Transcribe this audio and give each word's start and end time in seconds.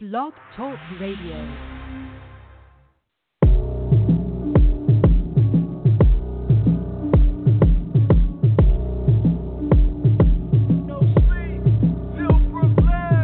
Blog 0.00 0.32
Talk 0.56 0.78
Radio. 1.00 1.34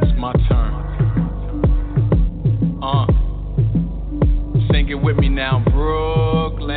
It's 0.03 0.19
my 0.19 0.33
turn. 0.49 0.75
Uh, 2.83 3.07
sing 4.73 4.89
it 4.89 4.95
with 5.01 5.17
me 5.19 5.29
now, 5.29 5.63
Brooklyn. 5.71 6.75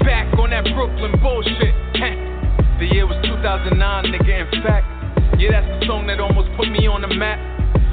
Back 0.00 0.38
on 0.38 0.48
that 0.48 0.64
Brooklyn 0.64 1.20
bullshit. 1.20 1.74
The 2.80 2.86
year 2.90 3.06
was 3.06 3.22
2009, 3.22 4.04
nigga. 4.06 4.54
In 4.54 4.62
fact, 4.62 4.91
yeah, 5.42 5.58
that's 5.58 5.66
the 5.82 5.90
song 5.90 6.06
that 6.06 6.22
almost 6.22 6.46
put 6.54 6.70
me 6.70 6.86
on 6.86 7.02
the 7.02 7.10
map. 7.10 7.34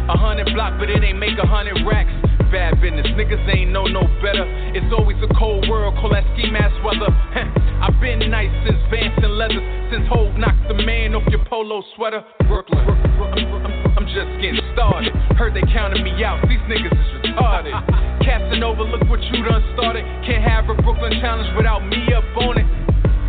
A 0.05 0.13
hundred 0.13 0.53
block, 0.53 0.77
but 0.77 0.85
it 0.85 1.01
ain't 1.01 1.17
make 1.17 1.33
a 1.41 1.49
hundred 1.49 1.81
racks. 1.81 2.13
Bad 2.53 2.77
business, 2.77 3.09
niggas 3.17 3.41
ain't 3.49 3.73
know 3.73 3.89
no 3.89 4.05
better. 4.21 4.45
It's 4.77 4.85
always 4.93 5.17
a 5.25 5.29
cold 5.33 5.65
world, 5.65 5.97
call 5.97 6.13
that 6.13 6.25
ski 6.37 6.45
mask 6.53 6.77
weather. 6.85 7.09
I've 7.81 7.97
been 7.97 8.21
nice 8.29 8.53
since 8.65 8.77
Vance 8.93 9.17
and 9.17 9.33
leathers, 9.33 9.65
since 9.89 10.05
Hove 10.13 10.37
knocked 10.37 10.61
the 10.69 10.77
man 10.77 11.17
off 11.17 11.25
your 11.33 11.41
polo 11.49 11.81
sweater. 11.97 12.21
Brooklyn, 12.45 12.85
I'm, 12.85 13.97
I'm 13.97 14.07
just 14.13 14.29
getting 14.37 14.61
started. 14.77 15.09
Heard 15.33 15.57
they 15.57 15.65
counted 15.73 16.05
me 16.05 16.21
out, 16.21 16.45
these 16.45 16.61
niggas 16.69 16.93
is 16.93 17.09
retarded. 17.33 17.73
Casanova, 18.25 18.85
look 18.85 19.09
what 19.09 19.21
you 19.25 19.41
done 19.41 19.65
started. 19.73 20.05
Can't 20.21 20.45
have 20.45 20.69
a 20.69 20.77
Brooklyn 20.85 21.17
challenge 21.17 21.49
without 21.57 21.81
me 21.81 22.13
up 22.13 22.25
on 22.45 22.61
it. 22.61 22.78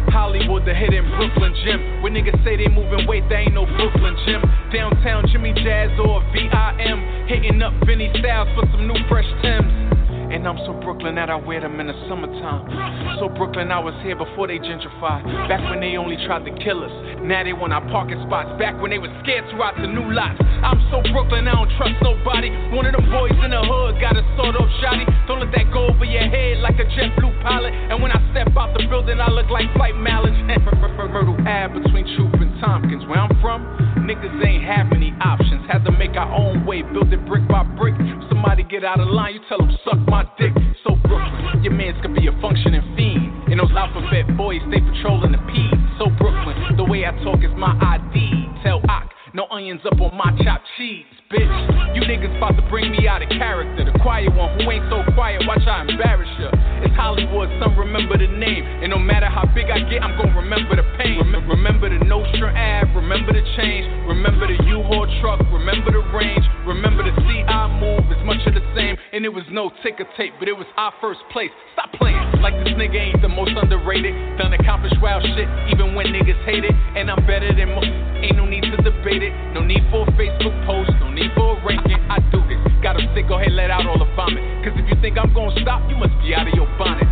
Holliewood, 0.08 0.64
the 0.64 0.74
hidden 0.74 1.04
Brooklyn 1.16 1.54
gym. 1.64 2.02
When 2.02 2.14
niggas 2.14 2.42
say 2.44 2.56
they 2.56 2.68
moving 2.68 3.06
weight, 3.06 3.24
they 3.28 3.44
ain't 3.46 3.54
no 3.54 3.66
Brooklyn 3.66 4.16
gym. 4.24 4.42
Downtown 4.72 5.26
Jimmy 5.28 5.52
Jazz 5.52 5.90
or 6.00 6.22
VIM. 6.32 7.26
Hitting 7.28 7.60
up 7.62 7.74
Vinnie 7.84 8.10
Styles 8.18 8.48
for 8.54 8.66
some 8.72 8.86
new 8.88 8.96
fresh 9.08 9.28
Tims. 9.42 9.89
And 10.30 10.46
I'm 10.46 10.58
so 10.62 10.72
Brooklyn 10.78 11.16
that 11.16 11.28
I 11.28 11.34
wear 11.34 11.60
them 11.60 11.80
in 11.80 11.90
the 11.90 11.98
summertime. 12.08 12.70
So 13.18 13.28
Brooklyn, 13.28 13.74
I 13.74 13.82
was 13.82 13.94
here 14.06 14.14
before 14.14 14.46
they 14.46 14.62
gentrified. 14.62 15.26
Back 15.50 15.58
when 15.66 15.82
they 15.82 15.98
only 15.98 16.14
tried 16.22 16.46
to 16.46 16.52
kill 16.62 16.86
us. 16.86 16.94
Now 17.26 17.42
they 17.42 17.52
want 17.52 17.74
our 17.74 17.82
parking 17.90 18.22
spots. 18.30 18.54
Back 18.54 18.78
when 18.80 18.94
they 18.94 19.02
were 19.02 19.10
scared 19.26 19.44
to 19.50 19.54
ride 19.58 19.74
to 19.82 19.86
new 19.90 20.06
lots. 20.14 20.38
I'm 20.62 20.78
so 20.94 21.02
Brooklyn, 21.10 21.50
I 21.50 21.58
don't 21.58 21.72
trust 21.74 21.98
nobody. 21.98 22.54
One 22.70 22.86
of 22.86 22.94
them 22.94 23.10
boys 23.10 23.34
in 23.42 23.50
the 23.50 23.58
hood 23.58 23.98
got 23.98 24.14
a 24.14 24.22
sawed 24.38 24.54
off 24.54 24.70
shotty. 24.78 25.04
Don't 25.26 25.42
let 25.42 25.50
that 25.50 25.66
go 25.74 25.90
over 25.90 26.06
your 26.06 26.24
head 26.30 26.62
like 26.62 26.78
a 26.78 26.86
jet 26.94 27.10
blue 27.18 27.34
pilot. 27.42 27.74
And 27.74 27.98
when 27.98 28.14
I 28.14 28.22
step 28.30 28.54
out 28.54 28.70
the 28.78 28.86
building, 28.86 29.18
I 29.18 29.28
look 29.34 29.50
like 29.50 29.66
flight 29.74 29.98
mileage. 29.98 30.38
Myrtle 31.10 31.36
Ave 31.42 31.74
between 31.74 32.06
Throop 32.14 32.38
and 32.40 32.49
Tompkins. 32.60 33.04
Where 33.08 33.18
I'm 33.18 33.32
from, 33.40 33.64
niggas 34.06 34.44
ain't 34.44 34.64
have 34.64 34.86
many 34.92 35.12
options. 35.20 35.66
Had 35.66 35.84
to 35.84 35.92
make 35.92 36.12
our 36.16 36.30
own 36.30 36.66
way, 36.66 36.82
build 36.82 37.12
it 37.12 37.24
brick 37.26 37.48
by 37.48 37.64
brick. 37.64 37.94
Somebody 38.28 38.62
get 38.62 38.84
out 38.84 39.00
of 39.00 39.08
line, 39.08 39.34
you 39.34 39.40
tell 39.48 39.58
them 39.58 39.72
suck 39.84 39.98
my 40.06 40.24
dick. 40.38 40.52
So 40.84 40.94
Brooklyn, 41.08 41.64
your 41.64 41.72
mans 41.72 41.96
could 42.02 42.14
be 42.14 42.28
a 42.28 42.32
functioning 42.40 42.84
fiend. 42.96 43.50
And 43.50 43.58
those 43.58 43.72
alphabet 43.72 44.36
boys, 44.36 44.60
they 44.70 44.80
patrolling 44.80 45.32
the 45.32 45.42
P. 45.50 45.70
So 45.98 46.06
Brooklyn, 46.20 46.76
the 46.76 46.84
way 46.84 47.04
I 47.06 47.12
talk 47.24 47.42
is 47.42 47.50
my 47.56 47.72
ID. 47.80 48.62
Tell 48.62 48.80
Ock, 48.88 49.10
no 49.34 49.46
onions 49.50 49.80
up 49.84 50.00
on 50.00 50.16
my 50.16 50.30
chopped 50.44 50.66
cheese, 50.76 51.06
bitch. 51.30 51.70
You 51.94 52.02
niggas 52.02 52.36
about 52.36 52.58
to 52.58 52.62
bring 52.68 52.90
me 52.90 53.06
out 53.06 53.22
of 53.22 53.28
character. 53.30 53.86
The 53.86 53.94
quiet 54.02 54.34
one 54.34 54.58
who 54.58 54.70
ain't 54.70 54.86
so 54.90 55.02
quiet, 55.14 55.42
watch 55.46 55.62
I 55.66 55.86
embarrass 55.86 56.30
ya. 56.38 56.50
It's 56.82 56.94
Holliewood, 56.98 57.50
some 57.62 57.78
remember 57.78 58.18
the 58.18 58.26
name. 58.26 58.66
And 58.82 58.90
no 58.90 58.98
matter 58.98 59.26
how 59.26 59.46
big 59.54 59.70
I 59.70 59.78
get, 59.86 60.02
I'm 60.02 60.18
gonna 60.18 60.34
remember 60.34 60.74
the 60.74 60.86
pain. 60.98 61.22
Rem- 61.22 61.46
remember 61.46 61.86
the 61.86 62.02
Nostrand 62.04 62.58
Ave, 62.58 62.94
remember 62.98 63.32
the 63.32 63.42
change. 63.54 63.86
Remember 64.06 64.46
the 64.46 64.58
U-Haul 64.64 65.06
truck, 65.22 65.38
remember 65.54 65.94
the 65.94 66.02
range. 66.10 66.42
Remember 66.66 67.06
the 67.06 67.14
CI 67.22 67.62
move, 67.78 68.10
it's 68.10 68.22
much 68.26 68.42
of 68.46 68.54
the 68.54 68.64
same. 68.74 68.96
And 69.12 69.22
it 69.24 69.30
was 69.30 69.44
no 69.50 69.70
ticker 69.82 70.06
tape, 70.16 70.34
but 70.38 70.48
it 70.48 70.56
was 70.56 70.66
our 70.78 70.94
first 71.00 71.20
place. 71.30 71.50
Stop 71.74 71.92
playing 71.94 72.18
like 72.42 72.54
this 72.64 72.74
nigga 72.74 72.98
ain't 72.98 73.22
the 73.22 73.28
most 73.28 73.52
underrated. 73.54 74.14
Done 74.38 74.54
accomplished 74.54 74.96
wild 75.02 75.22
shit, 75.22 75.46
even 75.70 75.94
when 75.94 76.06
niggas 76.10 76.38
hate 76.46 76.64
it. 76.64 76.74
And 76.96 77.10
I'm 77.10 77.22
better 77.26 77.52
than 77.54 77.74
most, 77.74 77.90
ain't 78.24 78.36
no 78.36 78.46
need 78.46 78.64
to 78.66 78.78
debate 78.80 79.22
it. 79.22 79.34
No 79.52 79.60
need 79.60 79.84
for 79.92 80.08
a 80.08 80.12
Facebook 80.16 80.54
post, 80.64 80.90
no 80.98 81.10
need 81.12 81.19
for 81.36 81.58
a 81.58 81.66
ranking. 81.66 82.00
I 82.08 82.22
do 82.32 82.40
this. 82.48 82.56
Got 82.80 82.96
him 82.96 83.12
sick, 83.12 83.28
go 83.28 83.36
ahead, 83.36 83.52
let 83.52 83.70
out 83.70 83.84
all 83.84 83.98
the 83.98 84.08
vomit. 84.16 84.40
Cause 84.64 84.72
if 84.76 84.88
you 84.88 84.96
think 85.00 85.18
I'm 85.18 85.32
gonna 85.34 85.52
stop, 85.60 85.84
you 85.90 85.96
must 85.96 86.16
be 86.24 86.32
out 86.34 86.48
of 86.48 86.54
your 86.54 86.68
bonnet. 86.80 87.04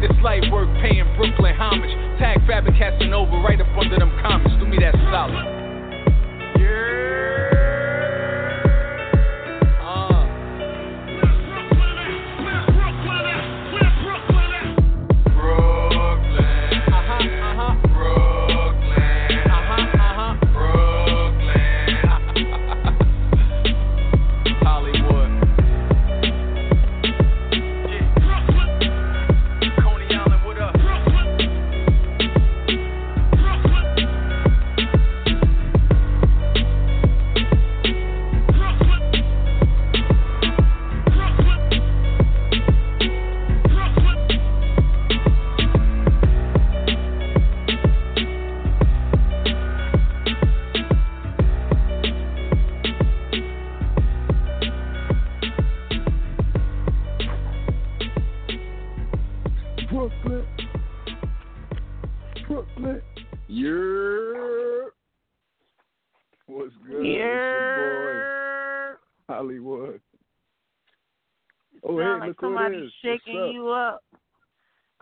This 0.00 0.14
light 0.22 0.46
work 0.52 0.68
paying 0.78 1.08
Brooklyn 1.16 1.54
homage. 1.56 1.90
Tag 2.20 2.38
Fabric 2.46 2.76
Casanova 2.78 3.42
right 3.42 3.60
up 3.60 3.66
under 3.76 3.98
them 3.98 4.12
comments. 4.22 4.54
Do 4.60 4.66
me 4.66 4.78
that 4.78 4.94
solid. 5.10 5.42
Brooklyn. 6.54 7.27
Somebody 72.68 72.86
is. 72.86 72.92
shaking 73.02 73.40
What's 73.40 73.54
you 73.54 73.68
up. 73.68 74.02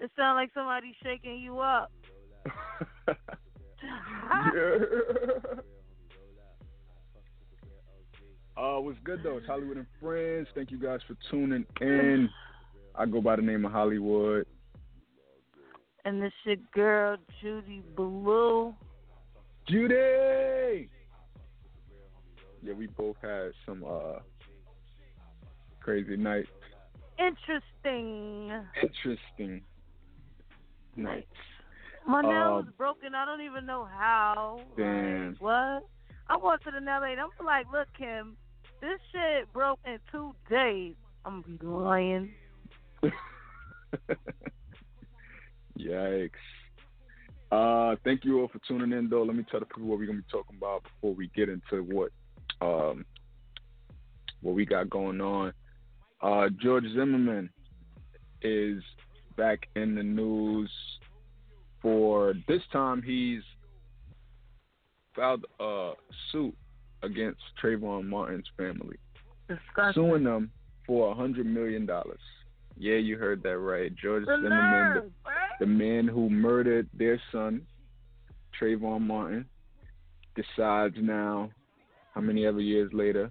It 0.00 0.10
sounds 0.16 0.36
like 0.36 0.50
somebody 0.54 0.94
shaking 1.02 1.38
you 1.40 1.60
up. 1.60 1.90
up? 3.08 3.16
Uh, 8.56 8.80
what's 8.80 8.98
good 9.04 9.22
though? 9.22 9.36
It's 9.36 9.46
Holliewood 9.46 9.76
and 9.76 9.86
Friends. 10.00 10.48
Thank 10.54 10.70
you 10.70 10.78
guys 10.78 11.00
for 11.06 11.14
tuning 11.30 11.66
in. 11.82 12.30
I 12.94 13.04
go 13.04 13.20
by 13.20 13.36
the 13.36 13.42
name 13.42 13.66
of 13.66 13.72
Holliewood. 13.72 14.44
And 16.06 16.22
this 16.22 16.32
your 16.44 16.56
girl 16.74 17.18
Judy 17.42 17.82
Blu. 17.94 18.74
Judy. 19.68 20.88
Yeah, 22.62 22.72
we 22.72 22.86
both 22.86 23.16
had 23.20 23.50
some 23.66 23.84
uh 23.84 24.20
crazy 25.80 26.16
nights. 26.16 26.48
Interesting. 27.18 28.52
Interesting 28.82 29.62
nights. 30.96 31.26
My 32.06 32.22
nail 32.22 32.56
was 32.56 32.66
broken. 32.76 33.14
I 33.14 33.24
don't 33.24 33.40
even 33.40 33.66
know 33.66 33.84
how. 33.84 34.60
Damn. 34.76 35.30
Like, 35.30 35.40
what? 35.40 35.82
I 36.28 36.36
went 36.36 36.62
to 36.64 36.70
the 36.70 36.80
nail 36.80 37.00
lady. 37.02 37.20
I'm 37.20 37.30
like, 37.44 37.66
look, 37.72 37.88
Kim, 37.96 38.36
this 38.80 38.98
shit 39.12 39.52
broke 39.52 39.80
in 39.84 39.98
two 40.12 40.34
days. 40.50 40.94
I'm 41.24 41.58
lying. 41.62 42.30
Yikes. 45.78 46.30
Uh, 47.52 47.96
thank 48.04 48.24
you 48.24 48.40
all 48.40 48.48
for 48.48 48.60
tuning 48.66 48.96
in, 48.96 49.08
though. 49.08 49.22
Let 49.22 49.36
me 49.36 49.44
tell 49.50 49.60
the 49.60 49.66
people 49.66 49.84
what 49.84 49.98
we're 49.98 50.06
gonna 50.06 50.18
be 50.18 50.24
talking 50.30 50.56
about 50.56 50.82
before 50.82 51.14
we 51.14 51.30
get 51.34 51.48
into 51.48 51.82
what 51.82 52.10
um 52.60 53.04
what 54.42 54.54
we 54.54 54.64
got 54.66 54.90
going 54.90 55.20
on. 55.20 55.52
Uh, 56.22 56.48
George 56.62 56.84
Zimmerman 56.94 57.50
is 58.42 58.82
back 59.36 59.68
in 59.76 59.94
the 59.94 60.02
news 60.02 60.70
for 61.82 62.34
this 62.48 62.62
time. 62.72 63.02
He's 63.02 63.42
filed 65.14 65.44
a 65.60 65.92
suit 66.32 66.54
against 67.02 67.40
Trayvon 67.62 68.06
Martin's 68.06 68.46
family, 68.56 68.96
Disgusting. 69.48 70.02
suing 70.02 70.24
them 70.24 70.50
for 70.86 71.12
a 71.12 71.14
hundred 71.14 71.46
million 71.46 71.86
dollars. 71.86 72.20
Yeah, 72.78 72.96
you 72.96 73.16
heard 73.16 73.42
that 73.42 73.58
right. 73.58 73.94
George 73.96 74.26
The 74.26 74.36
Zimmerman, 74.36 75.12
the, 75.24 75.30
the 75.60 75.66
man 75.66 76.06
who 76.06 76.28
murdered 76.28 76.88
their 76.92 77.20
son, 77.32 77.62
Trayvon 78.60 79.00
Martin, 79.02 79.46
decides 80.34 80.96
now 80.98 81.50
how 82.14 82.20
many 82.20 82.46
ever 82.46 82.60
years 82.60 82.90
later, 82.92 83.30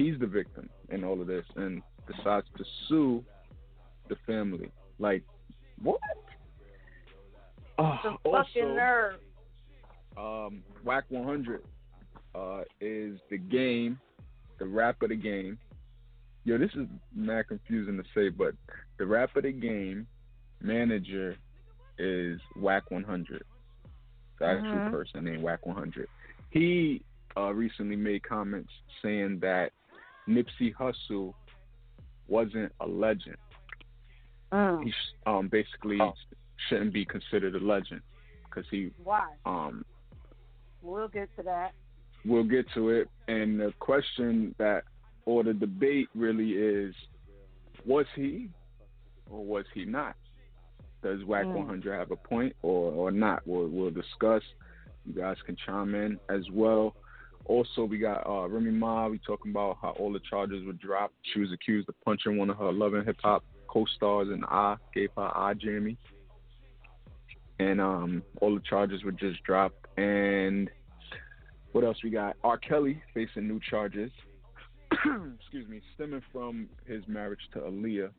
he's 0.00 0.18
the 0.18 0.26
victim 0.26 0.68
in 0.88 1.04
all 1.04 1.20
of 1.20 1.26
this 1.26 1.44
and 1.56 1.82
decides 2.06 2.46
to 2.56 2.64
sue 2.88 3.22
the 4.08 4.16
family. 4.26 4.70
Like, 4.98 5.22
what? 5.82 6.00
Oh, 7.78 7.98
The 8.02 8.30
fucking 8.30 8.76
nerve. 8.76 9.14
um, 10.16 10.62
Wack 10.84 11.04
100 11.08 11.62
uh, 12.34 12.60
is 12.80 13.18
the 13.30 13.38
game, 13.38 13.98
the 14.58 14.66
rap 14.66 15.02
of 15.02 15.10
the 15.10 15.16
game. 15.16 15.58
Yo, 16.44 16.56
this 16.56 16.70
is 16.74 16.86
not 17.14 17.46
confusing 17.48 17.96
to 17.98 18.04
say, 18.14 18.30
but 18.30 18.54
the 18.98 19.04
rap 19.06 19.36
of 19.36 19.42
the 19.42 19.52
game 19.52 20.06
manager 20.62 21.36
is 21.98 22.40
Wack 22.56 22.90
100. 22.90 23.42
The 24.38 24.46
actual 24.46 24.78
Mhm. 24.80 24.90
person 24.90 25.24
named 25.24 25.42
Wack 25.42 25.66
100. 25.66 26.08
He 26.50 27.02
uh, 27.36 27.52
recently 27.54 27.94
made 27.96 28.22
comments 28.24 28.72
saying 29.02 29.38
that 29.40 29.70
Nipsey 30.28 30.74
Hussle 30.74 31.34
wasn't 32.28 32.72
a 32.80 32.86
legend. 32.86 33.36
Mm. 34.52 34.84
He 34.84 34.92
um, 35.26 35.48
basically 35.48 35.98
shouldn't 36.68 36.92
be 36.92 37.04
considered 37.04 37.54
a 37.54 37.64
legend 37.64 38.00
because 38.44 38.64
he 38.70 38.90
Why? 39.02 39.26
um, 39.46 39.84
We'll 40.82 41.08
get 41.08 41.28
to 41.36 41.42
that. 41.42 41.72
we'll 42.24 42.44
get 42.44 42.66
to 42.74 42.88
it. 42.90 43.08
And 43.28 43.60
the 43.60 43.72
question 43.80 44.54
that, 44.58 44.84
or 45.26 45.44
the 45.44 45.52
debate 45.54 46.08
really 46.14 46.52
is, 46.52 46.94
was 47.84 48.06
he 48.16 48.48
or 49.30 49.44
was 49.44 49.64
he 49.74 49.84
not? 49.84 50.16
Does 51.02 51.24
Wack 51.24 51.46
Mm. 51.46 51.54
100 51.66 51.98
have 51.98 52.10
a 52.10 52.16
point 52.16 52.54
or, 52.62 52.92
or 52.92 53.10
not? 53.10 53.46
We'll, 53.46 53.68
we'll 53.68 53.90
discuss. 53.90 54.42
You 55.06 55.14
guys 55.14 55.36
can 55.46 55.56
chime 55.66 55.94
in 55.94 56.18
as 56.28 56.42
well. 56.52 56.94
Also, 57.46 57.84
we 57.84 57.98
got 57.98 58.26
uh, 58.26 58.48
Remy 58.48 58.70
Ma. 58.70 59.08
We 59.08 59.18
talking 59.18 59.50
about 59.50 59.78
how 59.80 59.90
all 59.98 60.12
the 60.12 60.20
charges 60.28 60.64
were 60.64 60.72
dropped. 60.74 61.14
She 61.32 61.40
was 61.40 61.52
accused 61.52 61.88
of 61.88 61.94
punching 62.04 62.36
one 62.36 62.50
of 62.50 62.58
her 62.58 62.72
Love 62.72 62.94
and 62.94 63.06
Hip 63.06 63.16
Hop 63.22 63.44
co-stars 63.68 64.28
in 64.32 64.40
the 64.40 64.46
eye, 64.48 64.76
gave 64.94 65.10
her 65.16 65.36
eye 65.36 65.54
jammy. 65.54 65.96
And 67.58 67.80
um, 67.80 68.22
all 68.40 68.54
the 68.54 68.62
charges 68.68 69.04
were 69.04 69.12
just 69.12 69.42
dropped. 69.42 69.86
And 69.98 70.70
what 71.72 71.84
else 71.84 71.98
we 72.02 72.10
got? 72.10 72.36
R. 72.42 72.58
Kelly 72.58 73.02
facing 73.14 73.46
new 73.46 73.60
charges. 73.68 74.10
Excuse 75.40 75.68
me, 75.68 75.80
stemming 75.94 76.22
from 76.32 76.68
his 76.86 77.02
marriage 77.06 77.40
to 77.52 77.60
Aaliyah. 77.60 78.10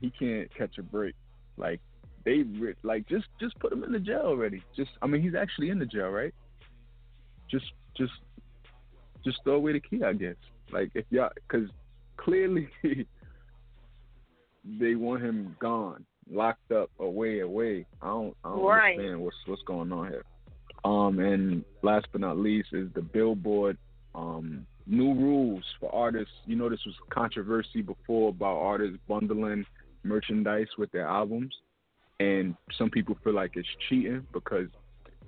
He 0.00 0.10
can't 0.10 0.48
catch 0.56 0.78
a 0.78 0.82
break. 0.82 1.14
Like 1.56 1.80
they 2.24 2.44
like 2.82 3.06
just 3.08 3.26
just 3.40 3.58
put 3.58 3.72
him 3.72 3.84
in 3.84 3.92
the 3.92 3.98
jail 3.98 4.22
already. 4.24 4.62
Just 4.76 4.90
I 5.02 5.06
mean 5.06 5.22
he's 5.22 5.34
actually 5.34 5.70
in 5.70 5.78
the 5.78 5.86
jail, 5.86 6.08
right? 6.08 6.34
Just 7.52 7.66
just 7.96 8.12
just 9.24 9.38
throw 9.44 9.54
away 9.54 9.74
the 9.74 9.80
key, 9.80 10.02
I 10.02 10.14
guess. 10.14 10.34
Like 10.72 10.90
if 10.94 11.04
y'all, 11.10 11.30
because 11.34 11.68
clearly 12.16 12.68
they 14.80 14.94
want 14.94 15.22
him 15.22 15.54
gone, 15.60 16.04
locked 16.30 16.72
up, 16.72 16.90
away, 16.98 17.40
away. 17.40 17.86
I 18.00 18.06
don't 18.06 18.36
I 18.44 18.48
don't 18.50 18.64
Right. 18.64 18.98
understand 18.98 19.20
what's 19.20 19.36
what's 19.46 19.62
going 19.62 19.92
on 19.92 20.08
here. 20.08 20.24
Um, 20.84 21.20
and 21.20 21.64
last 21.82 22.06
but 22.10 22.20
not 22.22 22.38
least 22.38 22.68
is 22.72 22.88
the 22.94 23.02
Billboard 23.02 23.76
um, 24.14 24.66
new 24.86 25.14
rules 25.14 25.62
for 25.78 25.94
artists. 25.94 26.34
You 26.46 26.56
know, 26.56 26.68
this 26.68 26.80
was 26.84 26.94
controversy 27.10 27.82
before 27.82 28.30
about 28.30 28.56
artists 28.56 28.98
bundling 29.08 29.64
merchandise 30.02 30.66
with 30.78 30.90
their 30.90 31.06
albums, 31.06 31.54
and 32.18 32.56
some 32.76 32.90
people 32.90 33.16
feel 33.22 33.34
like 33.34 33.52
it's 33.54 33.68
cheating 33.88 34.26
because 34.32 34.66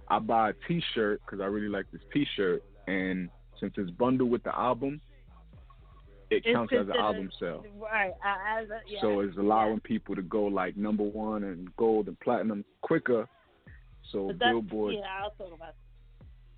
I 0.09 0.19
buy 0.19 0.51
a 0.51 0.53
T-shirt 0.69 1.21
because 1.25 1.41
I 1.41 1.47
really 1.47 1.69
like 1.69 1.87
this 1.93 2.03
T-shirt, 2.13 2.63
and 2.87 3.29
since 3.61 3.75
it's 3.77 3.91
bundled 3.91 4.31
with 4.31 4.43
the 4.43 4.57
album, 4.57 5.01
it 6.31 6.43
It's 6.45 6.55
counts 6.55 6.73
as 6.73 6.89
an 6.89 6.97
album 6.97 7.31
sale. 7.39 7.65
Right. 7.79 8.13
I, 8.25 8.63
a, 8.63 8.67
yeah. 8.89 9.01
So 9.01 9.21
it's 9.21 9.37
allowing 9.37 9.81
people 9.81 10.15
to 10.17 10.23
go 10.23 10.45
like 10.45 10.77
number 10.77 11.05
one 11.05 11.45
and 11.45 11.75
gold 11.77 12.09
and 12.09 12.19
platinum 12.21 12.65
quicker. 12.83 13.29
So 14.11 14.33
Billboard 14.39 14.95
Yeah, 14.95 15.23
I'll 15.23 15.31
talk 15.31 15.55
about 15.55 15.75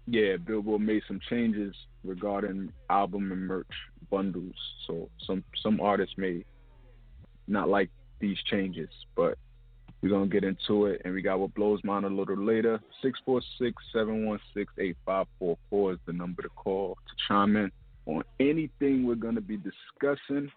yeah, 0.06 0.37
Billboard 0.37 0.82
made 0.82 1.02
some 1.08 1.20
changes 1.28 1.75
regarding 2.04 2.72
album 2.90 3.32
and 3.32 3.46
merch 3.46 3.66
bundles. 4.10 4.54
So 4.87 5.08
some 5.26 5.43
some 5.62 5.81
artists 5.81 6.14
may 6.16 6.44
not 7.48 7.69
like 7.69 7.90
these 8.20 8.38
changes, 8.48 8.88
but 9.16 9.37
we're 10.02 10.10
gonna 10.10 10.26
get 10.26 10.44
into 10.44 10.87
it 10.87 11.00
and 11.04 11.14
we 11.14 11.22
got 11.22 11.38
what 11.40 11.54
blows 11.54 11.81
mine 11.84 12.04
a 12.04 12.08
little 12.08 12.37
later. 12.37 12.81
646-716-8544 13.04 15.93
is 15.93 15.98
the 16.06 16.12
number 16.12 16.43
to 16.43 16.48
call 16.50 16.96
to 17.06 17.14
chime 17.28 17.56
in 17.56 17.70
on 18.06 18.22
anything 18.40 19.06
we're 19.06 19.14
gonna 19.14 19.40
be 19.40 19.56
discussing. 19.58 20.50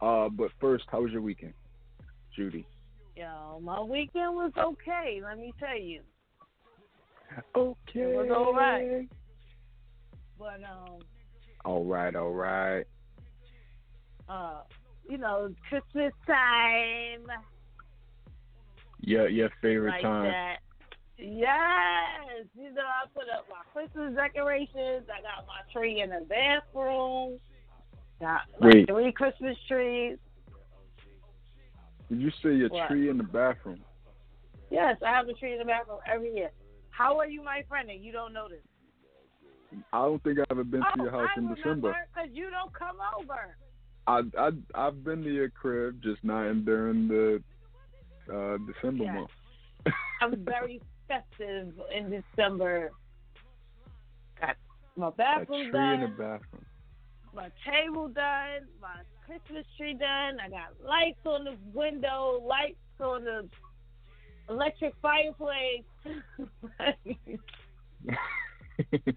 Uh 0.00 0.28
but 0.28 0.50
first, 0.60 0.84
how 0.90 1.02
was 1.02 1.12
your 1.12 1.22
weekend, 1.22 1.54
Judy? 2.34 2.66
Yo, 3.14 3.60
my 3.62 3.80
weekend 3.80 4.34
was 4.34 4.50
okay. 4.58 5.20
Let 5.22 5.38
me 5.38 5.52
tell 5.60 5.78
you. 5.78 6.00
Okay. 7.56 8.00
It 8.00 8.16
was 8.16 8.30
all 8.34 8.52
right. 8.54 9.06
But 10.38 10.60
um, 10.64 11.00
All 11.64 11.84
right, 11.84 12.14
all 12.16 12.32
right. 12.32 12.84
uh, 14.28 14.62
you 15.08 15.18
know, 15.18 15.54
Christmas 15.68 16.12
time 16.26 17.26
Your 19.02 19.28
your 19.28 19.50
favorite 19.60 19.90
like 19.90 20.02
time. 20.02 20.24
that. 20.24 20.56
Yes, 21.18 22.46
you 22.56 22.72
know, 22.72 22.82
I 22.82 23.06
put 23.14 23.24
up 23.28 23.46
my 23.48 23.62
Christmas 23.72 24.14
decorations. 24.16 25.06
I 25.08 25.22
got 25.22 25.46
my 25.46 25.60
tree 25.72 26.00
in 26.00 26.10
the 26.10 26.24
bathroom. 26.28 27.38
Got 28.20 28.42
like 28.60 28.74
Wait. 28.74 28.88
three 28.88 29.12
Christmas 29.12 29.56
trees. 29.68 30.18
Did 32.08 32.20
you 32.20 32.30
say 32.42 32.54
your 32.54 32.68
What? 32.70 32.88
tree 32.88 33.08
in 33.08 33.18
the 33.18 33.24
bathroom? 33.24 33.80
Yes, 34.70 34.96
I 35.04 35.10
have 35.10 35.28
a 35.28 35.32
tree 35.34 35.52
in 35.52 35.58
the 35.58 35.64
bathroom 35.64 35.98
every 36.06 36.34
year. 36.34 36.50
How 36.90 37.18
are 37.18 37.26
you 37.26 37.42
my 37.42 37.62
friend 37.68 37.90
and 37.90 38.02
you 38.02 38.12
don't 38.12 38.32
know 38.32 38.48
this? 38.48 38.58
I 39.92 40.02
don't 40.02 40.22
think 40.22 40.38
I've 40.38 40.46
ever 40.50 40.64
been 40.64 40.80
to 40.80 40.86
oh, 40.98 41.02
your 41.02 41.10
house 41.10 41.28
I 41.36 41.40
in 41.40 41.54
December. 41.54 41.96
because 42.14 42.30
you 42.32 42.50
don't 42.50 42.72
come 42.74 42.96
over. 43.18 43.56
I 44.06 44.22
I 44.38 44.50
I've 44.74 45.04
been 45.04 45.22
to 45.22 45.32
your 45.32 45.48
crib, 45.48 46.02
just 46.02 46.22
not 46.24 46.46
in 46.46 46.64
during 46.64 47.08
the 47.08 47.42
uh 48.32 48.56
December 48.72 49.04
Yeah. 49.04 49.12
month. 49.12 49.30
I'm 50.20 50.44
very 50.44 50.80
festive 51.08 51.72
in 51.94 52.10
December. 52.10 52.92
Got 54.40 54.56
my 54.96 55.08
A 55.08 55.12
bathroom 55.12 55.70
tree 55.70 55.94
in 55.94 56.00
the 56.00 56.08
bathroom. 56.08 56.64
my 57.34 57.50
table 57.66 58.08
done, 58.08 58.68
my 58.80 59.02
Christmas 59.26 59.66
tree 59.76 59.94
done. 59.94 60.38
I 60.40 60.48
got 60.48 60.74
lights 60.84 61.18
on 61.24 61.44
the 61.44 61.56
window, 61.74 62.40
lights 62.46 62.76
on 63.00 63.24
the 63.24 63.48
electric 64.48 64.94
fireplace. 65.02 65.84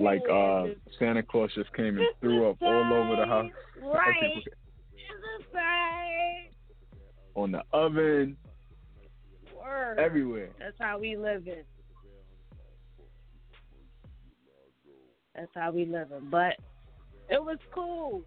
like 0.00 0.22
uh 0.30 0.66
Santa 0.98 1.22
Claus 1.22 1.50
just 1.54 1.72
came 1.74 1.98
and 1.98 2.06
threw 2.20 2.50
up 2.50 2.56
all 2.62 2.92
over 2.92 3.16
the 3.16 3.26
house. 3.26 3.50
Right. 3.82 4.42
A. 5.54 6.50
On 7.34 7.52
the 7.52 7.62
oven, 7.72 8.36
Word. 9.54 9.98
everywhere. 9.98 10.50
That's 10.58 10.76
how 10.78 10.98
we 10.98 11.16
live 11.16 11.46
it. 11.46 11.66
That's 15.34 15.50
how 15.54 15.70
we 15.70 15.84
live 15.84 16.12
it. 16.12 16.30
But 16.30 16.54
it 17.28 17.42
was 17.42 17.58
cool. 17.74 18.22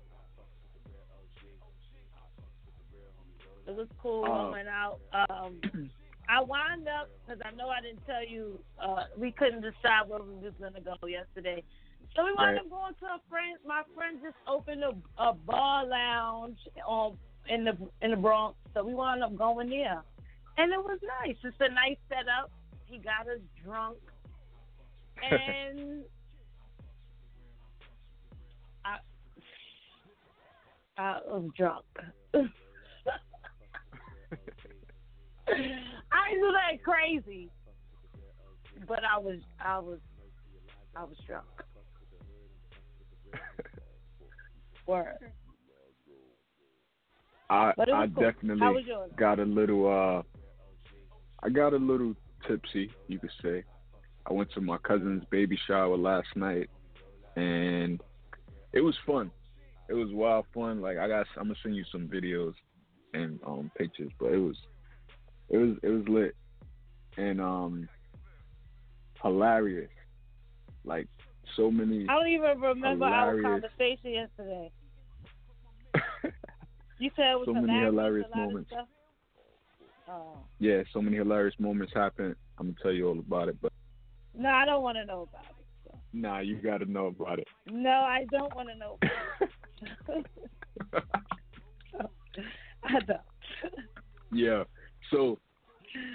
It 3.67 3.75
was 3.75 3.87
cool. 4.01 4.25
I 4.25 4.29
Uh, 4.47 4.51
went 4.51 4.67
out. 4.67 4.99
Um, 5.29 5.61
I 6.29 6.41
wound 6.41 6.87
up 6.87 7.09
because 7.25 7.41
I 7.43 7.51
know 7.55 7.69
I 7.69 7.81
didn't 7.81 8.05
tell 8.05 8.23
you. 8.25 8.59
Uh, 8.79 9.05
we 9.17 9.31
couldn't 9.31 9.61
decide 9.61 10.07
where 10.07 10.21
we 10.21 10.35
was 10.35 10.53
gonna 10.59 10.81
go 10.81 10.95
yesterday, 11.07 11.63
so 12.15 12.23
we 12.25 12.31
wound 12.33 12.55
Right. 12.55 12.57
up 12.57 12.69
going 12.69 12.93
to 12.95 13.05
a 13.05 13.19
friend. 13.29 13.57
My 13.65 13.83
friend 13.95 14.19
just 14.21 14.35
opened 14.47 14.83
a, 14.83 14.93
a 15.21 15.33
bar 15.33 15.85
lounge 15.85 16.57
on 16.85 17.17
in 17.47 17.63
the 17.63 17.77
in 18.01 18.11
the 18.11 18.17
Bronx, 18.17 18.57
so 18.73 18.83
we 18.83 18.93
wound 18.93 19.23
up 19.23 19.35
going 19.35 19.69
there, 19.69 20.03
and 20.57 20.71
it 20.71 20.79
was 20.79 20.99
nice. 21.25 21.35
It's 21.43 21.55
a 21.59 21.69
nice 21.69 21.97
setup. 22.07 22.51
He 22.85 22.97
got 22.99 23.27
us 23.27 23.39
drunk, 23.63 23.97
and 25.31 26.03
I 28.85 28.97
I 30.97 31.19
was 31.27 31.49
drunk. 31.57 31.85
I 35.47 36.33
do 36.33 36.51
that 36.51 36.83
crazy, 36.83 37.49
but 38.87 39.03
I 39.03 39.17
was 39.19 39.39
I 39.59 39.79
was 39.79 39.99
I 40.95 41.03
was 41.03 41.17
drunk. 41.25 41.45
Word. 44.87 45.15
I 47.49 47.73
I 47.77 48.07
cool. 48.07 48.23
definitely 48.23 48.59
How 48.59 48.73
was 48.73 48.85
yours? 48.85 49.11
got 49.17 49.39
a 49.39 49.43
little 49.43 49.87
uh 49.87 50.23
I 51.41 51.49
got 51.49 51.73
a 51.73 51.77
little 51.77 52.15
tipsy, 52.47 52.91
you 53.07 53.19
could 53.19 53.31
say. 53.41 53.63
I 54.25 54.33
went 54.33 54.51
to 54.53 54.61
my 54.61 54.77
cousin's 54.79 55.23
baby 55.31 55.57
shower 55.67 55.97
last 55.97 56.27
night, 56.35 56.69
and 57.35 58.01
it 58.73 58.81
was 58.81 58.95
fun. 59.05 59.31
It 59.89 59.93
was 59.93 60.09
wild 60.11 60.45
fun. 60.53 60.81
Like 60.81 60.97
I 60.97 61.07
got, 61.07 61.25
I'm 61.37 61.45
gonna 61.45 61.55
send 61.63 61.75
you 61.75 61.85
some 61.91 62.07
videos 62.07 62.53
and 63.13 63.39
um 63.45 63.71
pictures, 63.77 64.11
but 64.19 64.33
it 64.33 64.37
was, 64.37 64.57
it 65.49 65.57
was, 65.57 65.77
it 65.81 65.89
was 65.89 66.07
lit, 66.07 66.35
and 67.17 67.41
um, 67.41 67.89
hilarious. 69.23 69.89
Like 70.83 71.07
so 71.55 71.71
many. 71.71 72.05
I 72.09 72.13
don't 72.13 72.27
even 72.27 72.59
remember 72.59 73.05
hilarious. 73.05 73.45
our 73.45 73.51
conversation 73.51 74.11
yesterday. 74.11 74.71
You 76.99 77.09
said 77.15 77.31
it 77.31 77.39
was 77.39 77.45
so 77.45 77.53
many 77.53 77.79
hilarious, 77.79 78.25
hilarious 78.25 78.27
a 78.33 78.37
lot 78.37 78.43
of 78.43 78.49
moments. 78.49 78.71
Oh. 80.09 80.37
Yeah, 80.59 80.81
so 80.91 81.01
many 81.01 81.15
hilarious 81.15 81.55
moments 81.57 81.93
happened. 81.95 82.35
I'm 82.57 82.67
gonna 82.67 82.77
tell 82.81 82.91
you 82.91 83.07
all 83.07 83.19
about 83.19 83.47
it, 83.47 83.55
but 83.61 83.71
No, 84.37 84.49
I 84.49 84.65
don't 84.65 84.83
want 84.83 84.97
to 84.97 85.05
know 85.05 85.29
about 85.31 85.45
it. 85.45 85.65
So. 85.85 85.97
nah, 86.11 86.39
you 86.39 86.57
gotta 86.57 86.91
know 86.91 87.07
about 87.07 87.39
it. 87.39 87.47
No, 87.71 87.89
I 87.89 88.25
don't 88.31 88.53
want 88.53 88.67
to 88.67 88.75
know. 88.75 88.97
About 89.01 90.17
it. 90.17 90.25
I 92.83 92.99
don't. 92.99 93.19
yeah. 94.33 94.63
So, 95.11 95.39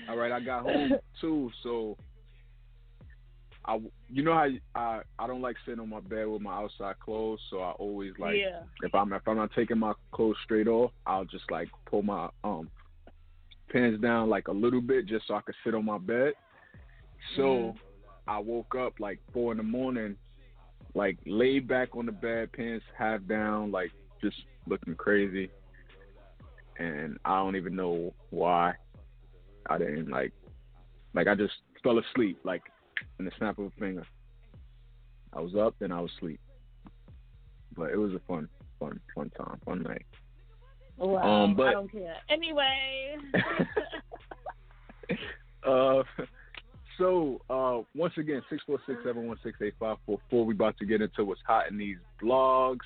all 0.08 0.16
right, 0.16 0.32
I 0.32 0.40
got 0.40 0.64
home 0.64 0.92
too. 1.20 1.50
So, 1.62 1.96
I, 3.66 3.80
you 4.12 4.22
know 4.22 4.34
how 4.34 4.48
I 4.74 5.00
I 5.18 5.26
don't 5.26 5.40
like 5.40 5.56
sitting 5.64 5.80
on 5.80 5.88
my 5.88 6.00
bed 6.00 6.26
with 6.26 6.42
my 6.42 6.54
outside 6.54 6.98
clothes. 7.02 7.40
So 7.50 7.60
I 7.60 7.70
always 7.72 8.12
like 8.18 8.36
yeah. 8.36 8.60
if 8.82 8.94
I'm 8.94 9.12
if 9.12 9.22
I'm 9.26 9.36
not 9.36 9.52
taking 9.54 9.78
my 9.78 9.92
clothes 10.12 10.36
straight 10.44 10.68
off, 10.68 10.90
I'll 11.06 11.24
just 11.24 11.44
like 11.50 11.68
pull 11.88 12.02
my 12.02 12.28
um 12.42 12.68
pants 13.70 14.00
down 14.00 14.28
like 14.28 14.48
a 14.48 14.52
little 14.52 14.80
bit 14.80 15.06
just 15.06 15.26
so 15.26 15.34
I 15.34 15.40
could 15.40 15.54
sit 15.64 15.74
on 15.74 15.84
my 15.84 15.98
bed. 15.98 16.34
So 17.36 17.42
Mhm. 17.42 17.78
I 18.26 18.38
woke 18.38 18.74
up 18.74 18.94
like 19.00 19.18
four 19.32 19.52
in 19.52 19.58
the 19.58 19.64
morning, 19.64 20.16
like 20.94 21.18
laid 21.26 21.66
back 21.66 21.96
on 21.96 22.06
the 22.06 22.12
bed, 22.12 22.52
pants 22.52 22.84
half 22.96 23.24
down, 23.26 23.70
like 23.70 23.90
just 24.22 24.36
looking 24.66 24.94
crazy. 24.94 25.50
And 26.78 27.18
I 27.24 27.36
don't 27.36 27.56
even 27.56 27.76
know 27.76 28.12
why. 28.30 28.74
I 29.70 29.78
didn't 29.78 30.10
like 30.10 30.32
like 31.14 31.28
I 31.28 31.34
just 31.34 31.54
fell 31.82 31.98
asleep 31.98 32.38
like 32.44 32.62
in 33.18 33.24
the 33.24 33.32
snap 33.38 33.58
of 33.58 33.66
a 33.66 33.70
finger. 33.80 34.06
I 35.32 35.40
was 35.40 35.54
up 35.54 35.74
and 35.80 35.92
I 35.92 36.00
was 36.00 36.10
asleep. 36.16 36.40
But 37.76 37.90
it 37.90 37.96
was 37.96 38.12
a 38.12 38.20
fun, 38.28 38.48
fun, 38.78 39.00
fun 39.14 39.30
time, 39.30 39.58
fun 39.64 39.82
night. 39.82 40.04
Wow, 40.96 41.44
Um, 41.44 41.56
but- 41.56 41.68
I 41.68 41.72
don't 41.72 41.90
care. 41.90 42.16
Anyway. 42.28 43.16
uh, 45.66 46.02
so 46.98 47.40
uh, 47.50 47.80
once 47.96 48.14
again, 48.16 48.42
six 48.48 48.62
four 48.64 48.78
six 48.86 48.98
seven 49.04 49.26
one 49.26 49.36
six 49.42 49.58
eight 49.62 49.74
five 49.80 49.96
four 50.06 50.18
four. 50.30 50.46
We 50.46 50.54
about 50.54 50.78
to 50.78 50.86
get 50.86 51.02
into 51.02 51.24
what's 51.24 51.40
hot 51.44 51.68
in 51.68 51.76
these 51.76 51.96
blogs, 52.22 52.78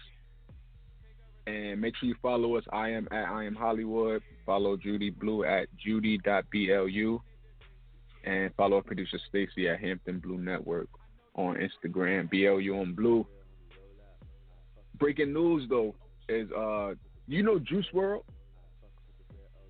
and 1.46 1.78
make 1.80 1.94
sure 1.96 2.08
you 2.08 2.14
follow 2.22 2.56
us. 2.56 2.64
I 2.72 2.88
am 2.90 3.06
at 3.10 3.24
I 3.28 3.44
am 3.44 3.54
Holliewood. 3.54 4.20
Follow 4.46 4.78
Judy 4.78 5.10
Blu 5.10 5.44
at 5.44 5.68
judy.blu, 5.76 7.20
and 8.24 8.52
follow 8.56 8.76
our 8.76 8.82
producer 8.82 9.18
Stacy 9.28 9.68
at 9.68 9.80
Hampton 9.80 10.18
Blu 10.18 10.38
Network 10.38 10.88
on 11.34 11.56
Instagram. 11.56 12.28
BLU 12.30 12.74
on 12.80 12.94
Blue. 12.94 13.26
Breaking 14.98 15.32
news 15.32 15.64
though 15.68 15.94
is 16.28 16.50
uh, 16.52 16.94
you 17.26 17.42
know 17.42 17.58
Juice 17.58 17.86
WRLD. 17.94 18.22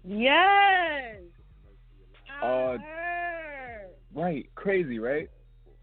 yes. 0.04 1.16
I 2.40 2.46
Uh, 2.46 2.78
heard. 2.78 3.90
Right, 4.14 4.48
crazy, 4.54 4.98
right? 4.98 5.28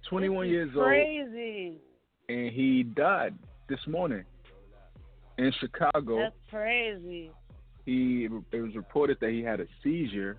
21 0.09 0.45
This 0.45 0.49
is 0.49 0.51
years 0.53 0.69
old, 0.75 0.85
Crazy. 0.85 1.77
and 2.29 2.51
he 2.51 2.83
died 2.83 3.35
this 3.69 3.79
morning 3.87 4.23
in 5.37 5.51
Chicago. 5.59 6.17
That's 6.19 6.35
crazy. 6.49 7.31
He 7.85 8.27
it 8.51 8.61
was 8.61 8.75
reported 8.75 9.17
that 9.21 9.29
he 9.29 9.41
had 9.43 9.59
a 9.59 9.67
seizure. 9.83 10.37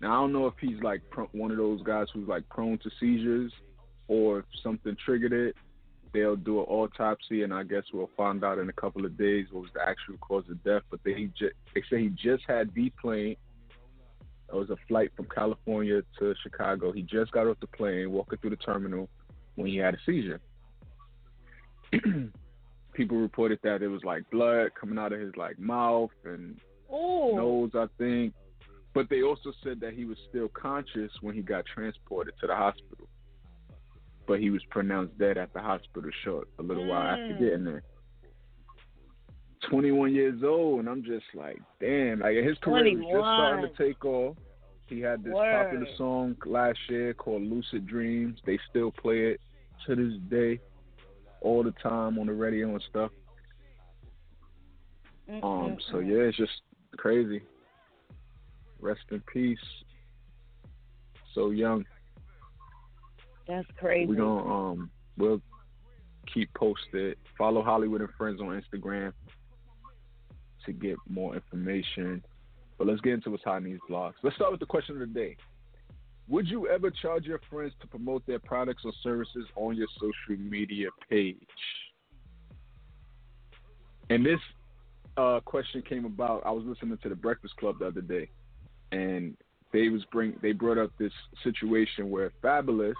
Now 0.00 0.12
I 0.12 0.20
don't 0.20 0.32
know 0.32 0.46
if 0.46 0.54
he's 0.60 0.82
like 0.82 1.02
pro- 1.10 1.30
one 1.32 1.50
of 1.50 1.56
those 1.56 1.82
guys 1.82 2.06
who's 2.12 2.28
like 2.28 2.48
prone 2.48 2.78
to 2.78 2.90
seizures, 3.00 3.52
or 4.08 4.40
if 4.40 4.44
something 4.62 4.96
triggered 5.04 5.32
it. 5.32 5.56
They'll 6.12 6.36
do 6.36 6.60
an 6.60 6.66
autopsy, 6.66 7.42
and 7.42 7.52
I 7.52 7.62
guess 7.64 7.82
we'll 7.92 8.10
find 8.16 8.42
out 8.42 8.58
in 8.58 8.68
a 8.70 8.72
couple 8.72 9.04
of 9.04 9.18
days 9.18 9.46
what 9.50 9.62
was 9.62 9.70
the 9.74 9.82
actual 9.82 10.16
cause 10.18 10.44
of 10.50 10.62
death. 10.64 10.82
But 10.90 11.00
they 11.04 11.28
ju- 11.38 11.50
they 11.74 11.82
say 11.90 12.02
he 12.02 12.08
just 12.08 12.44
had 12.48 12.74
deplane. 12.74 13.36
It 14.48 14.54
was 14.54 14.70
a 14.70 14.76
flight 14.86 15.10
from 15.16 15.26
California 15.34 16.02
to 16.18 16.34
Chicago. 16.42 16.92
He 16.92 17.02
just 17.02 17.32
got 17.32 17.46
off 17.46 17.58
the 17.60 17.66
plane, 17.66 18.12
walking 18.12 18.38
through 18.38 18.50
the 18.50 18.56
terminal, 18.56 19.08
when 19.56 19.66
he 19.66 19.76
had 19.76 19.94
a 19.94 19.98
seizure. 20.06 20.40
People 22.92 23.18
reported 23.18 23.58
that 23.62 23.82
it 23.82 23.88
was 23.88 24.04
like 24.04 24.30
blood 24.30 24.70
coming 24.78 24.98
out 24.98 25.12
of 25.12 25.20
his 25.20 25.34
like 25.36 25.58
mouth 25.58 26.10
and 26.24 26.58
Ooh. 26.90 27.34
nose, 27.34 27.70
I 27.74 27.86
think. 27.98 28.32
But 28.96 29.10
they 29.10 29.20
also 29.20 29.52
said 29.62 29.78
that 29.80 29.92
he 29.92 30.06
was 30.06 30.16
still 30.30 30.48
conscious 30.48 31.12
when 31.20 31.34
he 31.34 31.42
got 31.42 31.66
transported 31.66 32.32
to 32.40 32.46
the 32.46 32.56
hospital. 32.56 33.06
But 34.26 34.40
he 34.40 34.48
was 34.48 34.62
pronounced 34.70 35.18
dead 35.18 35.36
at 35.36 35.52
the 35.52 35.60
hospital 35.60 36.10
short 36.24 36.48
a 36.58 36.62
little 36.62 36.86
while 36.86 37.02
after 37.02 37.34
Mm. 37.34 37.38
getting 37.38 37.64
there. 37.64 37.82
21 39.68 40.14
years 40.14 40.42
old, 40.42 40.80
and 40.80 40.88
I'm 40.88 41.02
just 41.02 41.26
like, 41.34 41.60
damn. 41.78 42.20
Like 42.20 42.36
his 42.36 42.56
career 42.58 42.84
was 42.96 43.04
just 43.04 43.18
starting 43.18 43.68
to 43.70 43.76
take 43.76 44.02
off. 44.04 44.38
He 44.86 45.00
had 45.00 45.22
this 45.22 45.34
Word. 45.34 45.64
popular 45.64 45.94
song 45.96 46.36
last 46.46 46.78
year 46.88 47.12
called 47.12 47.42
"Lucid 47.42 47.86
Dreams." 47.86 48.40
They 48.46 48.58
still 48.70 48.92
play 48.92 49.26
it 49.32 49.40
to 49.84 49.94
this 49.94 50.16
day, 50.30 50.58
all 51.42 51.62
the 51.62 51.72
time 51.72 52.18
on 52.18 52.26
the 52.28 52.32
radio 52.32 52.70
and 52.70 52.82
stuff. 52.88 53.12
Um, 55.42 55.76
so 55.90 55.98
yeah, 55.98 56.28
it's 56.28 56.36
just 56.38 56.62
crazy. 56.96 57.42
Rest 58.80 59.00
in 59.10 59.22
peace. 59.32 59.58
So 61.34 61.50
young. 61.50 61.84
That's 63.46 63.66
crazy. 63.78 64.06
We're 64.06 64.16
gonna 64.16 64.54
um 64.54 64.90
we'll 65.16 65.40
keep 66.32 66.52
posted. 66.54 67.16
Follow 67.38 67.62
Holliewood 67.62 68.00
and 68.00 68.08
Friends 68.18 68.40
on 68.40 68.48
Instagram 68.48 69.12
to 70.64 70.72
get 70.72 70.96
more 71.08 71.34
information. 71.34 72.22
But 72.78 72.86
let's 72.88 73.00
get 73.00 73.14
into 73.14 73.30
what's 73.30 73.44
hot 73.44 73.58
in 73.58 73.64
these 73.64 73.78
blogs. 73.88 74.14
Let's 74.22 74.36
start 74.36 74.50
with 74.50 74.60
the 74.60 74.66
question 74.66 75.00
of 75.00 75.00
the 75.00 75.14
day. 75.14 75.36
Would 76.28 76.48
you 76.48 76.68
ever 76.68 76.90
charge 76.90 77.24
your 77.24 77.40
friends 77.48 77.72
to 77.80 77.86
promote 77.86 78.26
their 78.26 78.40
products 78.40 78.82
or 78.84 78.92
services 79.02 79.46
on 79.54 79.76
your 79.76 79.86
social 79.94 80.42
media 80.42 80.88
page? 81.08 81.36
And 84.10 84.26
this 84.26 84.40
uh, 85.16 85.40
question 85.44 85.82
came 85.88 86.04
about. 86.04 86.42
I 86.44 86.50
was 86.50 86.64
listening 86.64 86.98
to 87.02 87.08
the 87.08 87.14
Breakfast 87.14 87.56
Club 87.56 87.78
the 87.78 87.86
other 87.86 88.00
day, 88.00 88.28
and 88.96 89.36
they 89.72 89.88
was 89.88 90.04
bring 90.12 90.34
they 90.42 90.52
brought 90.52 90.78
up 90.78 90.90
this 90.98 91.12
situation 91.42 92.10
where 92.10 92.32
Fabolous 92.42 92.94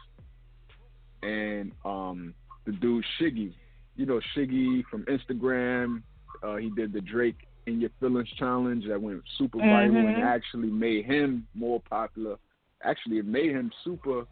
and 1.22 1.72
um, 1.84 2.34
the 2.66 2.72
dude 2.72 3.04
Shiggy, 3.18 3.52
you 3.96 4.06
know 4.06 4.20
Shiggy 4.36 4.84
from 4.90 5.04
Instagram, 5.04 6.02
uh, 6.42 6.56
he 6.56 6.70
did 6.70 6.92
the 6.92 7.00
Drake 7.00 7.46
in 7.66 7.80
Your 7.80 7.90
Feelings 7.98 8.28
challenge 8.38 8.84
that 8.88 9.00
went 9.00 9.22
super 9.38 9.58
viral 9.58 10.06
and 10.08 10.18
Mhm. 10.18 10.22
actually 10.22 10.70
made 10.70 11.04
him 11.06 11.46
more 11.54 11.80
popular. 11.88 12.36
Actually, 12.82 13.18
it 13.18 13.26
made 13.26 13.50
him 13.50 13.72
super. 13.82 14.26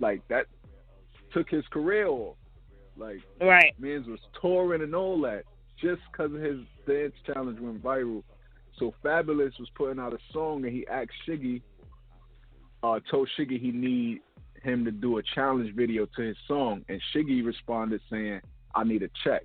Like 0.00 0.26
that 0.28 0.46
took 1.32 1.50
his 1.50 1.66
career 1.68 2.06
off. 2.06 2.36
Like 2.96 3.20
Right. 3.40 3.74
Mans 3.78 4.06
was 4.06 4.20
touring 4.40 4.82
and 4.82 4.94
all 4.94 5.20
that 5.22 5.44
just 5.76 6.00
because 6.10 6.32
of 6.32 6.40
his 6.40 6.60
dance 6.86 7.14
challenge 7.26 7.58
went 7.58 7.82
viral. 7.82 8.22
So 8.78 8.92
Fabolous 9.04 9.58
was 9.58 9.68
putting 9.74 10.00
out 10.00 10.12
a 10.12 10.18
song 10.32 10.64
and 10.64 10.72
he 10.72 10.86
asked 10.88 11.12
Shiggy, 11.28 11.62
uh, 12.82 13.00
told 13.10 13.28
Shiggy 13.38 13.60
he 13.60 13.70
need 13.70 14.20
him 14.62 14.84
to 14.84 14.90
do 14.90 15.18
a 15.18 15.22
challenge 15.34 15.74
video 15.74 16.06
to 16.16 16.22
his 16.22 16.36
song, 16.48 16.84
and 16.88 17.00
Shiggy 17.14 17.44
responded 17.44 18.00
saying, 18.10 18.40
"I 18.74 18.84
need 18.84 19.02
a 19.02 19.10
check." 19.22 19.44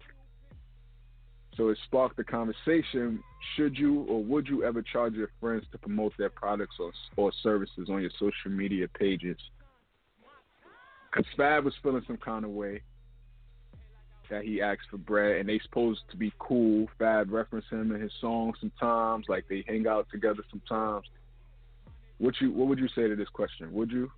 So 1.55 1.69
it 1.69 1.77
sparked 1.86 2.17
the 2.17 2.24
conversation: 2.24 3.21
Should 3.55 3.77
you 3.77 4.01
or 4.03 4.24
would 4.24 4.48
you 4.48 4.63
ever 4.63 4.81
charge 4.81 5.13
your 5.13 5.29
friends 5.39 5.65
to 5.71 5.77
promote 5.77 6.13
their 6.17 6.29
products 6.29 6.77
or 6.79 6.91
or 7.17 7.31
services 7.43 7.89
on 7.89 8.01
your 8.01 8.12
social 8.12 8.51
media 8.51 8.88
pages? 8.88 9.38
Because 11.12 11.29
Fab 11.36 11.65
was 11.65 11.75
feeling 11.83 12.03
some 12.07 12.17
kind 12.17 12.45
of 12.45 12.51
way 12.51 12.81
that 14.29 14.43
he 14.43 14.62
asked 14.62 14.89
for 14.89 14.98
bread, 14.98 15.38
and 15.38 15.50
they 15.50 15.59
supposed 15.63 16.01
to 16.12 16.17
be 16.17 16.31
cool. 16.39 16.88
Fab 16.98 17.31
referenced 17.31 17.69
him 17.69 17.91
in 17.93 18.01
his 18.01 18.12
songs 18.21 18.55
sometimes, 18.59 19.25
like 19.27 19.45
they 19.50 19.63
hang 19.67 19.88
out 19.88 20.07
together 20.12 20.43
sometimes. 20.50 21.05
What 22.19 22.36
you 22.41 22.51
what 22.51 22.67
would 22.67 22.79
you 22.79 22.88
say 22.89 23.07
to 23.07 23.15
this 23.15 23.29
question? 23.29 23.71
Would 23.74 23.91
you? 23.91 24.12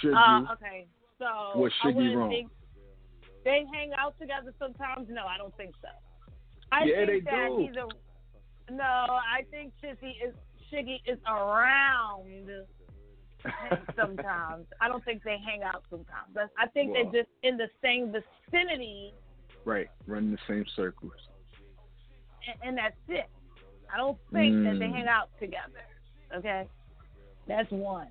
Should 0.00 0.14
Uh, 0.14 0.40
you? 0.40 0.48
okay. 0.52 0.86
So 1.18 1.58
what 1.58 1.72
Shiggy 1.82 1.94
wouldn't 1.96 2.16
wrong? 2.16 2.30
think 2.30 2.50
they 3.44 3.64
hang 3.72 3.92
out 3.98 4.18
together 4.18 4.52
sometimes. 4.58 5.08
No, 5.10 5.26
I 5.26 5.36
don't 5.38 5.54
think 5.56 5.74
so. 5.80 5.88
I 6.72 6.84
Yeah, 6.84 7.06
think 7.06 7.24
they 7.24 7.30
that 7.30 7.48
do. 7.48 7.66
he's 7.66 7.76
a 7.76 8.72
no. 8.72 8.84
I 8.84 9.44
think 9.50 9.72
Shiggy 9.82 10.14
is 10.26 10.34
Shiggy 10.72 11.00
is 11.06 11.18
around 11.26 12.48
sometimes. 13.96 14.66
I 14.80 14.88
don't 14.88 15.04
think 15.04 15.22
they 15.22 15.38
hang 15.44 15.62
out 15.62 15.84
sometimes. 15.90 16.36
I 16.58 16.66
think 16.68 16.92
Well- 16.92 17.10
they're 17.10 17.22
just 17.22 17.32
in 17.42 17.56
the 17.56 17.68
same 17.82 18.12
vicinity, 18.12 19.14
Right, 19.64 19.88
running 20.06 20.30
the 20.32 20.38
same 20.46 20.66
circles. 20.76 21.12
and, 22.46 22.56
and 22.68 22.78
that's 22.78 22.96
it. 23.08 23.28
I 23.92 23.96
don't 23.96 24.18
think 24.32 24.64
that 24.64 24.78
they 24.78 24.86
Mm. 24.86 24.92
hang 24.94 25.08
out 25.08 25.30
together. 25.38 25.84
Okay, 26.34 26.68
that's 27.46 27.70
one. 27.70 28.08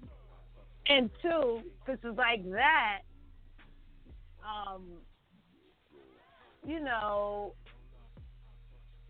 And 0.88 1.10
two, 1.22 1.62
if 1.88 2.04
it's 2.04 2.18
like 2.18 2.44
that, 2.52 3.02
um, 4.44 5.02
you 6.66 6.80
know, 6.80 7.54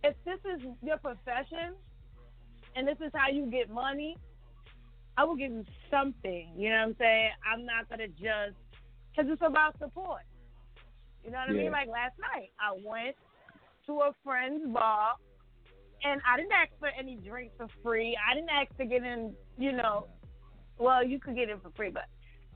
if 0.03 0.15
this 0.25 0.39
is 0.45 0.61
your 0.81 0.97
profession 0.97 1.75
and 2.75 2.87
this 2.87 2.97
is 3.01 3.11
how 3.13 3.29
you 3.29 3.45
get 3.49 3.69
money, 3.69 4.17
I 5.17 5.23
will 5.23 5.35
give 5.35 5.51
you 5.51 5.65
something. 5.91 6.53
You 6.57 6.69
know 6.69 6.77
what 6.77 6.87
I'm 6.87 6.95
saying? 6.99 7.29
I'm 7.51 7.65
not 7.65 7.89
gonna 7.89 8.07
just 8.07 8.57
because 9.11 9.31
it's 9.31 9.41
about 9.45 9.77
support. 9.79 10.21
You 11.23 11.31
know 11.31 11.37
what 11.37 11.49
I 11.49 11.53
mean? 11.53 11.71
Like 11.71 11.87
last 11.87 12.15
night, 12.19 12.51
I 12.59 12.73
went 12.83 13.15
to 13.85 13.93
a 14.01 14.11
friend's 14.23 14.65
bar, 14.73 15.13
and 16.03 16.21
I 16.27 16.37
didn't 16.37 16.51
ask 16.51 16.71
for 16.79 16.89
any 16.97 17.15
drinks 17.15 17.53
for 17.57 17.67
free. 17.83 18.17
I 18.17 18.33
didn't 18.33 18.49
ask 18.49 18.75
to 18.77 18.85
get 18.85 19.03
in. 19.03 19.33
You 19.57 19.71
know, 19.71 20.07
well, 20.77 21.05
you 21.05 21.19
could 21.19 21.35
get 21.35 21.49
in 21.49 21.59
for 21.59 21.69
free, 21.75 21.91
but 21.91 22.05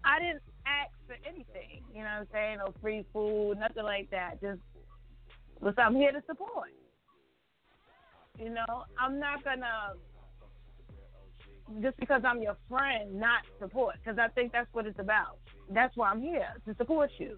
I 0.04 0.20
didn't 0.20 0.42
ask 0.66 0.92
for 1.06 1.16
anything. 1.28 1.84
You 1.94 2.00
know 2.04 2.10
what 2.10 2.22
I'm 2.22 2.28
saying? 2.34 2.58
No 2.58 2.74
free 2.82 3.06
food, 3.14 3.60
nothing 3.60 3.84
like 3.84 4.10
that. 4.12 4.42
Just, 4.42 4.60
well, 5.62 5.74
I'm 5.78 5.96
here 5.96 6.12
to 6.12 6.22
support. 6.28 6.70
You 8.40 8.50
know, 8.50 8.84
I'm 9.00 9.20
not 9.20 9.44
gonna 9.44 9.94
just 11.82 11.98
because 11.98 12.22
I'm 12.26 12.42
your 12.42 12.58
friend 12.70 13.20
not 13.20 13.42
support 13.60 13.96
because 14.04 14.20
I 14.20 14.28
think 14.30 14.52
that's 14.52 14.68
what 14.74 14.86
it's 14.86 15.00
about. 15.00 15.38
That's 15.70 15.96
why 15.96 16.10
I'm 16.10 16.22
here 16.22 16.50
to 16.66 16.76
support 16.76 17.10
you. 17.18 17.38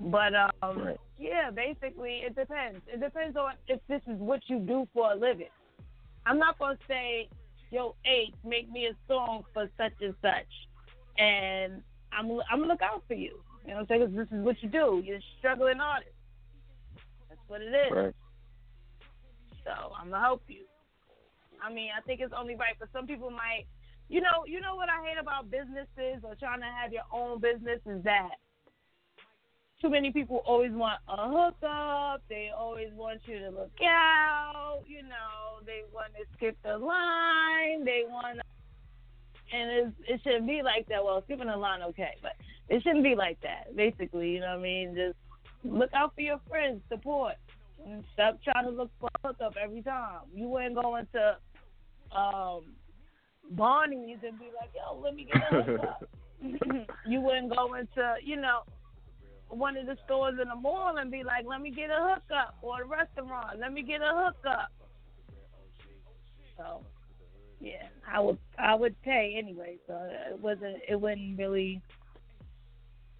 But 0.00 0.34
um, 0.34 0.78
Right. 0.78 1.00
yeah, 1.18 1.50
basically 1.50 2.22
it 2.26 2.34
depends. 2.34 2.80
It 2.86 3.00
depends 3.00 3.36
on 3.36 3.52
if 3.68 3.80
this 3.88 4.02
is 4.06 4.18
what 4.18 4.40
you 4.48 4.58
do 4.58 4.86
for 4.92 5.12
a 5.12 5.14
living. 5.14 5.48
I'm 6.26 6.38
not 6.38 6.58
gonna 6.58 6.78
say, 6.88 7.28
"Yo, 7.70 7.94
H, 8.04 8.34
make 8.44 8.70
me 8.70 8.86
a 8.86 8.96
song 9.06 9.44
for 9.52 9.68
such 9.76 9.92
and 10.00 10.14
such," 10.20 10.68
and 11.18 11.82
I'm 12.12 12.30
I'm 12.50 12.60
gonna 12.60 12.66
look 12.66 12.82
out 12.82 13.02
for 13.06 13.14
you. 13.14 13.42
You 13.64 13.70
know, 13.70 13.74
what 13.76 13.90
I'm 13.92 13.98
saying 14.00 14.16
this 14.16 14.28
is 14.30 14.44
what 14.44 14.62
you 14.62 14.68
do. 14.68 15.02
You're 15.04 15.18
a 15.18 15.24
struggling 15.38 15.80
artist. 15.80 16.10
That's 17.28 17.40
what 17.46 17.62
it 17.62 17.74
is. 17.74 17.92
Right. 17.92 18.14
So 19.64 19.92
I'm 19.98 20.10
gonna 20.10 20.22
help 20.22 20.42
you. 20.48 20.64
I 21.64 21.72
mean, 21.72 21.88
I 21.96 22.00
think 22.02 22.20
it's 22.20 22.34
only 22.36 22.56
right, 22.56 22.74
but 22.78 22.88
some 22.92 23.06
people 23.06 23.30
might, 23.30 23.64
you 24.08 24.20
know, 24.20 24.44
you 24.46 24.60
know 24.60 24.74
what 24.74 24.88
I 24.90 25.02
hate 25.06 25.18
about 25.18 25.50
businesses 25.50 26.22
or 26.22 26.34
trying 26.34 26.60
to 26.60 26.66
have 26.66 26.92
your 26.92 27.08
own 27.12 27.40
business 27.40 27.80
is 27.86 28.04
that 28.04 28.36
too 29.80 29.88
many 29.90 30.12
people 30.12 30.42
always 30.46 30.72
want 30.72 31.00
a 31.08 31.28
hookup. 31.28 32.22
They 32.28 32.50
always 32.56 32.88
want 32.94 33.20
you 33.26 33.38
to 33.40 33.50
look 33.50 33.72
out. 33.82 34.82
You 34.86 35.02
know, 35.02 35.64
they 35.64 35.82
want 35.92 36.12
to 36.14 36.24
skip 36.36 36.56
the 36.62 36.76
line. 36.76 37.84
They 37.84 38.02
want, 38.08 38.38
to, 38.38 39.56
and 39.56 39.70
it's, 39.70 39.96
it 40.08 40.20
shouldn't 40.22 40.46
be 40.46 40.62
like 40.62 40.86
that. 40.88 41.04
Well, 41.04 41.22
skipping 41.24 41.48
the 41.48 41.56
line, 41.56 41.82
okay, 41.82 42.14
but 42.22 42.32
it 42.68 42.82
shouldn't 42.82 43.04
be 43.04 43.14
like 43.14 43.38
that. 43.42 43.74
Basically, 43.76 44.30
you 44.30 44.40
know 44.40 44.52
what 44.52 44.60
I 44.60 44.62
mean? 44.62 44.94
Just 44.94 45.16
look 45.64 45.90
out 45.94 46.14
for 46.14 46.20
your 46.20 46.40
friends, 46.48 46.80
support. 46.88 47.34
Stop 48.14 48.38
trying 48.42 48.64
to 48.64 48.70
look 48.70 48.90
for 48.98 49.10
a 49.22 49.28
hookup 49.28 49.54
every 49.62 49.82
time. 49.82 50.20
You 50.34 50.58
ain't 50.58 50.74
going 50.74 51.06
to 51.12 51.36
um 52.14 52.64
Barney's 53.50 54.18
and 54.26 54.38
be 54.38 54.46
like, 54.58 54.70
yo, 54.74 54.98
let 54.98 55.14
me 55.14 55.28
get 55.30 55.42
a 55.52 55.62
hookup. 55.62 56.08
you 57.06 57.20
wouldn't 57.20 57.54
go 57.54 57.74
into, 57.74 58.14
you 58.22 58.36
know, 58.36 58.60
one 59.48 59.76
of 59.76 59.86
the 59.86 59.96
stores 60.04 60.38
in 60.40 60.48
the 60.48 60.54
mall 60.54 60.96
and 60.96 61.10
be 61.10 61.22
like, 61.22 61.44
let 61.46 61.60
me 61.60 61.70
get 61.70 61.90
a 61.90 62.14
hookup, 62.14 62.56
or 62.62 62.82
a 62.82 62.86
restaurant, 62.86 63.58
let 63.58 63.72
me 63.72 63.82
get 63.82 64.00
a 64.00 64.12
hookup. 64.12 64.72
So, 66.56 66.84
yeah, 67.60 67.88
I 68.10 68.20
would 68.20 68.38
I 68.58 68.74
would 68.74 69.00
pay 69.02 69.36
anyway, 69.38 69.76
so 69.86 69.98
it 70.30 70.38
wasn't 70.40 70.76
it 70.88 71.00
wouldn't 71.00 71.38
really 71.38 71.80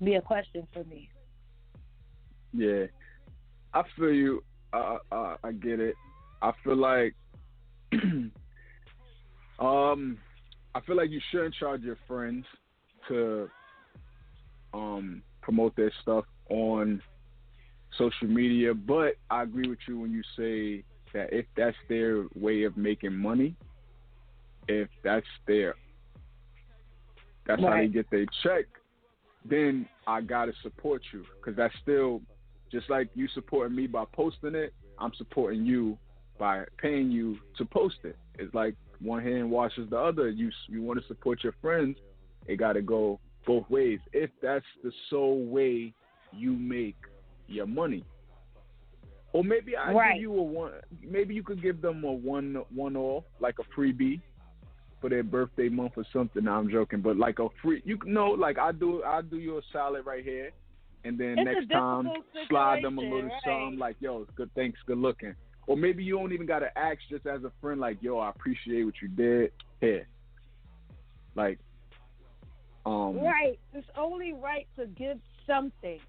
be 0.03 0.15
a 0.15 0.23
question 0.23 0.67
for 0.73 0.85
me. 0.85 1.09
Yeah, 2.53 2.87
I 3.73 3.83
feel 3.97 4.13
you. 4.13 4.45
I 4.73 4.99
I, 5.11 5.37
I 5.45 5.53
get 5.53 5.81
it. 5.81 5.95
I 6.43 6.53
feel 6.63 6.77
like, 6.77 7.15
um, 9.59 10.19
I 10.75 10.81
feel 10.81 10.97
like 10.97 11.11
you 11.11 11.21
shouldn't 11.31 11.55
charge 11.55 11.83
your 11.83 11.99
friends 12.09 12.45
to 13.09 13.49
um 14.73 15.23
promote 15.43 15.77
their 15.77 15.93
stuff 16.03 16.25
on 16.49 17.01
social 17.99 18.29
media. 18.29 18.75
But 18.75 19.15
I 19.31 19.43
agree 19.43 19.69
with 19.69 19.79
you 19.87 20.01
when 20.01 20.11
you 20.11 20.23
say 20.37 20.85
that 21.13 21.33
if 21.33 21.47
that's 21.57 21.77
their 21.89 22.25
way 22.35 22.65
of 22.65 22.77
making 22.77 23.15
money, 23.15 23.55
if 24.69 24.89
that's 25.03 25.27
their 25.47 25.75
that's 27.47 27.63
how 27.63 27.77
they 27.77 27.89
get 27.89 28.11
their 28.11 28.27
check, 28.43 28.65
then 29.49 29.87
I 30.07 30.23
gotta 30.23 30.53
support 30.63 31.03
you 31.13 31.25
because 31.37 31.57
that's 31.57 31.75
still 31.83 32.23
just 32.73 32.89
like 32.89 33.09
you 33.15 33.29
supporting 33.35 33.77
me 33.77 33.87
by 33.87 34.05
posting 34.13 34.55
it. 34.55 34.73
I'm 34.99 35.13
supporting 35.17 35.67
you 35.67 35.99
by 36.39 36.65
paying 36.79 37.11
you 37.11 37.39
to 37.59 37.65
post 37.65 37.97
it. 38.05 38.17
It's 38.39 38.53
like 38.55 38.75
one 39.01 39.23
hand 39.23 39.51
washes 39.51 39.89
the 39.91 39.99
other. 39.99 40.29
You 40.31 40.51
you 40.69 40.83
want 40.83 41.01
to 41.01 41.07
support 41.07 41.43
your 41.45 41.55
friends, 41.61 41.97
it 42.47 42.57
got 42.57 42.75
to 42.75 42.83
go 42.83 43.19
both 43.47 43.69
ways. 43.71 44.01
If 44.13 44.31
that's 44.43 44.65
the 44.83 44.93
sole 45.11 45.45
way 45.45 45.93
you 46.33 46.53
make 46.53 46.97
your 47.47 47.67
money, 47.67 48.05
or 49.33 49.45
maybe 49.45 49.77
I 49.77 49.93
Right. 49.93 50.15
give 50.15 50.23
you 50.23 50.39
a 50.39 50.43
one. 50.43 50.73
Maybe 51.03 51.35
you 51.35 51.43
could 51.43 51.63
give 51.63 51.81
them 51.81 52.05
a 52.05 52.13
one 52.13 52.55
one 52.75 52.97
off, 52.97 53.25
like 53.41 53.57
a 53.59 53.65
freebie 53.79 54.21
for 55.01 55.11
their 55.11 55.23
birthday 55.23 55.69
month 55.69 55.93
or 55.97 56.05
something. 56.13 56.45
No, 56.45 56.53
I'm 56.53 56.71
joking, 56.71 57.01
but 57.03 57.17
like 57.17 57.39
a 57.39 57.49
free. 57.63 57.83
You 57.85 57.99
know, 58.07 58.29
like 58.31 58.59
I 58.59 58.73
do. 58.73 59.03
I 59.05 59.23
do 59.23 59.37
you 59.37 59.59
a 59.59 59.63
salad 59.73 60.07
right 60.07 60.25
here, 60.25 60.51
and 61.05 61.19
then 61.19 61.39
It's 61.39 61.45
next 61.45 61.71
time 61.71 62.11
slide 62.49 62.83
them 62.83 62.99
a 62.99 63.03
little 63.03 63.25
right. 63.25 63.43
something 63.45 63.79
like, 63.79 63.97
"Yo, 64.01 64.27
good, 64.37 64.51
thanks, 64.55 64.79
good 64.87 64.99
looking." 64.99 65.35
Or 65.67 65.77
maybe 65.77 66.05
you 66.05 66.19
don't 66.19 66.33
even 66.33 66.47
got 66.47 66.59
to 66.61 66.77
ask, 66.79 66.99
just 67.09 67.27
as 67.27 67.43
a 67.45 67.53
friend, 67.61 67.81
like, 67.81 68.03
"Yo, 68.03 68.19
I 68.19 68.29
appreciate 68.29 68.85
what 68.85 68.95
you 69.01 69.09
did." 69.09 69.53
Here, 69.81 70.07
like, 71.35 71.59
um, 72.87 73.19
Right. 73.23 73.59
It's 73.73 73.89
only 73.97 74.33
right 74.35 74.67
to 74.77 74.87
give 74.87 75.19
something. 75.47 76.01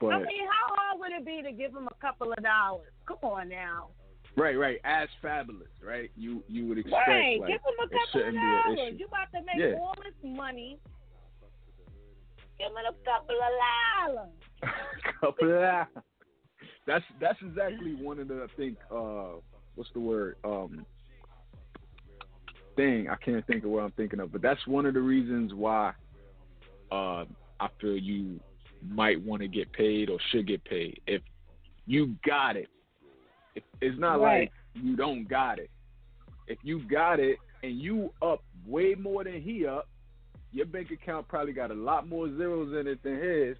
but 0.00 0.08
I 0.12 0.18
mean, 0.18 0.46
how 0.46 0.74
hard 0.74 1.00
would 1.00 1.12
it 1.12 1.24
be 1.24 1.42
to 1.42 1.52
give 1.52 1.72
them 1.72 1.88
a 1.88 1.94
couple 2.00 2.32
of 2.32 2.42
dollars? 2.42 2.92
Come 3.06 3.18
on 3.22 3.48
now. 3.48 3.90
right, 4.36 4.56
right, 4.58 4.80
as 4.84 5.08
fabulous, 5.22 5.68
right? 5.82 6.10
You 6.16 6.42
you 6.48 6.66
would 6.66 6.78
expect 6.78 7.06
Right. 7.06 7.38
like 7.40 7.48
give 7.50 7.62
them 7.62 7.74
a 7.78 7.82
couple 7.88 7.96
of 7.96 8.08
shouldn't 8.10 8.32
be 8.32 8.38
an 8.38 8.76
dollars. 8.76 8.94
You 9.00 9.06
about 9.06 9.30
to 9.32 9.42
make 9.42 9.56
Yeah. 9.56 9.78
all 9.78 9.94
this 10.02 10.14
money. 10.24 10.78
Give 12.58 12.68
them 12.72 12.84
a 12.84 12.92
couple 13.04 13.36
of 13.36 13.52
dollars. 14.06 14.32
couple 15.20 15.52
of 15.52 15.60
that. 15.60 15.88
That's 16.86 17.04
that's 17.20 17.38
exactly 17.42 17.94
one 17.94 18.18
of 18.18 18.28
the 18.28 18.42
I 18.44 18.46
think 18.56 18.76
uh 18.90 19.38
what's 19.74 19.90
the 19.94 20.00
word 20.00 20.36
um 20.44 20.84
thing 22.76 23.08
I 23.08 23.16
can't 23.16 23.46
think 23.46 23.64
of 23.64 23.70
what 23.70 23.84
I'm 23.84 23.92
thinking 23.92 24.20
of, 24.20 24.32
but 24.32 24.42
that's 24.42 24.66
one 24.66 24.86
of 24.86 24.94
the 24.94 25.00
reasons 25.00 25.54
why 25.54 25.92
uh 26.90 27.24
I 27.60 27.68
feel 27.80 27.96
you 27.96 28.38
might 28.86 29.22
want 29.22 29.40
to 29.42 29.48
get 29.48 29.72
paid 29.72 30.10
or 30.10 30.18
should 30.30 30.46
get 30.46 30.64
paid 30.64 31.00
if 31.06 31.22
you 31.86 32.14
got 32.26 32.56
it. 32.56 32.68
If, 33.54 33.62
it's 33.80 33.98
not 33.98 34.20
Right. 34.20 34.40
like 34.40 34.52
you 34.74 34.96
don't 34.96 35.28
got 35.28 35.58
it. 35.58 35.70
If 36.46 36.58
you 36.62 36.86
got 36.88 37.20
it 37.20 37.38
and 37.62 37.80
you 37.80 38.12
up 38.20 38.42
way 38.66 38.94
more 38.94 39.24
than 39.24 39.40
he 39.40 39.66
up, 39.66 39.88
your 40.52 40.66
bank 40.66 40.90
account 40.90 41.28
probably 41.28 41.52
got 41.52 41.70
a 41.70 41.74
lot 41.74 42.08
more 42.08 42.28
zeros 42.36 42.78
in 42.78 42.86
it 42.86 43.02
than 43.02 43.16
his. 43.20 43.56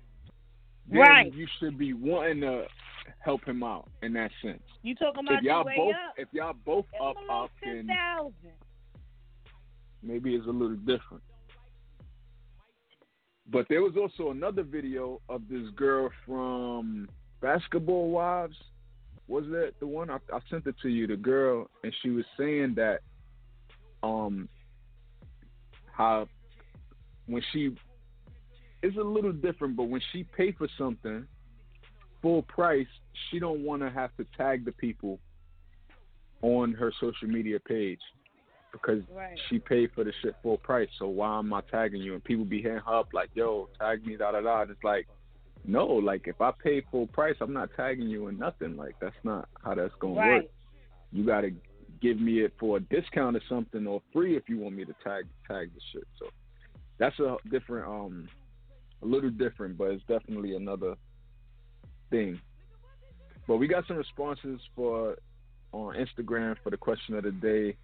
Then 0.90 1.00
Right. 1.00 1.32
you 1.32 1.46
should 1.58 1.78
be 1.78 1.92
wanting 1.92 2.42
to 2.42 2.66
help 3.20 3.44
him 3.44 3.62
out 3.62 3.88
in 4.02 4.12
that 4.14 4.30
sense. 4.42 4.62
You 4.82 4.94
talking 4.94 5.24
about 5.26 5.38
If 5.38 5.44
y'all 5.44 5.64
both, 5.64 5.94
up? 5.94 6.14
if 6.16 6.28
y'all 6.32 6.54
both 6.64 6.86
Give 6.92 7.00
up, 7.02 7.16
up, 7.30 7.50
then 7.62 7.88
maybe 10.02 10.34
it's 10.34 10.46
a 10.46 10.50
little 10.50 10.76
different. 10.76 11.22
But 13.50 13.66
there 13.68 13.82
was 13.82 13.94
also 13.96 14.30
another 14.30 14.62
video 14.62 15.20
of 15.28 15.42
this 15.50 15.68
girl 15.76 16.10
from 16.26 17.08
Basketball 17.40 18.10
Wives. 18.10 18.56
Was 19.28 19.44
that 19.46 19.72
the 19.80 19.86
one 19.86 20.10
I, 20.10 20.16
I 20.32 20.38
sent 20.50 20.66
it 20.66 20.76
to 20.82 20.88
you? 20.88 21.06
The 21.06 21.16
girl, 21.16 21.68
and 21.82 21.92
she 22.02 22.10
was 22.10 22.24
saying 22.38 22.74
that, 22.76 23.00
um, 24.02 24.48
how 25.92 26.28
when 27.26 27.42
she 27.52 27.74
it's 28.82 28.96
a 28.98 29.00
little 29.00 29.32
different, 29.32 29.76
but 29.76 29.84
when 29.84 30.02
she 30.12 30.24
pay 30.36 30.52
for 30.52 30.68
something 30.76 31.26
full 32.24 32.42
price, 32.44 32.86
she 33.28 33.38
don't 33.38 33.62
want 33.62 33.82
to 33.82 33.90
have 33.90 34.10
to 34.16 34.24
tag 34.34 34.64
the 34.64 34.72
people 34.72 35.20
on 36.40 36.72
her 36.72 36.90
social 36.98 37.28
media 37.28 37.60
page 37.60 38.00
because 38.72 39.04
Right. 39.10 39.38
she 39.48 39.58
paid 39.58 39.92
for 39.92 40.04
the 40.04 40.12
shit 40.22 40.34
full 40.42 40.56
price. 40.56 40.88
So 40.98 41.06
why 41.06 41.38
am 41.38 41.52
I 41.52 41.60
tagging 41.70 42.00
you? 42.00 42.14
And 42.14 42.24
people 42.24 42.46
be 42.46 42.62
hitting 42.62 42.78
her 42.78 42.94
up 42.94 43.12
like, 43.12 43.28
"Yo, 43.34 43.68
tag 43.78 44.06
me, 44.06 44.16
da 44.16 44.32
da 44.32 44.40
da." 44.40 44.62
And 44.62 44.70
it's 44.70 44.82
like, 44.82 45.06
no, 45.66 45.86
like 45.86 46.26
if 46.26 46.40
I 46.40 46.50
pay 46.52 46.80
full 46.90 47.06
price, 47.08 47.36
I'm 47.42 47.52
not 47.52 47.70
tagging 47.76 48.08
you 48.08 48.28
in 48.28 48.38
nothing. 48.38 48.74
Like 48.74 48.96
that's 49.00 49.22
not 49.22 49.46
how 49.62 49.74
that's 49.74 49.94
gonna 49.96 50.14
Right. 50.14 50.42
work. 50.44 50.46
You 51.12 51.24
gotta 51.24 51.50
give 52.00 52.18
me 52.18 52.40
it 52.40 52.54
for 52.58 52.78
a 52.78 52.80
discount 52.80 53.36
or 53.36 53.42
something, 53.50 53.86
or 53.86 54.00
free 54.14 54.34
if 54.34 54.48
you 54.48 54.58
want 54.58 54.76
me 54.76 54.86
to 54.86 54.94
tag 55.04 55.28
tag 55.46 55.74
the 55.74 55.80
shit. 55.92 56.08
So 56.18 56.30
that's 56.96 57.18
a 57.20 57.36
different, 57.50 57.86
um, 57.86 58.30
a 59.02 59.06
little 59.06 59.30
different, 59.30 59.76
but 59.76 59.90
it's 59.90 60.04
definitely 60.04 60.56
another 60.56 60.96
thing. 62.14 62.40
But 63.48 63.56
we 63.56 63.66
got 63.66 63.86
some 63.86 63.96
responses 63.96 64.60
for 64.74 65.16
on 65.72 65.96
Instagram 65.96 66.56
for 66.62 66.70
the 66.70 66.76
question 66.76 67.16
of 67.16 67.24
the 67.24 67.32
day. 67.32 67.76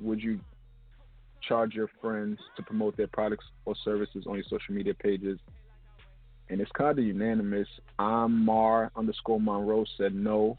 Would 0.00 0.22
you 0.22 0.38
charge 1.46 1.74
your 1.74 1.90
friends 2.00 2.38
to 2.56 2.62
promote 2.62 2.96
their 2.96 3.08
products 3.08 3.44
or 3.64 3.74
services 3.84 4.24
on 4.26 4.36
your 4.36 4.44
social 4.44 4.74
media 4.74 4.94
pages? 4.94 5.38
And 6.48 6.60
it's 6.60 6.70
kind 6.72 6.98
of 6.98 7.04
unanimous. 7.04 7.68
I'm 7.98 8.44
Mar 8.44 8.90
underscore 8.96 9.40
Monroe 9.40 9.84
said 9.98 10.14
no. 10.14 10.56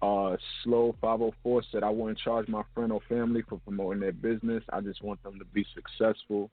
Uh, 0.00 0.36
Slow 0.64 0.96
504 1.00 1.62
said 1.70 1.84
I 1.84 1.90
wouldn't 1.90 2.18
charge 2.18 2.48
my 2.48 2.62
friend 2.74 2.90
or 2.90 3.00
family 3.08 3.42
for 3.48 3.58
promoting 3.58 4.00
their 4.00 4.12
business. 4.12 4.64
I 4.72 4.80
just 4.80 5.02
want 5.02 5.22
them 5.22 5.38
to 5.38 5.44
be 5.44 5.64
successful. 5.74 6.50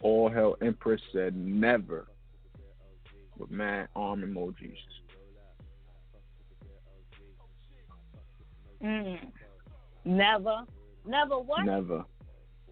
All 0.00 0.30
Hell 0.30 0.56
Empress 0.62 1.02
said 1.12 1.36
never 1.36 2.06
with 3.38 3.50
mad 3.50 3.88
arm 3.94 4.22
emojis. 4.22 4.76
Mm. 8.82 9.18
Never. 10.04 10.62
Never 11.06 11.38
what? 11.38 11.64
Never. 11.64 12.04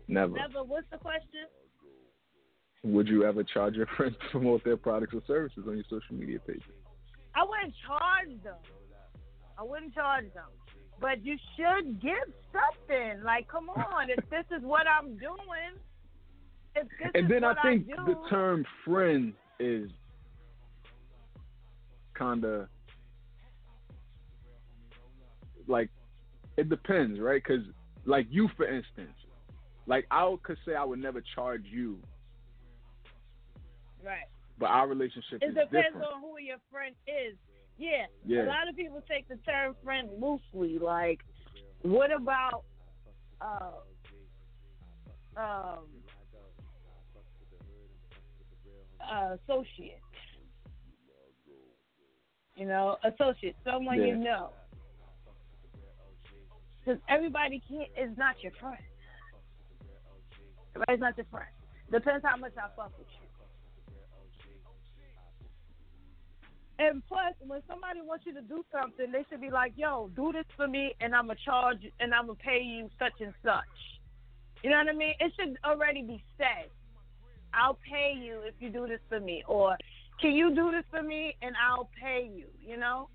Never. 0.08 0.34
Never. 0.34 0.64
What's 0.64 0.86
the 0.90 0.98
question? 0.98 1.46
Would 2.84 3.08
you 3.08 3.24
ever 3.24 3.42
charge 3.42 3.74
your 3.74 3.86
friends 3.96 4.16
to 4.22 4.30
promote 4.30 4.64
their 4.64 4.76
products 4.76 5.14
or 5.14 5.22
services 5.26 5.64
on 5.66 5.74
your 5.74 5.84
social 5.84 6.14
media 6.14 6.38
pages? 6.46 6.62
I 7.34 7.44
wouldn't 7.44 7.74
charge 7.86 8.42
them. 8.42 8.54
I 9.58 9.62
wouldn't 9.62 9.94
charge 9.94 10.32
them. 10.34 10.44
But 11.00 11.24
you 11.24 11.36
should 11.56 12.00
give 12.00 12.32
something. 12.52 13.22
Like, 13.22 13.48
come 13.48 13.68
on, 13.68 14.08
if 14.08 14.24
this 14.30 14.44
is 14.56 14.62
what 14.62 14.86
I'm 14.86 15.16
doing, 15.18 15.76
if 16.74 16.86
this 16.98 17.10
and 17.14 17.30
then 17.30 17.44
I 17.44 17.54
think 17.62 17.86
do, 17.86 17.94
the 18.06 18.16
term 18.30 18.64
friend 18.84 19.34
is 19.58 19.90
kind 22.18 22.44
of 22.44 22.68
like 25.66 25.90
it 26.56 26.68
depends, 26.68 27.20
right? 27.20 27.42
Because 27.44 27.64
like 28.04 28.26
you, 28.30 28.48
for 28.56 28.66
instance, 28.66 29.16
like 29.86 30.06
I 30.10 30.34
could 30.42 30.58
say 30.64 30.74
I 30.74 30.84
would 30.84 31.00
never 31.00 31.22
charge 31.34 31.64
you, 31.64 31.98
right. 34.04 34.28
but 34.58 34.66
our 34.66 34.88
relationship 34.88 35.42
It 35.42 35.46
is 35.46 35.54
depends 35.54 35.72
different. 35.72 36.04
on 36.04 36.20
who 36.20 36.38
your 36.40 36.58
friend 36.70 36.94
is. 37.06 37.36
Yeah. 37.78 38.06
Yeah. 38.24 38.44
A 38.44 38.46
lot 38.46 38.68
of 38.68 38.76
people 38.76 39.02
take 39.08 39.28
the 39.28 39.36
term 39.48 39.76
friend 39.84 40.08
loosely. 40.18 40.78
Like, 40.78 41.20
what 41.82 42.10
about 42.10 42.64
uh 43.40 43.70
um 45.36 45.84
uh, 49.00 49.36
associate? 49.44 50.00
You 52.56 52.66
know, 52.66 52.96
associate, 53.04 53.56
someone 53.64 54.00
Yeah. 54.00 54.06
you 54.06 54.16
know. 54.16 54.52
Because 56.78 57.00
everybody 57.08 57.60
can't 57.68 57.90
is 57.96 58.16
not 58.16 58.42
your 58.42 58.52
friend. 58.52 58.82
Everybody's 60.74 61.00
not 61.00 61.16
your 61.16 61.26
friend. 61.26 61.48
Depends 61.90 62.24
how 62.24 62.36
much 62.36 62.52
I 62.56 62.68
fuck 62.74 62.96
with 62.98 63.08
you. 63.20 63.26
And 66.78 67.02
plus, 67.06 67.34
when 67.40 67.62
somebody 67.66 68.02
wants 68.02 68.26
you 68.26 68.34
to 68.34 68.42
do 68.42 68.64
something, 68.70 69.10
they 69.10 69.24
should 69.30 69.40
be 69.40 69.50
like, 69.50 69.72
"Yo, 69.76 70.08
do 70.08 70.32
this 70.32 70.44
for 70.56 70.68
me, 70.68 70.94
and 71.00 71.14
I'm 71.14 71.26
gonna 71.26 71.38
charge, 71.38 71.82
you, 71.82 71.90
and 72.00 72.14
I'm 72.14 72.26
gonna 72.26 72.38
pay 72.38 72.60
you 72.60 72.90
such 72.98 73.18
and 73.20 73.34
such." 73.42 74.00
You 74.62 74.70
know 74.70 74.78
what 74.78 74.88
I 74.88 74.92
mean? 74.92 75.14
It 75.18 75.34
should 75.34 75.58
already 75.64 76.02
be 76.02 76.22
said. 76.36 76.70
I'll 77.54 77.78
pay 77.90 78.12
you 78.12 78.40
if 78.40 78.60
you 78.60 78.68
do 78.68 78.86
this 78.86 79.00
for 79.08 79.20
me, 79.20 79.42
or 79.46 79.76
can 80.20 80.32
you 80.32 80.54
do 80.54 80.70
this 80.70 80.84
for 80.90 81.02
me 81.02 81.36
and 81.42 81.54
I'll 81.56 81.90
pay 82.00 82.28
you? 82.32 82.46
You 82.60 82.76
know? 82.76 83.08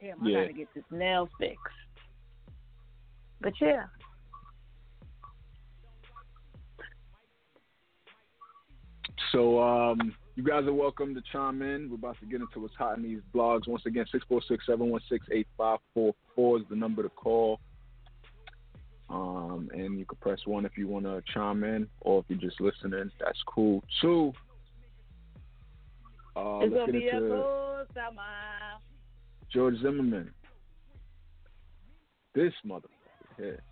Damn, 0.00 0.22
I 0.22 0.28
Yeah. 0.28 0.40
gotta 0.42 0.52
get 0.52 0.68
this 0.74 0.84
nail 0.90 1.28
fixed. 1.38 1.58
But 3.40 3.52
yeah, 3.60 3.86
So 9.32 9.62
um, 9.62 10.14
you 10.34 10.42
guys 10.42 10.64
are 10.64 10.72
welcome 10.72 11.14
to 11.14 11.22
chime 11.32 11.62
in. 11.62 11.88
We're 11.90 11.96
about 11.96 12.18
to 12.20 12.26
get 12.26 12.40
into 12.40 12.60
what's 12.60 12.74
hot 12.74 12.96
in 12.96 13.02
these 13.02 13.20
blogs. 13.34 13.68
Once 13.68 13.84
again, 13.86 14.06
646-716-8544 14.30 16.60
is 16.60 16.66
the 16.70 16.76
number 16.76 17.02
to 17.02 17.08
call. 17.10 17.60
Um, 19.08 19.68
and 19.72 19.98
you 19.98 20.04
can 20.04 20.18
press 20.20 20.40
one 20.46 20.66
if 20.66 20.76
you 20.76 20.88
want 20.88 21.04
to 21.04 21.22
chime 21.32 21.62
in, 21.64 21.88
or 22.00 22.20
if 22.20 22.26
you're 22.28 22.38
just 22.38 22.60
listening, 22.60 23.10
that's 23.20 23.40
cool 23.46 23.82
too. 24.00 24.32
Uh, 26.36 26.58
it's 26.60 26.74
gonna 26.74 26.92
be 26.92 27.08
a 27.08 27.18
good 27.18 27.86
summer. 27.94 28.22
George 29.50 29.76
Zimmerman. 29.80 30.30
This 32.34 32.52
motherfucker 32.66 32.82
here 33.38 33.62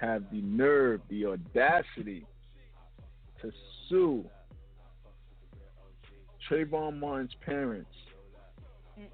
have 0.00 0.24
the 0.32 0.40
nerve, 0.40 1.00
the 1.08 1.26
audacity 1.26 2.26
to 3.40 3.52
sue 3.88 4.24
Trayvon 6.50 6.98
Martin's 6.98 7.34
parents 7.44 7.90
Mm-mm. 8.98 9.06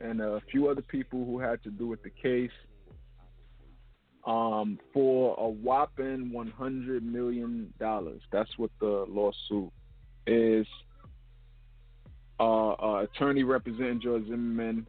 and 0.00 0.20
a 0.20 0.42
few 0.50 0.68
other 0.68 0.82
people 0.82 1.24
who 1.24 1.38
had 1.38 1.62
to 1.62 1.70
do 1.70 1.86
with 1.86 2.02
the 2.02 2.10
case 2.10 2.50
um, 4.26 4.78
for 4.92 5.34
a 5.38 5.48
whopping 5.48 6.30
one 6.32 6.48
hundred 6.50 7.02
million 7.02 7.72
dollars. 7.78 8.20
That's 8.30 8.50
what 8.58 8.70
the 8.80 9.06
lawsuit 9.08 9.70
is. 10.26 10.66
Uh, 12.40 12.70
uh, 12.72 13.04
attorney 13.04 13.44
representing 13.44 14.00
George 14.00 14.24
Zimmerman. 14.24 14.86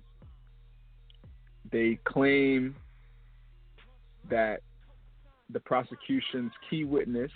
They 1.72 2.00
claim 2.06 2.76
that 4.30 4.62
the 5.52 5.60
prosecution's 5.60 6.52
key 6.68 6.86
witness 6.86 7.32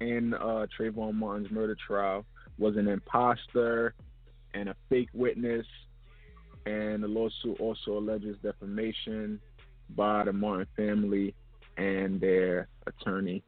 in 0.00 0.34
uh, 0.34 0.66
Trayvon 0.78 1.14
Martin's 1.14 1.50
murder 1.50 1.76
trial 1.84 2.24
was 2.58 2.76
an 2.76 2.86
imposter 2.86 3.94
and 4.54 4.68
a 4.68 4.76
fake 4.88 5.08
witness, 5.14 5.66
and 6.66 7.02
the 7.02 7.08
lawsuit 7.08 7.58
also 7.58 7.98
alleges 7.98 8.36
defamation 8.42 9.40
by 9.96 10.24
the 10.24 10.32
Martin 10.32 10.66
family 10.76 11.34
and 11.76 12.20
their 12.20 12.68
attorney. 12.86 13.42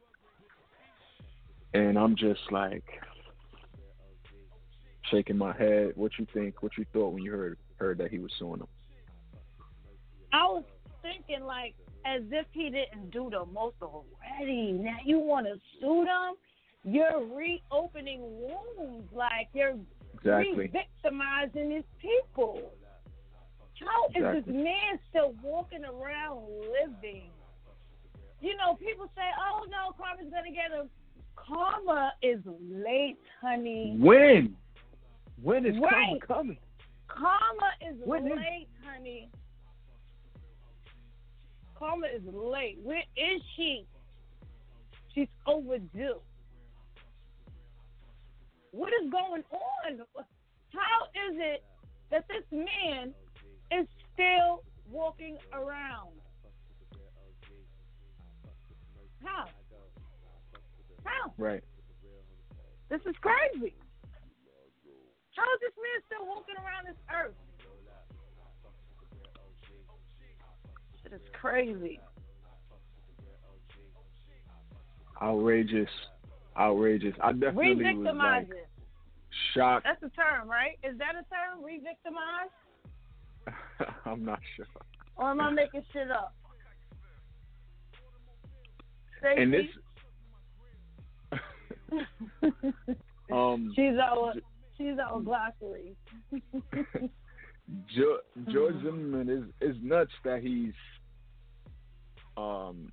And 1.73 1.97
I'm 1.97 2.15
just 2.15 2.51
like 2.51 2.83
shaking 5.11 5.37
my 5.37 5.55
head. 5.55 5.91
What 5.95 6.11
you 6.17 6.27
think? 6.33 6.61
What 6.63 6.77
you 6.77 6.85
thought 6.93 7.13
when 7.13 7.23
you 7.23 7.31
heard 7.31 7.57
heard 7.77 7.97
that 7.99 8.11
he 8.11 8.19
was 8.19 8.31
suing 8.39 8.59
them? 8.59 8.67
I 10.33 10.43
was 10.45 10.63
thinking 11.01 11.45
like 11.45 11.75
as 12.05 12.21
if 12.31 12.45
he 12.51 12.69
didn't 12.69 13.11
do 13.11 13.29
the 13.31 13.45
most 13.45 13.75
already. 13.81 14.71
Now 14.71 14.97
you 15.03 15.19
want 15.19 15.47
to 15.47 15.55
sue 15.79 16.05
them? 16.05 16.35
You're 16.83 17.25
reopening 17.25 18.21
wounds. 18.21 19.11
Like 19.13 19.49
you're 19.53 19.75
Exactly. 20.13 20.55
re-victimizing 20.55 21.71
his 21.71 21.83
people. 21.99 22.61
How 23.79 24.05
is 24.07 24.15
Exactly. 24.15 24.53
this 24.53 24.63
man 24.63 24.99
still 25.09 25.35
walking 25.43 25.83
around 25.83 26.47
living? 26.71 27.29
You 28.41 28.55
know, 28.57 28.75
people 28.75 29.09
say, 29.15 29.29
"Oh 29.37 29.65
no, 29.69 29.91
karma's 29.97 30.31
gonna 30.31 30.51
get 30.51 30.71
him." 30.71 30.89
Karma 31.35 32.13
is 32.21 32.39
late, 32.45 33.19
honey. 33.41 33.97
When? 33.99 34.55
When 35.41 35.65
is 35.65 35.75
karma 35.77 36.19
coming? 36.25 36.57
Karma 37.07 37.71
is 37.81 37.95
When 38.03 38.25
is- 38.27 38.33
late, 38.37 38.67
honey. 38.83 39.29
Karma 41.75 42.07
is 42.07 42.21
late. 42.33 42.79
Where 42.81 43.03
is 43.17 43.41
she? 43.55 43.85
She's 45.13 45.27
overdue. 45.45 46.19
What 48.71 48.91
is 49.01 49.09
going 49.09 49.43
on? 49.51 50.05
How 50.73 51.05
is 51.29 51.37
it 51.37 51.63
that 52.11 52.25
this 52.27 52.43
man 52.51 53.13
is 53.71 53.87
still 54.13 54.63
walking 54.89 55.37
around? 55.53 56.11
How? 59.23 59.45
How? 61.03 61.33
Right. 61.37 61.63
This 62.89 63.01
is 63.05 63.15
crazy. 63.21 63.73
How 65.35 65.47
is 65.53 65.59
this 65.61 65.75
man 65.75 65.99
still 66.07 66.25
walking 66.27 66.55
around 66.55 66.87
this 66.87 66.99
earth? 67.11 67.35
Shit 71.03 71.13
is 71.13 71.27
crazy. 71.33 71.99
outrageous, 75.21 75.89
outrageous. 76.57 77.13
I 77.21 77.31
definitely 77.31 77.69
was 77.69 77.77
Re-victimizing. 77.79 78.49
like 78.49 78.67
shocked. 79.53 79.85
That's 79.85 80.03
a 80.03 80.15
term, 80.15 80.49
right? 80.49 80.77
Is 80.83 80.97
that 80.97 81.15
a 81.15 81.23
term? 81.29 81.63
Re-victimize? 81.63 82.51
I'm 84.05 84.25
not 84.25 84.39
sure. 84.55 84.65
Or 85.17 85.31
am 85.31 85.41
I 85.41 85.51
making 85.51 85.83
shit 85.93 86.11
up? 86.11 86.35
Stacey? 89.19 89.41
And 89.41 89.53
this, 89.53 89.65
um, 93.31 93.71
she's 93.75 93.97
our 94.01 94.33
she's 94.77 94.97
our 94.99 95.19
glossary. 95.21 95.95
jo- 97.95 98.19
George 98.51 98.75
Mm-hmm. 98.75 98.85
Zimmerman 98.85 99.29
is 99.29 99.69
is 99.69 99.75
nuts 99.81 100.11
that 100.23 100.41
he's 100.41 100.73
um 102.37 102.91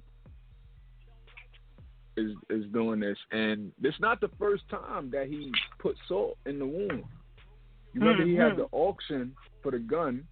is 2.17 2.33
is 2.51 2.65
doing 2.73 3.01
this, 3.01 3.19
and 3.31 3.73
it's 3.83 3.99
not 4.01 4.21
the 4.21 4.31
first 4.39 4.63
time 4.71 5.11
that 5.11 5.27
he 5.29 5.51
put 5.79 5.97
salt 6.09 6.37
in 6.47 6.59
the 6.59 6.67
wound. 6.67 7.05
You 7.95 8.01
remember 8.01 8.25
he 8.25 8.35
had 8.35 8.53
Mhm. 8.53 8.57
the 8.57 8.69
auction 8.73 9.35
for 9.63 9.71
the 9.73 9.79
gun 9.79 10.27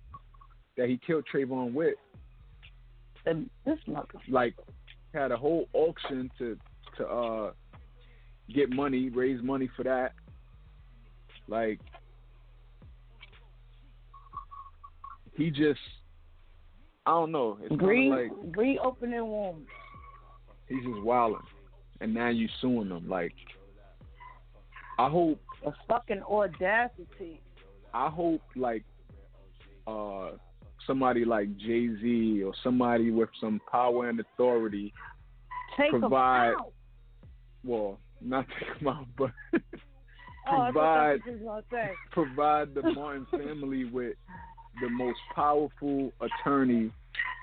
that 0.77 0.89
he 0.89 0.99
killed 0.99 1.25
Trayvon 1.33 1.73
with, 1.75 1.97
And 3.27 3.51
this 3.65 3.79
like 4.29 4.55
had 5.15 5.33
a 5.33 5.37
whole 5.37 5.69
auction 5.73 6.31
to 6.39 6.57
to 6.97 7.07
uh 7.07 7.53
get 8.55 8.71
money, 8.71 9.09
raise 9.11 9.43
money 9.43 9.69
for 9.77 9.83
that. 9.85 10.13
Like 11.51 11.81
he 15.37 15.51
just 15.51 15.81
I 17.07 17.11
don't 17.11 17.33
know. 17.33 17.59
It's 17.63 17.73
of 17.73 17.81
like 17.81 18.57
reopening 18.57 19.27
wounds. 19.27 19.69
he's 20.69 20.85
just 20.85 21.03
wilding, 21.03 21.41
and 22.01 22.15
now 22.15 22.29
you 22.29 22.49
suing 22.61 22.89
them. 22.89 23.09
Like 23.09 23.35
I 24.99 25.09
hope 25.09 25.41
A 25.67 25.73
fucking 25.89 26.23
audacity. 26.23 27.41
I 27.93 28.09
hope 28.09 28.43
like 28.55 28.85
uh 29.87 30.31
somebody 30.87 31.25
like 31.25 31.57
Jay 31.57 31.89
Z 32.01 32.43
or 32.45 32.53
somebody 32.63 33.11
with 33.11 33.29
some 33.41 33.61
power 33.71 34.09
and 34.09 34.21
authority 34.21 34.93
Take 35.77 35.91
Provide- 35.91 36.55
well, 37.65 37.99
not 38.21 38.47
take 38.59 38.79
them 38.79 38.89
out, 38.89 39.07
but 39.17 39.31
provide 40.47 41.21
that's 41.21 41.27
what 41.27 41.41
you 41.41 41.47
was 41.47 41.65
gonna 41.71 41.87
say. 41.87 41.91
provide 42.11 42.75
the 42.75 42.83
Martin 42.95 43.27
family 43.31 43.85
with 43.85 44.17
the 44.81 44.89
most 44.89 45.19
powerful 45.35 46.13
attorney 46.21 46.91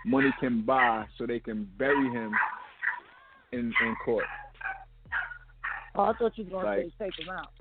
money 0.05 0.33
can 0.39 0.61
buy 0.63 1.05
so 1.17 1.25
they 1.25 1.39
can 1.39 1.69
bury 1.77 2.09
him 2.11 2.31
in 3.51 3.59
in 3.81 3.95
court. 4.03 4.25
Oh, 5.95 6.03
I 6.03 6.13
thought 6.13 6.37
you 6.37 6.43
was 6.45 6.53
gonna 6.53 6.65
Like- 6.65 6.91
say 6.99 7.05
take 7.05 7.25
them 7.25 7.35
out. 7.35 7.51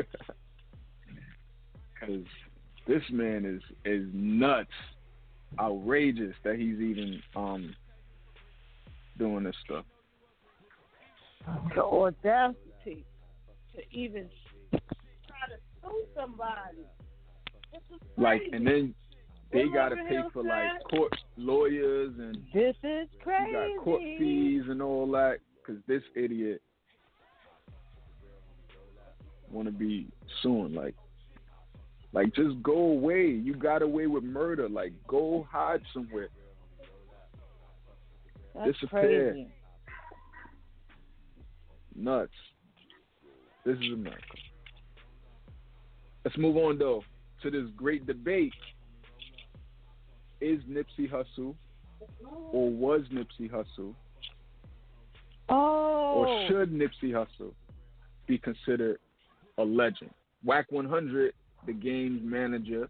Cuz 2.00 2.24
this 2.86 3.02
man 3.10 3.44
is 3.44 3.62
is 3.84 4.08
nuts, 4.12 4.70
outrageous 5.58 6.34
that 6.44 6.56
he's 6.56 6.80
even 6.80 7.20
um 7.36 7.74
doing 9.18 9.44
this 9.44 9.56
stuff. 9.64 9.84
The 11.74 11.82
audacity 11.82 13.04
to 13.74 13.82
even 13.90 14.28
try 14.70 15.48
to 15.48 15.58
sue 15.82 16.04
somebody. 16.16 16.86
Like 18.16 18.42
and 18.52 18.66
then 18.66 18.94
they 19.52 19.64
What 19.66 19.74
got 19.74 19.88
to 19.90 19.96
pay 19.96 20.20
for 20.32 20.42
said? 20.42 20.48
like 20.48 20.82
court 20.90 21.12
lawyers 21.36 22.12
and 22.18 22.36
this 22.52 22.74
is 22.82 23.08
you 23.12 23.18
crazy. 23.22 23.52
got 23.52 23.84
court 23.84 24.02
fees 24.18 24.62
and 24.68 24.82
all 24.82 25.10
that 25.12 25.38
because 25.56 25.80
this 25.86 26.02
idiot 26.16 26.60
want 29.50 29.66
to 29.66 29.72
be 29.72 30.06
suing 30.42 30.74
like 30.74 30.94
like 32.12 32.34
just 32.34 32.62
go 32.62 32.72
away 32.76 33.26
you 33.26 33.54
got 33.54 33.80
away 33.82 34.06
with 34.06 34.22
murder 34.24 34.68
like 34.68 34.92
go 35.06 35.46
hide 35.50 35.80
somewhere 35.94 36.28
That's 38.54 38.72
disappear. 38.72 39.32
crazy. 39.32 39.48
nuts 41.94 42.32
this 43.64 43.76
is 43.78 43.92
america 43.94 44.22
let's 46.24 46.36
move 46.36 46.56
on 46.56 46.78
though 46.78 47.02
to 47.42 47.50
this 47.50 47.68
great 47.76 48.06
debate 48.06 48.52
is 50.40 50.60
nipsey 50.64 51.10
hussle 51.10 51.54
or 52.52 52.70
was 52.70 53.02
nipsey 53.12 53.50
hussle 53.50 53.94
Oh. 55.48 56.14
or 56.14 56.48
should 56.48 56.72
Nipsey 56.72 57.12
Hussle 57.12 57.52
be 58.26 58.38
considered 58.38 58.98
a 59.56 59.62
legend? 59.62 60.10
Wack 60.44 60.66
100, 60.70 61.32
the 61.66 61.72
game's 61.72 62.20
manager, 62.22 62.88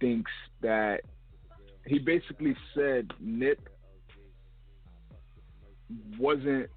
thinks 0.00 0.30
that 0.62 1.02
he 1.86 1.98
basically 1.98 2.56
said 2.74 3.10
Nip 3.20 3.68
wasn't 6.18 6.68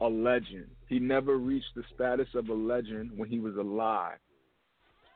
a 0.00 0.08
legend. 0.08 0.66
He 0.92 0.98
never 0.98 1.38
reached 1.38 1.74
the 1.74 1.84
status 1.94 2.28
of 2.34 2.50
a 2.50 2.52
legend 2.52 3.12
when 3.16 3.26
he 3.30 3.40
was 3.40 3.56
alive. 3.56 4.18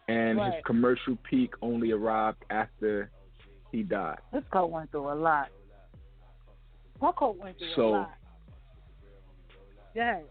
And 0.09 0.41
his 0.41 0.55
commercial 0.65 1.19
peak 1.29 1.53
only 1.61 1.91
arrived 1.91 2.43
after 2.49 3.11
he 3.73 3.83
died. 3.83 4.17
This 4.33 4.43
coat 4.51 4.71
went 4.71 4.91
through 4.91 5.13
a 5.13 5.15
lot. 5.15 5.49
My 7.03 7.13
coat 7.13 7.37
went 7.37 7.59
through 7.59 7.75
So- 7.75 7.89
a 7.89 7.91
lot. 7.91 8.15
Yeah. 9.95 10.23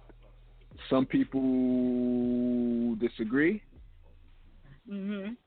Some 0.89 1.05
people 1.05 2.95
disagree. 2.95 3.61
Mhm. 4.89 5.37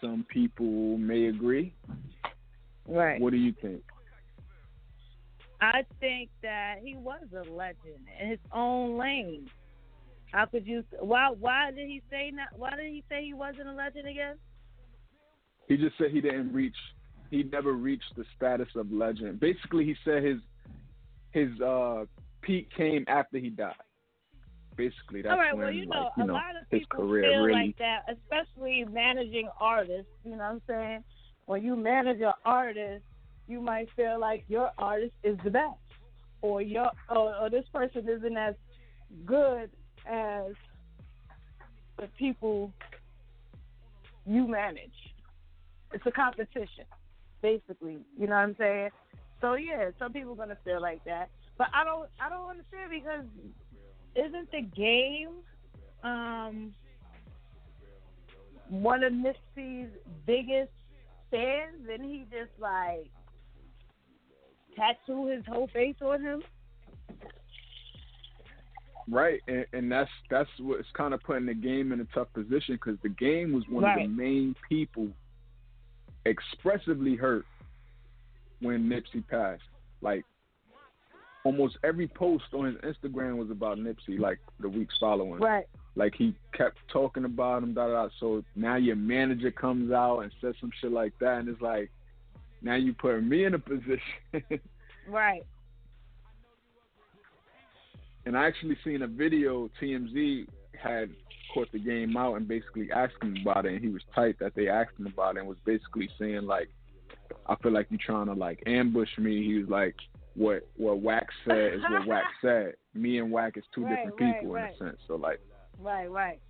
Some 0.00 0.24
people 0.24 0.98
may 0.98 1.26
agree. 1.26 1.72
Right. 2.88 3.20
What 3.20 3.30
do 3.30 3.36
you 3.36 3.52
think? 3.52 3.84
I 5.60 5.84
think 6.00 6.30
that 6.42 6.76
he 6.82 6.96
was 6.96 7.22
a 7.32 7.50
legend 7.50 8.06
in 8.20 8.28
his 8.28 8.38
own 8.52 8.98
lane. 8.98 9.48
How 10.32 10.46
could 10.46 10.66
you? 10.66 10.84
Why? 11.00 11.30
Why 11.38 11.70
did 11.70 11.88
he 11.88 12.02
say 12.10 12.30
not? 12.32 12.48
Why 12.56 12.70
did 12.70 12.92
he 12.92 13.02
say 13.08 13.24
he 13.24 13.32
wasn't 13.32 13.68
a 13.68 13.72
legend 13.72 14.08
again? 14.08 14.36
He 15.68 15.76
just 15.76 15.96
said 15.98 16.10
he 16.10 16.20
didn't 16.20 16.52
reach. 16.52 16.76
He 17.30 17.42
never 17.42 17.72
reached 17.72 18.14
the 18.16 18.24
status 18.36 18.68
of 18.76 18.92
legend. 18.92 19.40
Basically, 19.40 19.84
he 19.84 19.94
said 20.04 20.22
his 20.22 20.38
his 21.32 21.60
uh, 21.60 22.04
peak 22.42 22.68
came 22.76 23.04
after 23.08 23.38
he 23.38 23.50
died. 23.50 23.74
Basically, 24.76 25.22
that's 25.22 25.32
All 25.32 25.38
right. 25.38 25.56
when 25.56 25.64
well, 25.64 25.72
you 25.72 25.86
know, 25.86 26.00
like, 26.00 26.12
you 26.18 26.24
a 26.24 26.26
know 26.26 26.32
lot 26.34 26.56
of 26.60 26.66
his 26.70 26.80
people 26.80 27.06
career 27.06 27.30
feel 27.30 27.44
really. 27.44 27.66
like 27.66 27.78
that, 27.78 28.04
especially 28.10 28.84
managing 28.84 29.48
artists. 29.58 30.10
You 30.22 30.32
know 30.32 30.36
what 30.38 30.44
I'm 30.44 30.62
saying? 30.66 31.04
When 31.46 31.62
you 31.62 31.76
manage 31.76 32.20
an 32.20 32.32
artist, 32.44 33.04
you 33.48 33.60
might 33.60 33.88
feel 33.96 34.18
like 34.20 34.44
your 34.48 34.70
artist 34.78 35.14
is 35.22 35.38
the 35.44 35.50
best, 35.50 35.78
or 36.42 36.62
your 36.62 36.90
or, 37.08 37.34
or 37.36 37.50
this 37.50 37.64
person 37.72 38.08
isn't 38.08 38.36
as 38.36 38.54
good 39.24 39.70
as 40.08 40.52
the 41.98 42.08
people 42.18 42.72
you 44.26 44.46
manage. 44.46 44.90
It's 45.92 46.04
a 46.06 46.10
competition, 46.10 46.84
basically. 47.42 47.98
You 48.18 48.26
know 48.26 48.34
what 48.34 48.42
I'm 48.42 48.56
saying? 48.58 48.90
So 49.40 49.54
yeah, 49.54 49.90
some 49.98 50.12
people 50.12 50.32
are 50.32 50.36
gonna 50.36 50.58
feel 50.64 50.80
like 50.80 51.04
that, 51.04 51.30
but 51.58 51.68
I 51.74 51.84
don't. 51.84 52.08
I 52.20 52.28
don't 52.28 52.50
understand 52.50 52.90
because 52.90 53.24
isn't 54.14 54.50
the 54.50 54.62
game 54.62 55.30
um 56.02 56.74
one 58.68 59.04
of 59.04 59.12
Nipsey's 59.12 59.90
biggest 60.26 60.72
fans? 61.30 61.88
And 61.92 62.04
he 62.04 62.26
just 62.30 62.50
like 62.58 63.10
tattoo 64.76 65.26
his 65.26 65.44
whole 65.46 65.68
face 65.72 65.96
on 66.02 66.22
him. 66.22 66.42
Right, 69.08 69.40
and, 69.46 69.64
and 69.72 69.90
that's 69.92 70.10
that's 70.30 70.50
what's 70.58 70.88
kind 70.94 71.14
of 71.14 71.22
putting 71.22 71.46
the 71.46 71.54
game 71.54 71.92
in 71.92 72.00
a 72.00 72.04
tough 72.06 72.26
position 72.34 72.74
because 72.74 72.98
the 73.02 73.08
game 73.08 73.52
was 73.52 73.62
one 73.68 73.84
of 73.84 73.96
the 73.96 74.08
main 74.08 74.56
people 74.68 75.08
expressively 76.24 77.14
hurt 77.14 77.44
when 78.60 78.88
Nipsey 78.88 79.26
passed. 79.28 79.62
Like 80.00 80.24
almost 81.44 81.78
every 81.84 82.08
post 82.08 82.44
on 82.52 82.64
his 82.64 82.74
Instagram 82.76 83.36
was 83.36 83.50
about 83.50 83.78
Nipsey. 83.78 84.18
Like 84.18 84.40
the 84.58 84.68
weeks 84.68 84.96
following, 84.98 85.38
Right. 85.40 85.66
like 85.94 86.14
he 86.18 86.34
kept 86.52 86.78
talking 86.92 87.24
about 87.24 87.62
him. 87.62 87.74
Da 87.74 87.86
da. 87.86 88.02
da. 88.04 88.08
So 88.18 88.42
now 88.56 88.74
your 88.74 88.96
manager 88.96 89.52
comes 89.52 89.92
out 89.92 90.20
and 90.20 90.32
says 90.40 90.56
some 90.60 90.72
shit 90.80 90.90
like 90.90 91.12
that, 91.20 91.38
and 91.38 91.48
it's 91.48 91.62
like 91.62 91.92
now 92.66 92.74
you 92.76 92.92
put 92.92 93.20
me 93.22 93.44
in 93.44 93.54
a 93.54 93.58
position. 93.58 94.00
Right. 95.08 95.42
And 98.24 98.36
I 98.36 98.46
actually 98.46 98.76
seen 98.82 99.02
a 99.02 99.06
video 99.06 99.70
TMZ 99.80 100.48
had 100.76 101.10
caught 101.54 101.70
the 101.70 101.78
game 101.78 102.16
out 102.16 102.34
and 102.34 102.48
basically 102.48 102.90
asked 102.90 103.14
him 103.22 103.36
about 103.40 103.66
it, 103.66 103.74
and 103.74 103.80
he 103.84 103.88
was 103.88 104.02
tight 104.14 104.36
that 104.40 104.54
they 104.56 104.68
asked 104.68 104.98
him 104.98 105.06
about 105.06 105.36
it 105.36 105.40
and 105.40 105.48
was 105.48 105.58
basically 105.64 106.08
saying 106.18 106.42
like, 106.42 106.68
I 107.46 107.54
feel 107.62 107.72
like 107.72 107.86
you're 107.90 108.00
trying 108.04 108.26
to 108.26 108.32
like 108.32 108.62
ambush 108.66 109.16
me. 109.18 109.44
He 109.44 109.58
was 109.58 109.68
like, 109.68 109.94
what 110.34 110.66
what 110.76 110.98
Wack 110.98 111.28
said 111.46 111.74
is 111.74 111.80
what 111.88 112.06
Wack 112.06 112.24
said. 112.42 112.74
Me 112.94 113.18
and 113.18 113.30
Wack 113.30 113.56
is 113.56 113.64
two 113.74 113.84
Right, 113.84 114.04
different 114.06 114.16
people 114.16 114.54
right. 114.54 114.74
in 114.80 114.86
a 114.86 114.90
sense. 114.90 115.00
So 115.06 115.14
like, 115.14 115.40
Right, 115.80 116.10
right. 116.10 116.40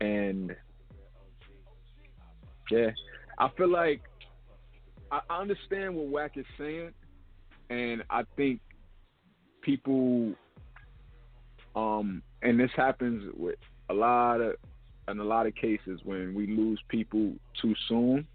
and 0.00 0.54
yeah, 2.70 2.90
I 3.38 3.48
feel 3.56 3.68
like 3.68 4.00
I 5.10 5.20
understand 5.30 5.94
what 5.94 6.06
Wack 6.06 6.36
is 6.36 6.46
saying, 6.58 6.92
and 7.70 8.02
I 8.10 8.22
think 8.36 8.60
people, 9.62 10.32
um, 11.76 12.22
and 12.42 12.58
this 12.58 12.70
happens 12.76 13.32
with 13.36 13.58
a 13.90 13.94
lot 13.94 14.40
of 14.40 14.54
in 15.08 15.18
a 15.18 15.24
lot 15.24 15.46
of 15.46 15.54
cases 15.54 16.00
when 16.04 16.34
we 16.34 16.46
lose 16.46 16.80
people 16.88 17.32
too 17.60 17.74
soon, 17.88 18.26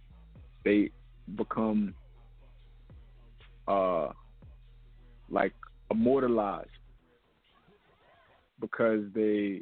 they 0.64 0.92
become 1.36 1.94
uh 3.68 4.08
like 5.30 5.54
immortalized 5.92 6.70
because 8.60 9.04
they 9.14 9.62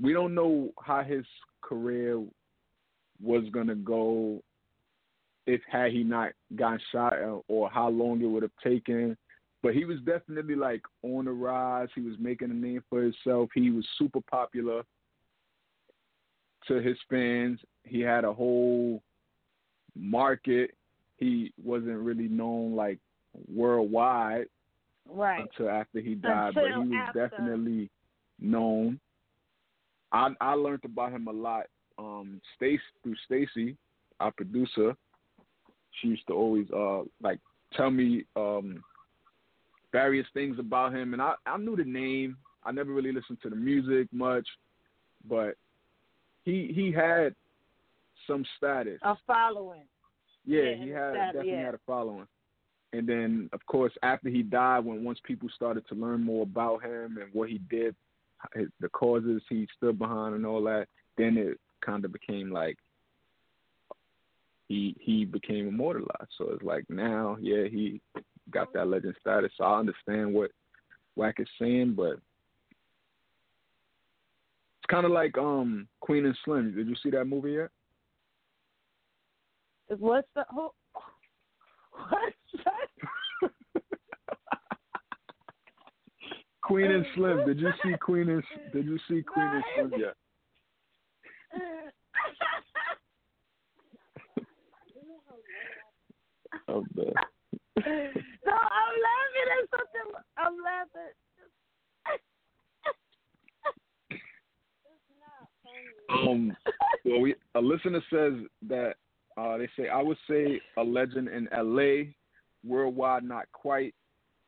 we 0.00 0.12
don't 0.12 0.34
know 0.34 0.70
how 0.82 1.02
his 1.02 1.24
career 1.62 2.22
was 3.22 3.44
gonna 3.52 3.74
go 3.74 4.42
if 5.46 5.60
had 5.70 5.92
he 5.92 6.02
not 6.02 6.32
gotten 6.56 6.80
shot 6.90 7.14
or 7.48 7.70
how 7.70 7.88
long 7.88 8.20
it 8.20 8.26
would 8.26 8.42
have 8.42 8.56
taken. 8.62 9.16
But 9.62 9.74
he 9.74 9.84
was 9.84 9.98
definitely 10.04 10.54
like 10.54 10.82
on 11.02 11.24
the 11.24 11.32
rise. 11.32 11.88
He 11.94 12.00
was 12.00 12.14
making 12.18 12.50
a 12.50 12.54
name 12.54 12.82
for 12.90 13.02
himself. 13.02 13.50
He 13.54 13.70
was 13.70 13.86
super 13.98 14.20
popular 14.30 14.82
to 16.68 16.74
his 16.80 16.96
fans. 17.08 17.60
He 17.84 18.00
had 18.00 18.24
a 18.24 18.32
whole 18.32 19.02
market. 19.94 20.72
He 21.16 21.52
wasn't 21.62 21.98
really 21.98 22.28
known 22.28 22.74
like 22.74 22.98
worldwide 23.52 24.46
Right. 25.08 25.42
until 25.42 25.70
after 25.70 26.00
he 26.00 26.16
died, 26.16 26.54
but 26.54 26.64
he 26.64 26.78
was 26.78 27.06
after. 27.08 27.28
definitely 27.28 27.88
known. 28.40 28.98
I 30.12 30.34
I 30.40 30.54
learned 30.54 30.84
about 30.84 31.12
him 31.12 31.28
a 31.28 31.32
lot. 31.32 31.66
Um, 31.98 32.40
Stace 32.56 32.80
through 33.02 33.16
Stacy, 33.24 33.76
our 34.20 34.30
producer. 34.32 34.94
She 36.00 36.08
used 36.08 36.26
to 36.28 36.34
always 36.34 36.66
uh 36.70 37.02
like 37.22 37.38
tell 37.74 37.90
me 37.90 38.24
um 38.36 38.82
various 39.92 40.26
things 40.34 40.58
about 40.58 40.94
him, 40.94 41.12
and 41.14 41.22
I 41.22 41.34
I 41.46 41.56
knew 41.56 41.76
the 41.76 41.84
name. 41.84 42.36
I 42.64 42.72
never 42.72 42.92
really 42.92 43.12
listened 43.12 43.38
to 43.42 43.50
the 43.50 43.56
music 43.56 44.08
much, 44.12 44.46
but 45.28 45.56
he 46.44 46.70
he 46.74 46.92
had 46.92 47.34
some 48.26 48.44
status. 48.56 48.98
A 49.02 49.16
following. 49.26 49.84
Yeah, 50.44 50.62
Yeah, 50.62 50.74
he 50.84 50.90
had 50.90 51.14
that- 51.14 51.32
definitely 51.32 51.52
yeah. 51.52 51.64
had 51.66 51.74
a 51.74 51.80
following. 51.86 52.26
And 52.92 53.06
then, 53.06 53.50
of 53.52 53.64
course, 53.66 53.92
after 54.02 54.28
he 54.30 54.42
died, 54.42 54.84
when 54.84 55.04
once 55.04 55.18
people 55.24 55.48
started 55.54 55.86
to 55.88 55.94
learn 55.94 56.22
more 56.22 56.44
about 56.44 56.82
him 56.84 57.18
and 57.20 57.28
what 57.34 57.50
he 57.50 57.58
did, 57.68 57.94
his, 58.54 58.68
the 58.80 58.88
causes 58.90 59.42
he 59.50 59.66
stood 59.76 59.98
behind, 59.98 60.34
and 60.34 60.46
all 60.46 60.62
that, 60.64 60.86
then 61.18 61.36
it 61.36 61.58
kind 61.86 62.04
of 62.04 62.12
became 62.12 62.50
like 62.50 62.76
he 64.68 64.96
he 65.00 65.24
became 65.24 65.68
immortalized. 65.68 66.30
So 66.36 66.50
it's 66.50 66.62
like 66.62 66.84
now, 66.88 67.36
yeah, 67.40 67.64
he 67.70 68.00
got 68.50 68.72
that 68.74 68.88
legend 68.88 69.14
status. 69.20 69.52
So 69.56 69.64
I 69.64 69.78
understand 69.78 70.34
what 70.34 70.50
Wack 71.14 71.36
is 71.38 71.48
saying, 71.60 71.94
but 71.96 72.18
it's 74.86 74.90
kind 74.90 75.06
of 75.06 75.12
like 75.12 75.38
um 75.38 75.88
Queen 76.00 76.26
and 76.26 76.36
Slim. 76.44 76.74
Did 76.74 76.88
you 76.88 76.96
see 77.02 77.10
that 77.10 77.24
movie 77.26 77.52
yet? 77.52 77.70
What's 79.98 80.28
the 80.34 80.44
who? 80.52 80.70
What's 81.92 82.64
that? 82.64 83.50
Queen 86.62 86.90
and 86.90 87.06
Slim. 87.14 87.46
Did 87.46 87.60
you 87.60 87.70
see 87.84 87.94
Queen 88.00 88.28
and 88.28 88.42
Did 88.72 88.86
you 88.86 88.98
see 89.08 89.22
Queen 89.22 89.46
and 89.46 89.64
Slim 89.76 90.00
yet? 90.00 90.14
Oh, 96.68 96.84
the, 96.94 97.04
no, 97.04 98.52
I'm 98.52 98.96
laughing 99.06 99.48
at 99.52 99.68
something. 99.70 100.08
I'm 100.36 100.56
laughing. 100.64 101.12
um, 106.10 106.56
well, 107.04 107.20
we, 107.20 107.34
a 107.54 107.60
listener 107.60 108.02
says 108.10 108.32
that 108.68 108.94
uh, 109.36 109.58
they 109.58 109.68
say 109.76 109.88
I 109.88 110.02
would 110.02 110.16
say 110.28 110.60
a 110.76 110.82
legend 110.82 111.28
in 111.28 111.48
L.A. 111.52 112.14
Worldwide, 112.64 113.24
not 113.24 113.46
quite. 113.52 113.94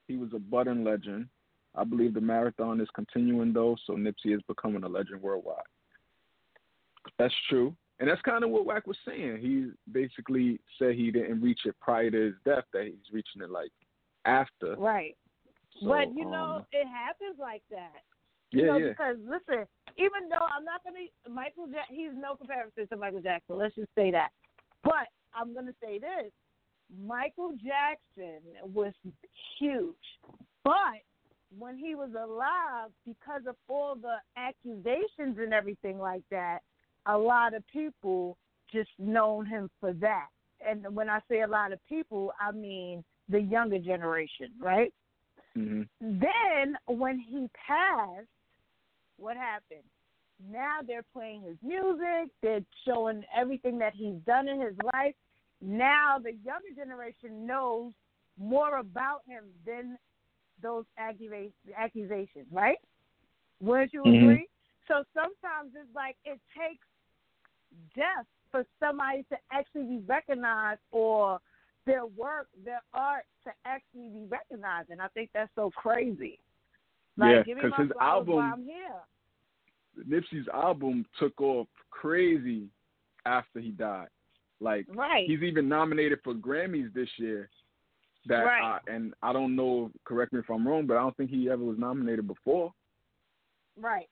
He 0.09 0.17
was 0.17 0.31
a 0.35 0.39
budding 0.39 0.83
legend. 0.85 1.29
I 1.75 1.85
believe 1.85 2.15
the 2.15 2.21
marathon 2.21 2.81
is 2.81 2.89
continuing 2.95 3.53
though, 3.53 3.77
so 3.87 3.93
Nipsey 3.95 4.35
is 4.35 4.43
becoming 4.49 4.83
a 4.83 4.89
legend 4.89 5.23
worldwide. 5.23 5.63
That's 7.19 7.35
true, 7.49 7.75
and 8.01 8.09
that's 8.09 8.23
kind 8.23 8.45
of 8.45 8.51
what 8.51 8.67
Wack 8.67 8.87
was 8.87 8.99
saying. 9.07 9.39
He 9.41 9.71
basically 9.93 10.61
said 10.79 10.95
he 10.95 11.11
didn't 11.11 11.41
reach 11.41 11.61
it 11.65 11.75
prior 11.81 12.11
to 12.11 12.27
his 12.27 12.35
death; 12.45 12.65
that 12.73 12.85
he's 12.85 13.13
reaching 13.13 13.43
it 13.43 13.51
like 13.51 13.71
after. 14.25 14.77
Right. 14.77 15.17
So, 15.81 15.89
but 15.89 16.15
you 16.15 16.25
know, 16.25 16.57
um, 16.59 16.67
it 16.73 16.87
happens 16.87 17.39
like 17.39 17.63
that. 17.71 18.03
You 18.51 18.61
yeah, 18.61 18.67
know, 18.67 18.77
yeah, 18.79 18.89
because 18.89 19.17
listen, 19.25 19.65
even 19.97 20.29
though 20.31 20.47
I'm 20.57 20.65
not 20.65 20.83
gonna 20.85 21.07
Michael 21.29 21.67
Jackson, 21.67 21.97
he's 21.97 22.15
no 22.15 22.37
comparison 22.37 22.87
to 22.89 22.97
Michael 22.97 23.21
Jackson. 23.21 23.59
Let's 23.59 23.75
just 23.75 23.91
say 23.95 24.11
that. 24.11 24.31
But 24.83 25.09
I'm 25.35 25.55
gonna 25.55 25.75
say 25.83 25.99
this: 25.99 26.33
Michael 27.07 27.53
Jackson 27.53 28.41
was 28.63 28.93
huge, 29.59 29.95
but 30.65 31.03
when 31.57 31.77
he 31.77 31.95
was 31.95 32.11
alive, 32.19 32.91
because 33.07 33.43
of 33.47 33.57
all 33.69 33.95
the 33.95 34.17
accusations 34.37 35.39
and 35.39 35.53
everything 35.53 35.99
like 35.99 36.23
that, 36.31 36.61
a 37.07 37.17
lot 37.17 37.55
of 37.55 37.67
people 37.69 38.37
just 38.73 38.91
known 38.99 39.47
him 39.47 39.71
for 39.81 39.93
that. 39.95 40.29
And 40.67 40.95
when 40.95 41.09
I 41.09 41.21
say 41.31 41.43
a 41.43 41.47
lot 41.47 41.73
of 41.73 41.79
people, 41.89 42.33
I 42.41 42.53
mean 42.53 43.05
the 43.29 43.41
younger 43.41 43.79
generation, 43.79 44.51
right? 44.61 44.93
hmm 45.55 45.83
Then 46.01 46.77
when 46.87 47.19
he 47.19 47.49
passed, 47.67 48.27
what 49.19 49.37
happened? 49.37 49.85
Now 50.51 50.79
they're 50.87 51.05
playing 51.13 51.43
his 51.43 51.57
music, 51.63 52.31
they're 52.43 52.65
showing 52.87 53.25
everything 53.37 53.79
that 53.79 53.95
he's 53.95 54.17
done 54.27 54.49
in 54.49 54.61
his 54.61 54.75
life. 54.95 55.15
Now 55.61 56.19
the 56.23 56.33
younger 56.45 56.73
generation 56.77 57.47
knows 57.47 57.93
more 58.39 58.79
about 58.79 59.23
him 59.27 59.45
than 59.67 59.99
those 60.63 60.85
accusa- 60.99 61.53
accusations, 61.77 62.47
right? 62.53 62.79
Wouldn't 63.61 63.93
you 63.93 64.05
Mhm. 64.05 64.23
agree? 64.23 64.49
So 64.87 65.05
sometimes 65.13 65.75
it's 65.75 65.95
like 65.95 66.17
it 66.25 66.41
takes 66.57 66.87
death 67.95 68.27
for 68.51 68.65
somebody 68.81 69.25
to 69.25 69.37
actually 69.53 69.85
be 69.85 69.99
recognized 70.07 70.81
or 70.91 71.41
their 71.87 72.07
work, 72.07 72.49
their 72.65 72.83
art 72.95 73.25
to 73.45 73.51
actually 73.65 74.09
be 74.09 74.27
recognized. 74.29 74.91
And 74.91 75.01
I 75.01 75.09
think 75.09 75.31
that's 75.35 75.55
so 75.55 75.71
crazy. 75.71 76.39
Like, 77.17 77.37
Yeah, 77.37 77.43
give 77.43 77.57
me 77.57 77.63
'cause 77.63 77.71
my 77.73 77.85
his 77.85 77.93
album- 78.01 78.39
I'm 78.39 78.65
here. 78.65 79.03
Nipsey's 80.07 80.47
album 80.49 81.05
took 81.19 81.41
off 81.41 81.69
crazy 81.91 82.71
after 83.27 83.59
he 83.59 83.71
died. 83.73 84.09
Like 84.61 84.87
Right. 84.89 85.27
he's 85.27 85.43
even 85.43 85.69
nominated 85.69 86.23
for 86.23 86.35
Grammys 86.35 86.93
this 86.93 87.09
year. 87.19 87.51
That 88.27 88.45
Right. 88.45 88.63
I, 88.63 88.81
and 88.93 89.15
I 89.23 89.33
don't 89.33 89.57
know. 89.57 89.91
Correct 90.05 90.33
me 90.33 90.41
if 90.41 90.51
I'm 90.51 90.67
wrong, 90.67 90.87
but 90.87 90.97
I 90.97 91.01
don't 91.01 91.17
think 91.17 91.31
he 91.31 91.49
ever 91.51 91.65
was 91.65 91.79
nominated 91.79 92.27
before. 92.27 92.73
Right. 93.77 94.09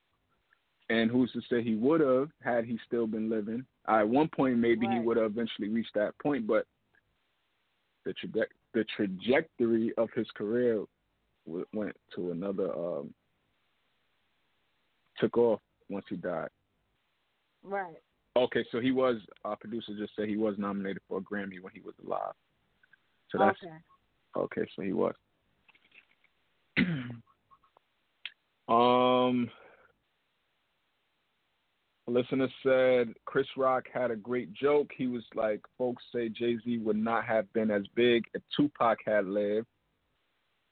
And 0.89 1.11
who's 1.11 1.33
to 1.33 1.41
say 1.51 1.63
he 1.63 1.75
would 1.75 2.01
have 2.01 2.29
had 2.43 2.65
he 2.65 2.79
still 2.87 3.07
been 3.07 3.29
living? 3.29 3.65
At 3.89 4.09
one 4.09 4.29
point, 4.29 4.59
maybe 4.59 4.87
he 4.87 5.01
would 5.01 5.17
have 5.17 5.33
eventually 5.33 5.69
reached 5.69 5.95
that 5.95 6.17
point, 6.19 6.47
but 6.47 6.67
the 8.05 8.15
traje- 8.15 8.47
the 8.73 8.85
trajectory 8.97 9.93
of 9.99 10.09
his 10.15 10.31
career 10.37 10.85
w- 11.47 11.67
went 11.73 11.97
to 12.15 12.31
another. 12.31 12.73
Um, 12.73 13.13
took 15.19 15.37
off 15.39 15.61
once 15.89 16.05
he 16.09 16.17
died. 16.17 16.51
Right. 17.63 17.97
Okay, 18.37 18.65
so 18.71 18.81
he 18.81 18.93
was. 18.93 19.17
Our 19.45 19.57
producer 19.57 19.93
just 19.99 20.15
said 20.15 20.29
he 20.29 20.37
was 20.37 20.57
nominated 20.59 21.03
for 21.09 21.19
a 21.19 21.21
Grammy 21.23 21.61
when 21.61 21.73
he 21.73 21.81
was 21.81 21.95
alive. 22.07 22.35
So 23.31 23.39
that's 23.39 23.59
okay. 23.63 23.75
okay. 24.61 24.71
So 24.77 24.83
he 24.83 24.93
was. 24.93 25.15
um, 28.69 29.51
a 32.09 32.11
listener 32.11 32.49
said 32.63 33.15
Chris 33.25 33.47
Rock 33.57 33.87
had 33.93 34.11
a 34.11 34.17
great 34.17 34.53
joke. 34.53 34.91
He 34.97 35.07
was 35.07 35.25
like, 35.35 35.61
folks 35.77 36.05
say 36.15 36.29
Jay 36.29 36.57
Z 36.65 36.79
would 36.79 36.97
not 36.97 37.25
have 37.25 37.53
been 37.53 37.71
as 37.71 37.83
big 37.95 38.25
if 38.35 38.43
Tupac 38.57 38.99
had 39.05 39.27
lived. 39.27 39.67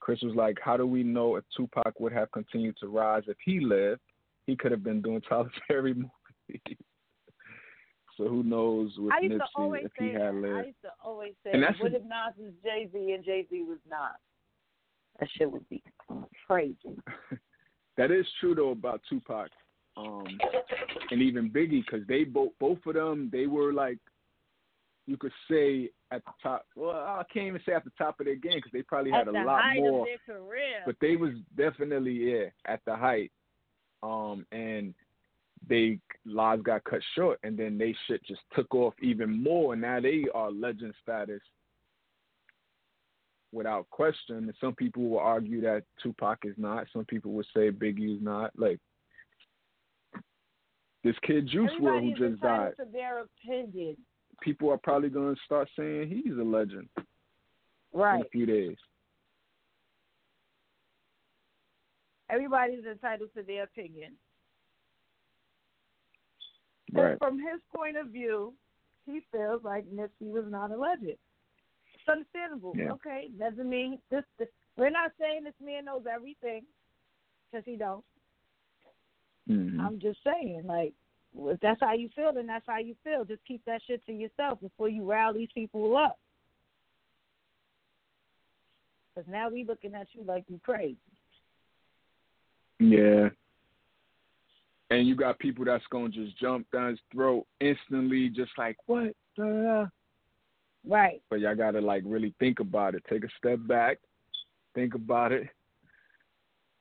Chris 0.00 0.20
was 0.22 0.34
like, 0.36 0.58
how 0.62 0.76
do 0.76 0.86
we 0.86 1.02
know 1.02 1.36
if 1.36 1.44
Tupac 1.56 1.98
would 1.98 2.12
have 2.12 2.30
continued 2.30 2.76
to 2.78 2.88
rise 2.88 3.22
if 3.26 3.36
he 3.44 3.58
lived? 3.60 4.00
He 4.46 4.54
could 4.54 4.70
have 4.70 4.84
been 4.84 5.00
doing 5.02 5.20
Tyler 5.28 5.50
Perry 5.66 5.94
movies. 5.94 6.76
So 8.16 8.28
who 8.28 8.44
knows 8.44 8.92
with 8.96 9.12
I 9.12 9.20
used 9.20 9.38
to 9.40 9.46
always 9.56 9.86
if 9.86 9.92
say 9.98 10.08
he 10.08 10.12
had 10.12 10.34
that. 10.34 10.54
I 10.62 10.66
used 10.66 10.82
to 10.82 10.90
always 11.02 11.32
say, 11.42 11.50
And 11.52 11.62
that's 11.62 11.80
what 11.80 11.92
a- 11.92 11.96
if 11.96 12.02
Nas 12.02 12.34
is 12.40 12.52
Jay 12.62 12.88
Z 12.92 13.12
and 13.12 13.24
Jay 13.24 13.44
Z 13.50 13.62
was 13.62 13.78
Nas? 13.90 13.98
That 15.18 15.28
shit 15.36 15.50
would 15.50 15.68
be 15.68 15.82
crazy. 16.46 16.76
That 17.96 18.10
is 18.10 18.26
true 18.40 18.56
though 18.56 18.70
about 18.70 19.02
Tupac, 19.08 19.50
um, 19.96 20.26
and 21.10 21.22
even 21.22 21.50
Biggie, 21.50 21.84
because 21.84 22.06
they 22.08 22.24
both 22.24 22.52
both 22.58 22.78
of 22.86 22.94
them 22.94 23.28
they 23.32 23.46
were 23.46 23.72
like, 23.72 23.98
you 25.06 25.16
could 25.16 25.32
say 25.50 25.90
at 26.10 26.24
the 26.24 26.32
top. 26.42 26.66
Well, 26.74 26.90
I 26.90 27.22
can't 27.32 27.46
even 27.46 27.60
say 27.66 27.72
at 27.72 27.84
the 27.84 27.92
top 27.98 28.18
of 28.20 28.26
their 28.26 28.36
game 28.36 28.56
because 28.56 28.72
they 28.72 28.82
probably 28.82 29.10
had 29.12 29.22
At 29.22 29.28
a 29.28 29.32
the 29.32 29.44
lot 29.44 29.62
more. 29.76 30.00
of 30.00 30.06
their 30.06 30.36
career. 30.36 30.82
but 30.86 30.96
they 31.00 31.16
was 31.16 31.32
definitely 31.56 32.12
yeah 32.12 32.44
at 32.66 32.80
the 32.86 32.96
height 32.96 33.30
um 34.02 34.44
and 34.52 34.94
they 35.68 35.98
lives 36.26 36.62
got 36.62 36.84
cut 36.84 37.00
short 37.14 37.38
and 37.42 37.56
then 37.56 37.78
they 37.78 37.94
shit 38.06 38.22
just 38.24 38.40
took 38.54 38.74
off 38.74 38.92
even 39.00 39.42
more 39.42 39.72
and 39.72 39.80
now 39.82 39.98
they 40.00 40.24
are 40.34 40.50
legend 40.50 40.92
status 41.02 41.40
without 43.52 43.88
question 43.90 44.36
and 44.36 44.52
some 44.60 44.74
people 44.74 45.08
will 45.08 45.18
argue 45.18 45.60
that 45.60 45.84
Tupac 46.02 46.38
is 46.44 46.54
not 46.58 46.86
some 46.92 47.04
people 47.04 47.32
would 47.32 47.46
say 47.54 47.70
Biggie 47.70 48.16
is 48.16 48.22
not 48.22 48.50
like 48.58 48.78
this 51.04 51.14
kid 51.22 51.46
Juice 51.46 51.70
Everybody 51.76 52.14
who 52.18 52.30
just 52.30 52.42
died 52.42 52.72
to 52.78 52.86
their 52.92 53.20
opinion. 53.20 53.96
people 54.42 54.70
are 54.70 54.78
probably 54.78 55.10
going 55.10 55.34
to 55.34 55.40
start 55.44 55.68
saying 55.78 56.08
he's 56.24 56.36
a 56.38 56.42
legend 56.42 56.88
Right. 57.92 58.16
in 58.16 58.22
a 58.22 58.28
few 58.30 58.46
days 58.46 58.76
Everybody's 62.30 62.84
entitled 62.90 63.28
to 63.36 63.42
their 63.42 63.64
opinion. 63.64 64.12
right 66.92 67.18
From 67.18 67.38
his 67.38 67.60
point 67.74 67.96
of 67.96 68.08
view, 68.08 68.54
he 69.06 69.20
feels 69.30 69.62
like 69.62 69.84
Nipsey 69.92 70.30
was 70.32 70.44
not 70.48 70.70
a 70.72 70.76
legend. 70.76 71.18
It's 71.94 72.08
understandable. 72.08 72.72
Yeah. 72.76 72.92
Okay, 72.92 73.28
doesn't 73.38 73.68
mean 73.68 73.98
this, 74.10 74.24
this. 74.38 74.48
We're 74.76 74.90
not 74.90 75.12
saying 75.20 75.44
this 75.44 75.54
man 75.62 75.84
knows 75.84 76.04
everything, 76.12 76.62
because 77.52 77.64
he 77.66 77.76
don't. 77.76 78.04
Mhm. 79.48 79.80
I'm 79.80 79.98
just 80.00 80.22
saying, 80.24 80.62
like, 80.66 80.94
if 81.36 81.60
that's 81.60 81.80
how 81.80 81.92
you 81.94 82.08
feel, 82.10 82.32
then 82.32 82.46
that's 82.46 82.66
how 82.66 82.78
you 82.78 82.94
feel. 83.04 83.24
Just 83.24 83.44
keep 83.44 83.64
that 83.64 83.82
shit 83.82 84.04
to 84.06 84.12
yourself 84.12 84.60
before 84.60 84.88
you 84.88 85.04
rile 85.04 85.34
these 85.34 85.52
people 85.52 85.96
up. 85.96 86.18
Because 89.14 89.28
now 89.30 89.48
we 89.48 89.64
looking 89.64 89.94
at 89.94 90.08
you 90.12 90.22
like 90.24 90.44
you 90.48 90.60
crazy. 90.64 90.96
Yeah. 92.78 93.30
And 94.90 95.06
you 95.06 95.16
got 95.16 95.38
people 95.38 95.64
that's 95.64 95.86
gonna 95.90 96.08
just 96.08 96.36
jump 96.38 96.70
down 96.70 96.90
his 96.90 97.00
throat 97.12 97.46
instantly, 97.60 98.28
just 98.28 98.56
like 98.58 98.76
what? 98.86 99.14
Right. 100.86 101.22
But 101.30 101.40
y'all 101.40 101.56
gotta 101.56 101.80
like 101.80 102.02
really 102.06 102.34
think 102.38 102.60
about 102.60 102.94
it. 102.94 103.04
Take 103.08 103.24
a 103.24 103.28
step 103.38 103.58
back, 103.66 103.98
think 104.74 104.94
about 104.94 105.32
it, 105.32 105.48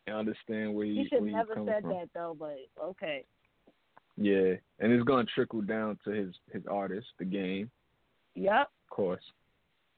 and 0.08 0.16
understand 0.16 0.74
where 0.74 0.86
He 0.86 0.92
you 0.94 1.08
should 1.10 1.24
never 1.24 1.54
said 1.66 1.82
from. 1.82 1.90
that 1.92 2.10
though, 2.14 2.36
but 2.38 2.58
okay. 2.82 3.26
Yeah, 4.18 4.54
and 4.80 4.92
it's 4.92 5.04
gonna 5.04 5.26
trickle 5.34 5.62
down 5.62 5.98
to 6.06 6.12
his 6.12 6.36
his 6.52 6.64
artist, 6.68 7.08
the 7.20 7.26
game, 7.26 7.72
Yep. 8.36 8.62
of 8.68 8.90
course. 8.90 9.24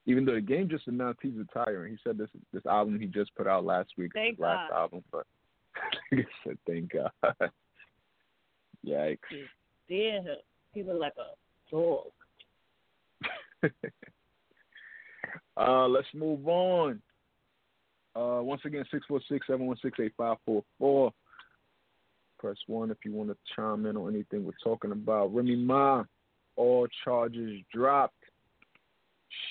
Even 0.06 0.24
though 0.24 0.34
the 0.36 0.40
game 0.40 0.68
just 0.68 0.86
announced 0.86 1.20
he's 1.22 1.34
retiring, 1.34 1.92
he 1.92 1.98
said 2.04 2.16
this 2.16 2.30
this 2.52 2.64
album 2.66 2.98
he 3.00 3.06
just 3.06 3.34
put 3.34 3.46
out 3.46 3.64
last 3.64 3.90
week, 3.98 4.12
Thank 4.14 4.36
his 4.36 4.40
last 4.40 4.70
God. 4.70 4.76
album, 4.78 5.04
but 5.10 5.26
he 6.10 6.24
said 6.44 6.56
thank 6.66 6.92
God. 6.92 7.10
Yikes. 8.86 9.18
Yeah. 9.88 10.20
He 10.72 10.82
was 10.82 10.96
like 11.00 11.14
a 11.18 11.34
dog. 11.70 12.12
uh, 15.56 15.86
let's 15.88 16.06
move 16.14 16.46
on. 16.46 17.00
Uh, 18.16 18.40
once 18.42 18.62
again, 18.64 18.84
646-716-8544. 20.80 21.12
Press 22.38 22.56
1 22.66 22.90
if 22.90 22.98
you 23.04 23.12
want 23.12 23.28
to 23.30 23.36
chime 23.54 23.86
in 23.86 23.96
on 23.96 24.14
anything 24.14 24.44
we're 24.44 24.52
talking 24.62 24.92
about. 24.92 25.34
Remy 25.34 25.56
Ma, 25.56 26.04
all 26.56 26.86
charges 27.04 27.60
dropped. 27.72 28.14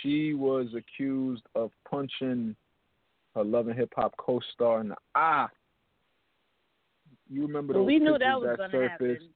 She 0.02 0.34
was 0.34 0.68
accused 0.76 1.44
of 1.54 1.72
punching 1.90 2.56
her 3.36 3.44
Love 3.44 3.68
and 3.68 3.78
Hip 3.78 3.94
Hop 3.96 4.16
co-star 4.18 4.82
in 4.82 4.90
the 4.90 4.96
eye. 5.14 5.48
You 7.30 7.42
remember 7.44 7.74
those 7.74 7.86
we 7.86 8.00
knew 8.00 8.18
that 8.18 8.40
was 8.40 8.56
gonna 8.58 8.70
surfaced? 8.72 8.92
happen. 8.92 9.30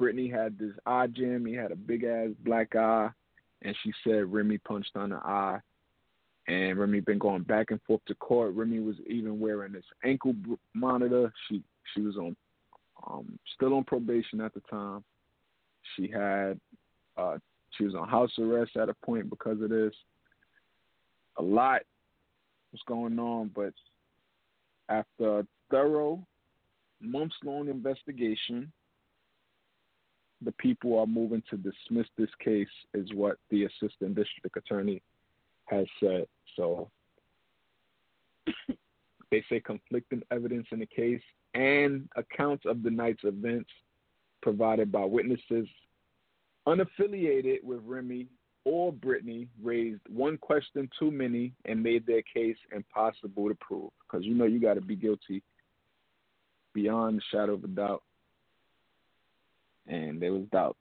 Brittney 0.00 0.32
had 0.32 0.58
this 0.58 0.72
eye 0.86 1.06
jam. 1.06 1.46
He 1.46 1.54
had 1.54 1.70
a 1.70 1.76
big 1.76 2.04
ass 2.04 2.30
black 2.44 2.74
eye, 2.74 3.08
and 3.62 3.74
she 3.82 3.92
said 4.02 4.32
Remy 4.32 4.58
punched 4.58 4.96
on 4.96 5.10
the 5.10 5.16
eye. 5.16 5.60
And 6.46 6.78
Remy 6.78 7.00
been 7.00 7.18
going 7.18 7.42
back 7.42 7.70
and 7.70 7.80
forth 7.86 8.02
to 8.06 8.14
court. 8.16 8.54
Remy 8.54 8.80
was 8.80 8.96
even 9.06 9.40
wearing 9.40 9.72
this 9.72 9.84
ankle 10.04 10.34
monitor. 10.74 11.32
She 11.48 11.62
she 11.94 12.02
was 12.02 12.16
on 12.16 12.36
um 13.06 13.38
still 13.54 13.74
on 13.74 13.84
probation 13.84 14.40
at 14.40 14.52
the 14.52 14.60
time. 14.70 15.04
She 15.96 16.08
had 16.08 16.60
uh 17.16 17.38
she 17.70 17.84
was 17.84 17.94
on 17.94 18.08
house 18.08 18.32
arrest 18.38 18.76
at 18.76 18.88
a 18.88 18.94
point 19.04 19.30
because 19.30 19.60
of 19.62 19.70
this. 19.70 19.94
A 21.38 21.42
lot 21.42 21.80
was 22.72 22.80
going 22.86 23.18
on, 23.18 23.50
but 23.54 23.72
after 24.88 25.40
a 25.40 25.46
thorough 25.70 26.24
months 27.00 27.34
long 27.44 27.68
investigation, 27.68 28.70
the 30.42 30.52
people 30.52 30.98
are 30.98 31.06
moving 31.06 31.42
to 31.50 31.56
dismiss 31.56 32.06
this 32.18 32.28
case, 32.42 32.68
is 32.92 33.08
what 33.14 33.38
the 33.50 33.64
assistant 33.64 34.14
district 34.14 34.56
attorney 34.56 35.02
has 35.66 35.86
said. 36.00 36.26
So 36.56 36.90
they 39.30 39.44
say 39.48 39.60
conflicting 39.60 40.22
evidence 40.30 40.66
in 40.70 40.80
the 40.80 40.86
case 40.86 41.22
and 41.54 42.08
accounts 42.16 42.64
of 42.66 42.82
the 42.82 42.90
night's 42.90 43.24
events 43.24 43.70
provided 44.42 44.92
by 44.92 45.04
witnesses 45.04 45.66
unaffiliated 46.66 47.62
with 47.62 47.80
Remy 47.84 48.26
or 48.64 48.92
Brittney 48.92 49.48
raised 49.62 50.00
one 50.08 50.38
question 50.38 50.88
too 50.98 51.10
many 51.10 51.52
and 51.66 51.82
made 51.82 52.06
their 52.06 52.22
case 52.22 52.56
impossible 52.74 53.48
to 53.48 53.54
prove. 53.60 53.90
Because 54.00 54.24
you 54.24 54.34
know 54.34 54.46
you 54.46 54.60
got 54.60 54.74
to 54.74 54.80
be 54.80 54.96
guilty 54.96 55.42
beyond 56.72 57.18
the 57.18 57.22
shadow 57.30 57.54
of 57.54 57.64
a 57.64 57.68
doubt. 57.68 58.02
And 59.86 60.20
there 60.20 60.32
was 60.32 60.44
doubt. 60.50 60.76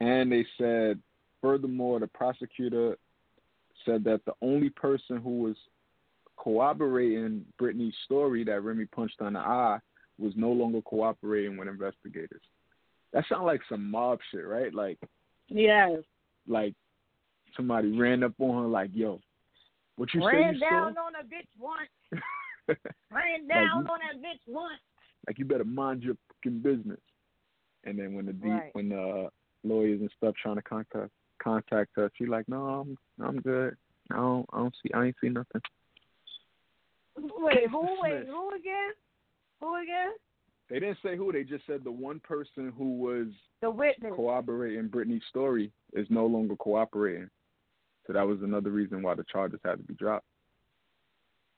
And 0.00 0.30
they 0.30 0.46
said, 0.58 1.00
furthermore, 1.40 1.98
the 1.98 2.06
prosecutor 2.06 2.96
said 3.84 4.04
that 4.04 4.24
the 4.24 4.32
only 4.42 4.70
person 4.70 5.18
who 5.18 5.40
was 5.42 5.56
corroborating 6.36 7.44
Brittney's 7.60 7.94
story 8.04 8.44
that 8.44 8.62
Remy 8.62 8.86
punched 8.86 9.20
on 9.20 9.34
the 9.34 9.38
eye 9.38 9.78
was 10.18 10.32
no 10.36 10.50
longer 10.50 10.80
cooperating 10.82 11.56
with 11.56 11.68
investigators. 11.68 12.42
That 13.12 13.24
sounds 13.28 13.44
like 13.44 13.60
some 13.68 13.90
mob 13.90 14.18
shit, 14.30 14.46
right? 14.46 14.72
Like, 14.74 14.98
Yes. 15.48 16.02
like 16.46 16.74
somebody 17.56 17.96
ran 17.98 18.22
up 18.24 18.32
on 18.40 18.62
her, 18.64 18.68
like, 18.68 18.90
"Yo, 18.94 19.20
what 19.96 20.12
you 20.14 20.20
say 20.20 20.26
Ran 20.26 20.58
down 20.58 20.94
saw?" 20.94 21.06
on 21.06 21.14
a 21.16 21.24
bitch 21.24 21.48
once. 21.58 21.90
Ran 23.10 23.46
down 23.46 23.82
you- 23.84 23.88
on 23.92 23.98
that 24.00 24.20
bitch 24.22 24.40
once. 24.46 24.80
like 25.26 25.38
you 25.38 25.44
better 25.44 25.64
mind 25.64 26.02
your 26.02 26.16
fucking 26.28 26.60
business. 26.60 27.00
And 27.84 27.98
then 27.98 28.14
when 28.14 28.26
the 28.26 28.32
de- 28.32 28.48
Right. 28.48 28.74
when 28.74 28.88
the 28.88 29.30
lawyers 29.62 30.00
and 30.00 30.10
stuff 30.16 30.34
trying 30.36 30.56
to 30.56 30.62
contact 30.62 31.10
contact 31.42 31.90
her, 31.96 32.10
she 32.16 32.26
like, 32.26 32.48
no, 32.48 32.64
I'm 32.66 32.98
I'm 33.24 33.40
good. 33.40 33.76
I 34.10 34.16
don't 34.16 34.46
I 34.52 34.58
don't 34.58 34.74
see 34.82 34.92
I 34.94 35.04
ain't 35.06 35.16
see 35.20 35.28
nothing. 35.28 35.60
Wait, 37.16 37.68
who? 37.70 37.80
Wait, 38.02 38.26
who 38.26 38.48
again? 38.54 38.90
Who 39.60 39.76
again? 39.82 40.12
They 40.70 40.80
didn't 40.80 40.98
say 41.02 41.16
who. 41.16 41.30
They 41.30 41.44
just 41.44 41.66
said 41.66 41.84
the 41.84 41.92
one 41.92 42.20
person 42.20 42.72
who 42.76 42.96
was 42.98 43.26
The 43.60 43.70
witness. 43.70 44.12
corroborating 44.16 44.88
Brittney's 44.88 45.22
story 45.28 45.70
is 45.92 46.06
no 46.10 46.26
longer 46.26 46.56
cooperating. 46.56 47.28
So 48.06 48.12
that 48.14 48.26
was 48.26 48.38
another 48.42 48.70
reason 48.70 49.02
why 49.02 49.14
the 49.14 49.24
charges 49.30 49.60
had 49.64 49.76
to 49.78 49.84
be 49.84 49.94
dropped. 49.94 50.26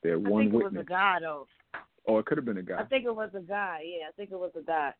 They're 0.03 0.15
I 0.15 0.19
one 0.19 0.45
think 0.45 0.55
it 0.55 0.57
was 0.57 0.65
witness. 0.65 0.83
a 0.83 0.89
guy 0.89 1.17
though. 1.21 1.47
Oh, 2.09 2.19
it 2.19 2.27
could 2.27 2.39
have 2.39 2.45
been 2.45 2.59
a 2.59 2.63
guy. 2.63 2.79
I 2.79 2.85
think 2.85 3.05
it 3.05 3.15
was 3.15 3.31
a 3.35 3.41
guy. 3.41 3.81
Yeah, 3.85 4.09
I 4.09 4.13
think 4.17 4.31
it 4.31 4.39
was 4.39 4.53
a 4.57 4.63
guy. 4.63 4.93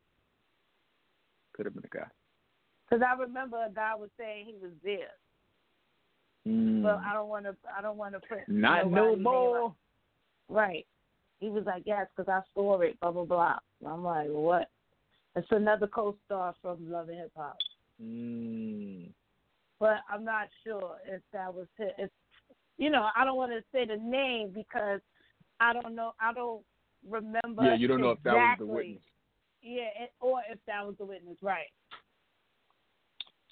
Could 1.55 1.67
have 1.67 1.75
been 1.75 1.85
a 1.85 1.97
guy. 1.97 2.07
Because 2.89 3.05
I 3.07 3.21
remember 3.21 3.57
a 3.65 3.73
guy 3.73 3.93
was 3.97 4.11
saying 4.19 4.47
he 4.47 4.55
was 4.61 4.73
there. 4.85 5.11
Mm. 6.47 6.83
But 6.83 7.01
I 7.05 7.13
don't 7.13 7.29
want 7.29 7.45
to. 7.47 7.57
I 7.77 7.83
don't 7.83 7.97
want 7.97 8.15
to 8.15 8.21
put. 8.21 8.49
Not 8.49 8.91
no 8.91 9.17
more. 9.17 9.65
out. 9.67 9.75
Right. 10.49 10.87
He 11.41 11.49
was 11.49 11.65
like, 11.67 11.83
yes, 11.85 12.07
because 12.17 12.31
I 12.31 12.41
saw 12.55 12.81
it. 12.81 12.99
Blah 13.01 13.11
blah 13.11 13.25
blah. 13.25 13.59
And 13.81 13.93
I'm 13.93 14.05
like, 14.05 14.29
what? 14.29 14.71
It's 15.35 15.49
another 15.51 15.87
co-star 15.87 16.55
from 16.63 16.91
Love 16.91 17.09
and 17.09 17.19
Hip 17.19 17.33
Hop, 17.37 17.57
Mm. 18.03 19.09
but 19.79 19.99
I'm 20.11 20.25
not 20.25 20.49
sure 20.65 20.97
if 21.07 21.21
that 21.33 21.53
was 21.53 21.67
it. 21.79 21.95
It's, 21.99 22.13
you 22.79 22.89
know, 22.89 23.09
I 23.15 23.25
don't 23.25 23.37
want 23.37 23.53
to 23.53 23.63
say 23.73 23.85
the 23.85 23.97
name 23.97 24.53
because 24.55 25.01
I 25.61 25.73
don't 25.75 25.95
know. 25.95 26.13
I 26.21 26.33
don't 26.33 26.63
remember. 27.07 27.65
Yeah, 27.65 27.75
you 27.75 27.89
don't 27.89 28.01
know 28.01 28.13
if 28.13 28.23
that 28.23 28.35
was 28.35 28.57
the 28.61 28.67
witness. 28.67 29.03
Yeah, 29.63 29.89
or 30.21 30.41
if 30.51 30.59
that 30.67 30.87
was 30.87 30.95
the 30.99 31.05
witness, 31.05 31.37
right? 31.43 31.67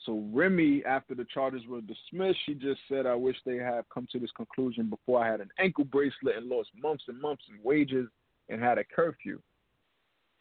So 0.05 0.23
Remy, 0.33 0.85
after 0.85 1.15
the 1.15 1.25
charges 1.33 1.63
were 1.67 1.81
dismissed, 1.81 2.39
she 2.45 2.55
just 2.55 2.81
said, 2.89 3.07
"I 3.07 3.15
wish 3.15 3.37
they 3.45 3.57
had 3.57 3.89
come 3.89 4.07
to 4.13 4.19
this 4.19 4.31
conclusion 4.33 4.91
before 4.91 5.25
I 5.25 5.31
had 5.31 5.41
an 5.41 5.51
ankle 5.59 5.85
bracelet 5.85 6.37
and 6.37 6.47
lost 6.47 6.71
months 6.77 7.05
and 7.09 7.21
months 7.21 7.45
in 7.49 7.63
wages 7.63 8.09
and 8.49 8.63
had 8.63 8.79
a 8.79 8.85
curfew. 8.85 9.41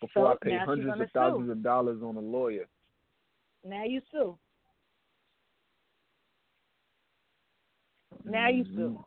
Before 0.02 0.26
So, 0.26 0.32
I 0.34 0.36
paid 0.42 0.60
hundreds 0.60 1.00
of 1.00 1.12
thousands 1.12 1.48
sue. 1.48 1.52
of 1.54 1.64
dollars 1.64 2.02
on 2.04 2.18
a 2.18 2.22
lawyer." 2.22 2.68
Now 3.64 3.86
you 3.86 4.02
sue. 4.12 4.38
Now 8.26 8.50
you 8.50 8.66
sue. 8.66 8.90
Mm-hmm. 8.90 9.02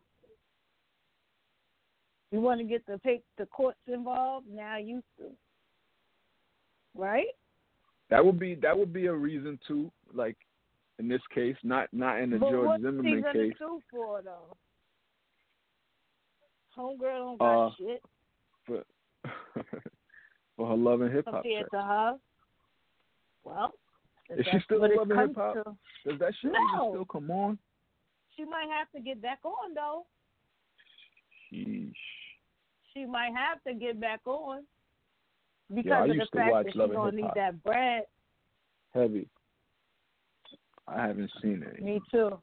You 2.32 2.40
want 2.40 2.60
to 2.60 2.64
get 2.64 2.84
the 2.86 2.98
the 3.36 3.46
courts 3.46 3.78
involved? 3.86 4.46
Now 4.48 4.78
you 4.78 5.02
sue. 5.16 5.32
Right? 6.94 7.28
That 8.08 8.24
would 8.24 8.38
be 8.38 8.54
that 8.56 8.76
would 8.76 8.92
be 8.92 9.06
a 9.06 9.14
reason 9.14 9.58
to 9.68 9.90
like 10.14 10.36
in 10.98 11.08
this 11.08 11.20
case, 11.34 11.56
not 11.62 11.88
not 11.92 12.20
in 12.20 12.30
the 12.30 12.38
but 12.38 12.50
George 12.50 12.66
what's 12.66 12.82
Zimmerman 12.82 13.22
case. 13.32 13.52
sue 13.58 13.80
for 13.90 14.22
though? 14.22 14.56
Homegirl 16.76 16.98
don't 17.18 17.38
got 17.38 17.66
Uh, 17.66 17.70
shit 17.78 18.02
for 18.66 18.84
for 20.56 20.68
her 20.68 20.76
love 20.76 21.00
and 21.00 21.12
hip 21.12 21.24
hop. 21.26 21.42
compared 21.42 21.70
to 21.70 21.82
her. 21.82 22.18
Well, 23.44 23.72
Is 24.30 24.44
she 24.50 24.58
still 24.64 24.80
loving 24.80 25.16
hip-hop? 25.16 25.54
Does 26.04 26.18
that 26.18 26.32
shit 26.40 26.52
No. 26.52 26.90
still 26.90 27.04
come 27.04 27.30
on? 27.30 27.58
She 28.36 28.44
might 28.44 28.68
have 28.68 28.90
to 28.92 29.00
get 29.00 29.22
back 29.22 29.38
on 29.44 29.72
though. 29.74 30.04
Sheesh. 31.52 31.94
She 32.92 33.04
might 33.06 33.32
have 33.34 33.62
to 33.64 33.74
get 33.74 34.00
back 34.00 34.20
on 34.26 34.64
because 35.72 35.92
I 35.92 36.00
of 36.04 36.08
the 36.08 36.14
to 36.14 36.26
fact 36.32 36.52
that 36.64 36.72
she's 36.72 36.74
gonna 36.92 37.12
need 37.12 37.30
that 37.36 37.62
bread. 37.62 38.04
Heavy. 38.92 39.28
I 40.88 41.06
haven't 41.06 41.30
seen 41.42 41.62
it. 41.62 41.82
Me 41.82 42.00
too. 42.10 42.38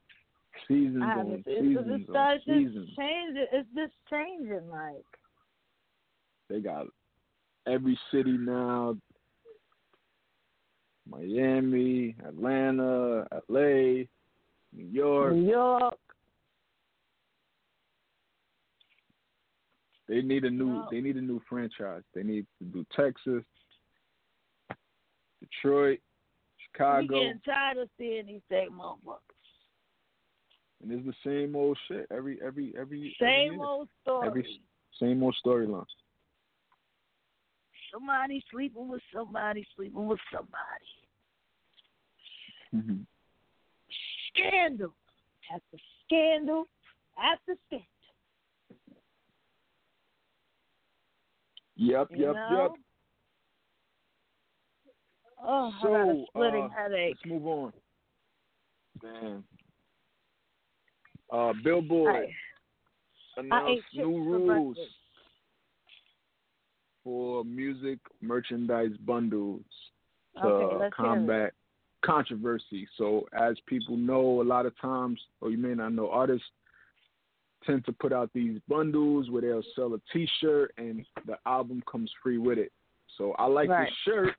Seasons 0.67 1.03
I 1.03 1.19
on. 1.19 1.31
It's, 1.31 1.45
seasons 1.45 2.01
it's, 2.01 2.09
on 2.09 2.39
seasons. 2.45 2.87
just 2.87 2.97
changing. 2.97 3.45
It's 3.51 3.69
just 3.75 3.93
changing. 4.09 4.69
Like 4.69 5.05
They 6.49 6.59
got 6.59 6.87
every 7.67 7.97
city 8.11 8.37
now. 8.37 8.95
Miami, 11.09 12.15
Atlanta, 12.25 13.27
LA, 13.49 14.05
New 14.71 14.87
York. 14.89 15.33
New 15.33 15.49
York. 15.49 15.95
They 20.07 20.21
need 20.21 20.43
a 20.45 20.49
new 20.49 20.67
Well- 20.67 20.87
they 20.91 21.01
need 21.01 21.17
a 21.17 21.21
new 21.21 21.39
franchise. 21.49 22.03
They 22.13 22.23
need 22.23 22.45
to 22.59 22.65
do 22.65 22.85
Texas, 22.95 23.43
Detroit, 25.41 25.99
We 26.74 26.78
Chicago. 26.78 27.19
getting 27.19 27.41
tired 27.45 27.78
of 27.78 27.89
seeing 27.97 28.26
these 28.26 28.41
same 28.49 28.71
motherfuckers. 28.71 29.19
And 30.82 30.91
it's 30.91 31.05
the 31.05 31.13
same 31.24 31.55
old 31.55 31.78
shit 31.88 32.07
every 32.11 32.39
every 32.45 32.74
every 32.80 33.15
Same 33.19 33.53
every 33.53 33.59
old 33.65 33.88
story. 34.01 34.28
Every- 34.28 34.61
same 34.99 35.24
old 35.24 35.36
storyline. 35.45 35.86
Somebody 37.91 38.43
sleeping 38.51 38.89
with 38.89 39.01
somebody, 39.13 39.65
sleeping 39.76 40.07
with 40.07 40.19
somebody. 40.32 40.57
Mm-hmm. 42.76 43.01
Scandal 44.36 44.93
after 45.53 45.78
scandal 46.05 46.65
after 47.17 47.55
scandal. 47.67 47.88
Yep, 51.76 52.07
You 52.11 52.26
yep, 52.26 52.36
know? 52.36 52.59
yep. 52.61 52.71
Oh, 55.45 55.71
I 55.77 55.83
got 55.83 56.09
a 56.09 56.13
So, 56.13 56.25
splitting 56.29 56.63
uh, 56.63 56.69
headache. 56.75 57.17
Let's 57.23 57.31
move 57.31 57.47
on. 57.47 57.73
Damn. 59.01 59.43
Uh, 61.31 61.53
Billboard 61.63 62.15
I, 62.15 63.39
I 63.39 63.41
announced 63.41 63.83
chips 63.93 64.07
new 64.07 64.23
rules 64.23 64.75
breakfast. 64.75 64.95
for 67.03 67.43
music 67.43 67.99
merchandise 68.21 68.95
bundles 69.05 69.61
to 70.41 70.47
Okay, 70.47 70.75
let's 70.75 70.95
hear 70.97 71.05
it. 71.05 71.09
combat 71.09 71.53
controversy. 72.05 72.87
So, 72.97 73.25
as 73.33 73.55
people 73.65 73.97
know, 73.97 74.41
a 74.41 74.43
lot 74.43 74.65
of 74.65 74.77
times, 74.79 75.19
or 75.41 75.49
you 75.49 75.57
may 75.57 75.73
not 75.73 75.93
know, 75.93 76.09
artists 76.09 76.45
tend 77.65 77.85
to 77.85 77.93
put 77.93 78.11
out 78.13 78.29
these 78.33 78.59
bundles 78.67 79.29
where 79.29 79.41
they'll 79.41 79.63
sell 79.75 79.93
a 79.93 79.99
T-shirt 80.11 80.73
and 80.77 81.05
the 81.25 81.37
album 81.45 81.81
comes 81.89 82.11
free 82.21 82.37
with 82.37 82.57
it. 82.57 82.71
So, 83.17 83.31
I 83.33 83.45
like 83.45 83.69
Right. 83.69 83.87
this 83.87 83.95
shirt. 84.05 84.35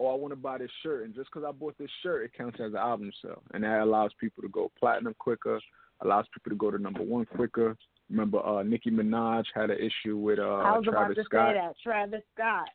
Or 0.00 0.14
I 0.14 0.16
want 0.16 0.32
to 0.32 0.36
buy 0.36 0.56
this 0.56 0.70
shirt, 0.82 1.04
and 1.04 1.14
just 1.14 1.28
because 1.30 1.46
I 1.46 1.52
bought 1.52 1.76
this 1.76 1.90
shirt, 2.02 2.24
it 2.24 2.32
counts 2.32 2.58
as 2.58 2.72
an 2.72 2.78
album 2.78 3.12
sale, 3.20 3.42
and 3.52 3.62
that 3.64 3.82
allows 3.82 4.12
people 4.18 4.42
to 4.42 4.48
go 4.48 4.72
platinum 4.80 5.14
quicker, 5.18 5.60
allows 6.00 6.24
people 6.32 6.48
to 6.48 6.56
go 6.56 6.70
to 6.70 6.78
number 6.78 7.02
one 7.02 7.26
quicker. 7.26 7.76
Remember, 8.08 8.42
uh, 8.42 8.62
Nicki 8.62 8.90
Minaj 8.90 9.44
had 9.54 9.68
an 9.68 9.76
issue 9.76 10.16
with 10.16 10.38
uh, 10.38 10.42
I 10.42 10.78
was 10.78 10.86
about 10.88 11.00
Travis 11.00 11.16
to 11.16 11.24
Scott 11.24 11.50
say 11.50 11.60
that. 11.60 11.74
Travis 11.82 12.22
Scott. 12.34 12.68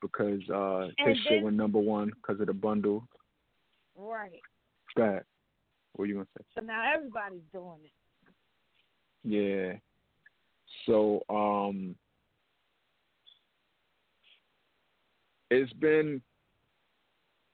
because 0.00 0.40
uh, 0.50 0.92
And 0.98 1.08
his 1.08 1.18
shit 1.28 1.42
went 1.42 1.56
number 1.56 1.80
one 1.80 2.12
because 2.12 2.40
of 2.40 2.46
the 2.46 2.52
bundle. 2.52 3.08
Right. 3.96 4.40
Go 4.96 5.02
ahead. 5.02 5.24
What 5.94 6.04
you 6.06 6.14
gonna 6.14 6.26
say? 6.38 6.44
So 6.56 6.64
now 6.64 6.94
everybody's 6.94 7.40
doing 7.52 7.80
it. 7.82 7.92
Yeah. 9.24 9.78
So 10.86 11.24
um, 11.28 11.96
it's 15.50 15.72
been 15.72 16.22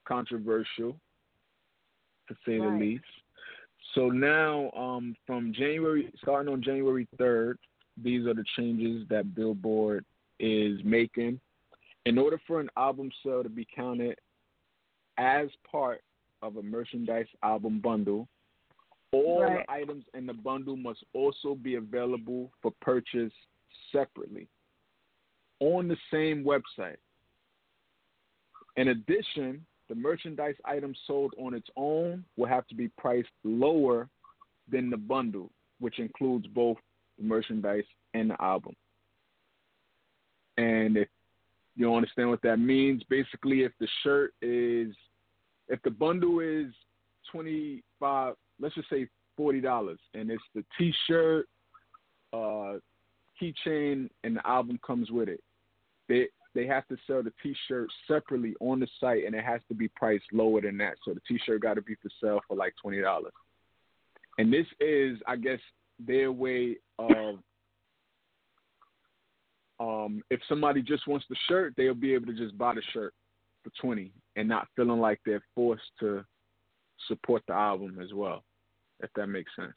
controversial, 0.04 0.98
to 2.28 2.34
say 2.46 2.58
Right. 2.58 2.78
the 2.78 2.84
least. 2.84 3.04
So 3.94 4.08
now, 4.10 4.70
um, 4.72 5.14
from 5.26 5.52
January, 5.52 6.10
starting 6.16 6.52
on 6.52 6.62
January 6.62 7.06
third, 7.18 7.58
these 7.96 8.26
are 8.26 8.34
the 8.34 8.44
changes 8.56 9.06
that 9.08 9.34
Billboard 9.34 10.04
is 10.40 10.82
making. 10.84 11.40
In 12.06 12.18
order 12.18 12.38
for 12.46 12.60
an 12.60 12.70
album 12.76 13.10
sale 13.22 13.42
to 13.42 13.48
be 13.48 13.64
counted 13.64 14.18
as 15.16 15.48
part 15.70 16.02
of 16.42 16.56
a 16.56 16.62
merchandise 16.62 17.28
album 17.42 17.80
bundle, 17.80 18.28
all 19.12 19.44
Right. 19.44 19.64
the 19.66 19.72
items 19.72 20.04
in 20.14 20.26
the 20.26 20.34
bundle 20.34 20.76
must 20.76 21.04
also 21.12 21.54
be 21.54 21.76
available 21.76 22.52
for 22.60 22.72
purchase 22.80 23.32
separately 23.92 24.48
on 25.60 25.86
the 25.86 25.96
same 26.10 26.42
website. 26.44 26.98
In 28.76 28.88
addition, 28.88 29.64
the 29.88 29.94
merchandise 29.94 30.54
item 30.64 30.94
sold 31.06 31.34
on 31.38 31.54
its 31.54 31.68
own 31.76 32.24
will 32.36 32.46
have 32.46 32.66
to 32.68 32.74
be 32.74 32.88
priced 32.96 33.28
lower 33.44 34.08
than 34.70 34.90
the 34.90 34.96
bundle, 34.96 35.50
which 35.80 35.98
includes 35.98 36.46
both 36.46 36.78
the 37.18 37.24
merchandise 37.24 37.84
and 38.14 38.30
the 38.30 38.42
album. 38.42 38.74
And 40.56 40.96
if 40.96 41.08
you 41.76 41.86
don't 41.86 41.96
understand 41.96 42.30
what 42.30 42.42
that 42.42 42.58
means, 42.58 43.02
basically, 43.10 43.62
if 43.62 43.72
the 43.80 43.88
shirt 44.02 44.32
is, 44.40 44.94
if 45.68 45.82
the 45.82 45.90
bundle 45.90 46.40
is 46.40 46.72
twenty 47.30 47.82
five, 47.98 48.34
let's 48.60 48.74
just 48.74 48.88
say 48.88 49.08
forty 49.36 49.60
dollars, 49.60 49.98
and 50.14 50.30
it's 50.30 50.42
the 50.54 50.64
T-shirt, 50.78 51.46
uh, 52.32 52.74
keychain, 53.40 54.08
and 54.22 54.36
the 54.36 54.46
album 54.46 54.78
comes 54.86 55.10
with 55.10 55.28
it. 55.28 55.42
They 56.08 56.28
they 56.54 56.66
have 56.66 56.86
to 56.88 56.96
sell 57.06 57.22
the 57.22 57.32
T-shirt 57.42 57.88
separately 58.06 58.54
on 58.60 58.80
the 58.80 58.86
site, 59.00 59.24
and 59.24 59.34
it 59.34 59.44
has 59.44 59.60
to 59.68 59.74
be 59.74 59.88
priced 59.88 60.24
lower 60.32 60.60
than 60.60 60.78
that. 60.78 60.94
So 61.04 61.14
the 61.14 61.20
T-shirt 61.26 61.62
got 61.62 61.74
to 61.74 61.82
be 61.82 61.94
for 61.96 62.10
sale 62.22 62.40
for 62.46 62.56
like 62.56 62.74
twenty 62.80 63.00
dollars. 63.00 63.32
And 64.38 64.52
this 64.52 64.66
is, 64.80 65.18
I 65.26 65.36
guess, 65.36 65.60
their 65.98 66.32
way 66.32 66.76
of 66.98 67.38
um, 69.80 70.22
if 70.30 70.40
somebody 70.48 70.82
just 70.82 71.06
wants 71.06 71.26
the 71.28 71.36
shirt, 71.48 71.74
they'll 71.76 71.94
be 71.94 72.14
able 72.14 72.26
to 72.26 72.34
just 72.34 72.56
buy 72.56 72.74
the 72.74 72.82
shirt 72.92 73.12
for 73.62 73.70
twenty 73.80 74.12
and 74.36 74.48
not 74.48 74.68
feeling 74.76 75.00
like 75.00 75.20
they're 75.24 75.44
forced 75.54 75.82
to 76.00 76.24
support 77.08 77.42
the 77.48 77.54
album 77.54 77.98
as 78.02 78.12
well. 78.12 78.44
If 79.00 79.10
that 79.16 79.26
makes 79.26 79.50
sense. 79.56 79.74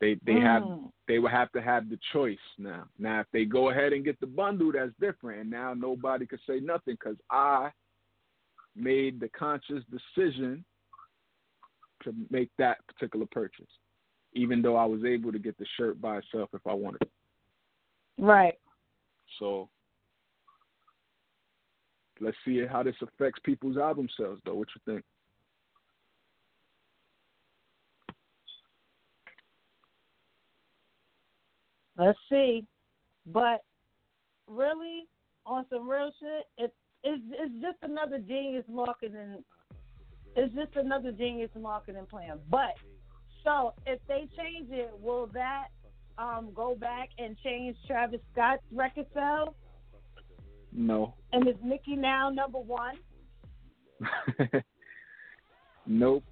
They 0.00 0.14
they 0.24 0.40
have 0.40 0.62
Mm. 0.62 0.92
they 1.06 1.18
will 1.18 1.28
have 1.28 1.50
to 1.52 1.62
have 1.62 1.88
the 1.88 1.98
choice 2.12 2.38
now. 2.58 2.88
Now, 2.98 3.20
if 3.20 3.26
they 3.32 3.44
go 3.44 3.70
ahead 3.70 3.92
and 3.92 4.04
get 4.04 4.20
the 4.20 4.26
bundle, 4.26 4.72
that's 4.72 4.92
different. 5.00 5.40
And 5.40 5.50
now 5.50 5.74
nobody 5.74 6.26
could 6.26 6.40
say 6.46 6.60
nothing 6.60 6.94
because 6.94 7.16
I 7.30 7.72
made 8.76 9.18
the 9.18 9.28
conscious 9.30 9.82
decision 9.86 10.64
to 12.04 12.14
make 12.30 12.50
that 12.58 12.78
particular 12.86 13.26
purchase, 13.26 13.70
even 14.34 14.62
though 14.62 14.76
I 14.76 14.84
was 14.84 15.04
able 15.04 15.32
to 15.32 15.38
get 15.38 15.58
the 15.58 15.66
shirt 15.76 16.00
by 16.00 16.18
itself 16.18 16.50
if 16.52 16.64
I 16.66 16.74
wanted. 16.74 17.02
Right. 18.18 18.58
So 19.38 19.68
let's 22.20 22.36
see 22.44 22.64
how 22.66 22.82
this 22.82 22.96
affects 23.02 23.40
people's 23.44 23.76
album 23.76 24.08
sales, 24.16 24.38
though. 24.44 24.54
What 24.54 24.68
you 24.74 24.92
think? 24.92 25.04
Let's 31.98 32.18
see. 32.30 32.64
But 33.26 33.60
really, 34.46 35.08
on 35.44 35.66
some 35.70 35.88
real 35.88 36.10
shit, 36.20 36.46
if 36.56 36.70
it's 37.04 37.22
it's 37.30 37.54
just 37.60 37.78
another 37.82 38.18
genius 38.18 38.64
marketing. 38.68 39.44
It's 40.36 40.54
just 40.54 40.76
another 40.76 41.10
genius 41.12 41.50
marketing 41.58 42.06
plan. 42.08 42.38
But 42.50 42.74
so 43.44 43.74
if 43.86 43.98
they 44.08 44.28
change 44.36 44.70
it, 44.70 44.92
will 45.00 45.26
that 45.34 45.68
um 46.18 46.50
go 46.54 46.74
back 46.74 47.10
and 47.18 47.36
change 47.44 47.76
Travis 47.86 48.20
Scott's 48.32 48.62
record 48.72 49.06
sales? 49.14 49.54
No. 50.72 51.14
And 51.32 51.48
is 51.48 51.56
Nicki 51.64 51.96
now 51.96 52.30
number 52.30 52.58
one? 52.58 52.96
nope. 55.86 56.24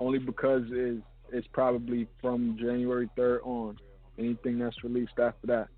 Only 0.00 0.18
because 0.18 0.62
it's 0.70 1.02
it's 1.32 1.48
probably 1.52 2.08
from 2.20 2.56
January 2.58 3.08
third 3.16 3.40
on. 3.44 3.76
Anything 4.18 4.58
that's 4.58 4.82
released 4.82 5.18
after 5.18 5.46
that. 5.46 5.68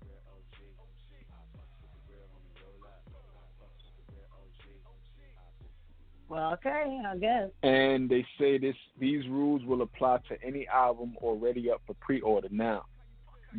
Well, 6.27 6.53
okay, 6.53 7.01
I 7.05 7.17
guess. 7.17 7.49
And 7.61 8.09
they 8.09 8.25
say 8.39 8.57
this 8.57 8.75
these 8.97 9.27
rules 9.27 9.65
will 9.65 9.81
apply 9.81 10.19
to 10.29 10.41
any 10.41 10.65
album 10.65 11.15
already 11.17 11.69
up 11.69 11.81
for 11.85 11.93
pre-order 11.95 12.47
now 12.49 12.85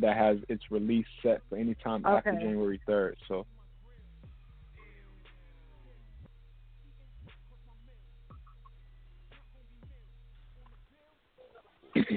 that 0.01 0.17
has 0.17 0.37
its 0.49 0.63
release 0.71 1.05
set 1.21 1.41
for 1.47 1.57
any 1.57 1.75
time 1.75 2.03
Okay. 2.03 2.15
after 2.17 2.31
January 2.31 2.81
third. 2.87 3.15
So 3.27 3.45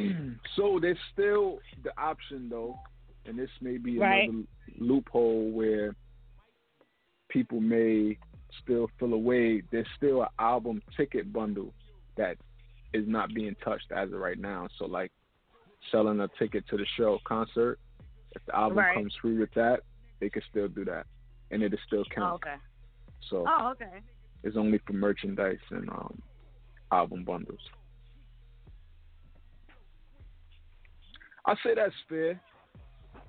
so 0.57 0.78
there's 0.80 0.99
still 1.12 1.59
the 1.82 1.90
option 1.99 2.49
though, 2.49 2.78
and 3.26 3.38
this 3.38 3.51
may 3.61 3.78
be 3.78 4.01
Right. 4.01 4.28
another 4.28 4.44
loophole 4.78 5.51
where 5.51 5.94
people 7.28 7.61
may 7.61 8.18
still 8.62 8.88
feel 8.99 9.12
away. 9.14 9.62
There's 9.70 9.86
still 9.97 10.22
an 10.22 10.28
album 10.38 10.82
ticket 10.97 11.32
bundle 11.32 11.72
that 12.16 12.36
is 12.92 13.05
not 13.07 13.34
being 13.34 13.55
touched 13.62 13.90
as 13.94 14.12
of 14.12 14.18
right 14.18 14.38
now. 14.38 14.68
So 14.78 14.86
like 14.86 15.11
selling 15.90 16.20
a 16.20 16.28
ticket 16.38 16.66
to 16.68 16.76
the 16.76 16.86
show 16.97 17.18
concert, 17.26 17.78
if 18.34 18.42
the 18.47 18.57
album 18.57 18.78
Right. 18.78 18.94
comes 18.94 19.14
free 19.20 19.38
with 19.38 19.53
that, 19.55 19.80
they 20.20 20.30
can 20.30 20.42
still 20.51 20.68
do 20.68 20.84
that, 20.86 21.07
and 21.51 21.62
it 21.62 21.72
is 21.74 21.80
still 21.86 22.05
Oh, 22.18 22.34
okay. 22.34 22.55
So 23.30 23.44
Oh, 23.47 23.70
okay. 23.72 24.01
it's 24.44 24.57
only 24.57 24.80
for 24.86 24.92
merchandise 24.92 25.59
and 25.70 25.88
um, 25.90 26.18
album 26.92 27.24
bundles. 27.24 27.61
I 31.47 31.55
say 31.62 31.74
that's 31.74 31.94
fair. 32.09 32.40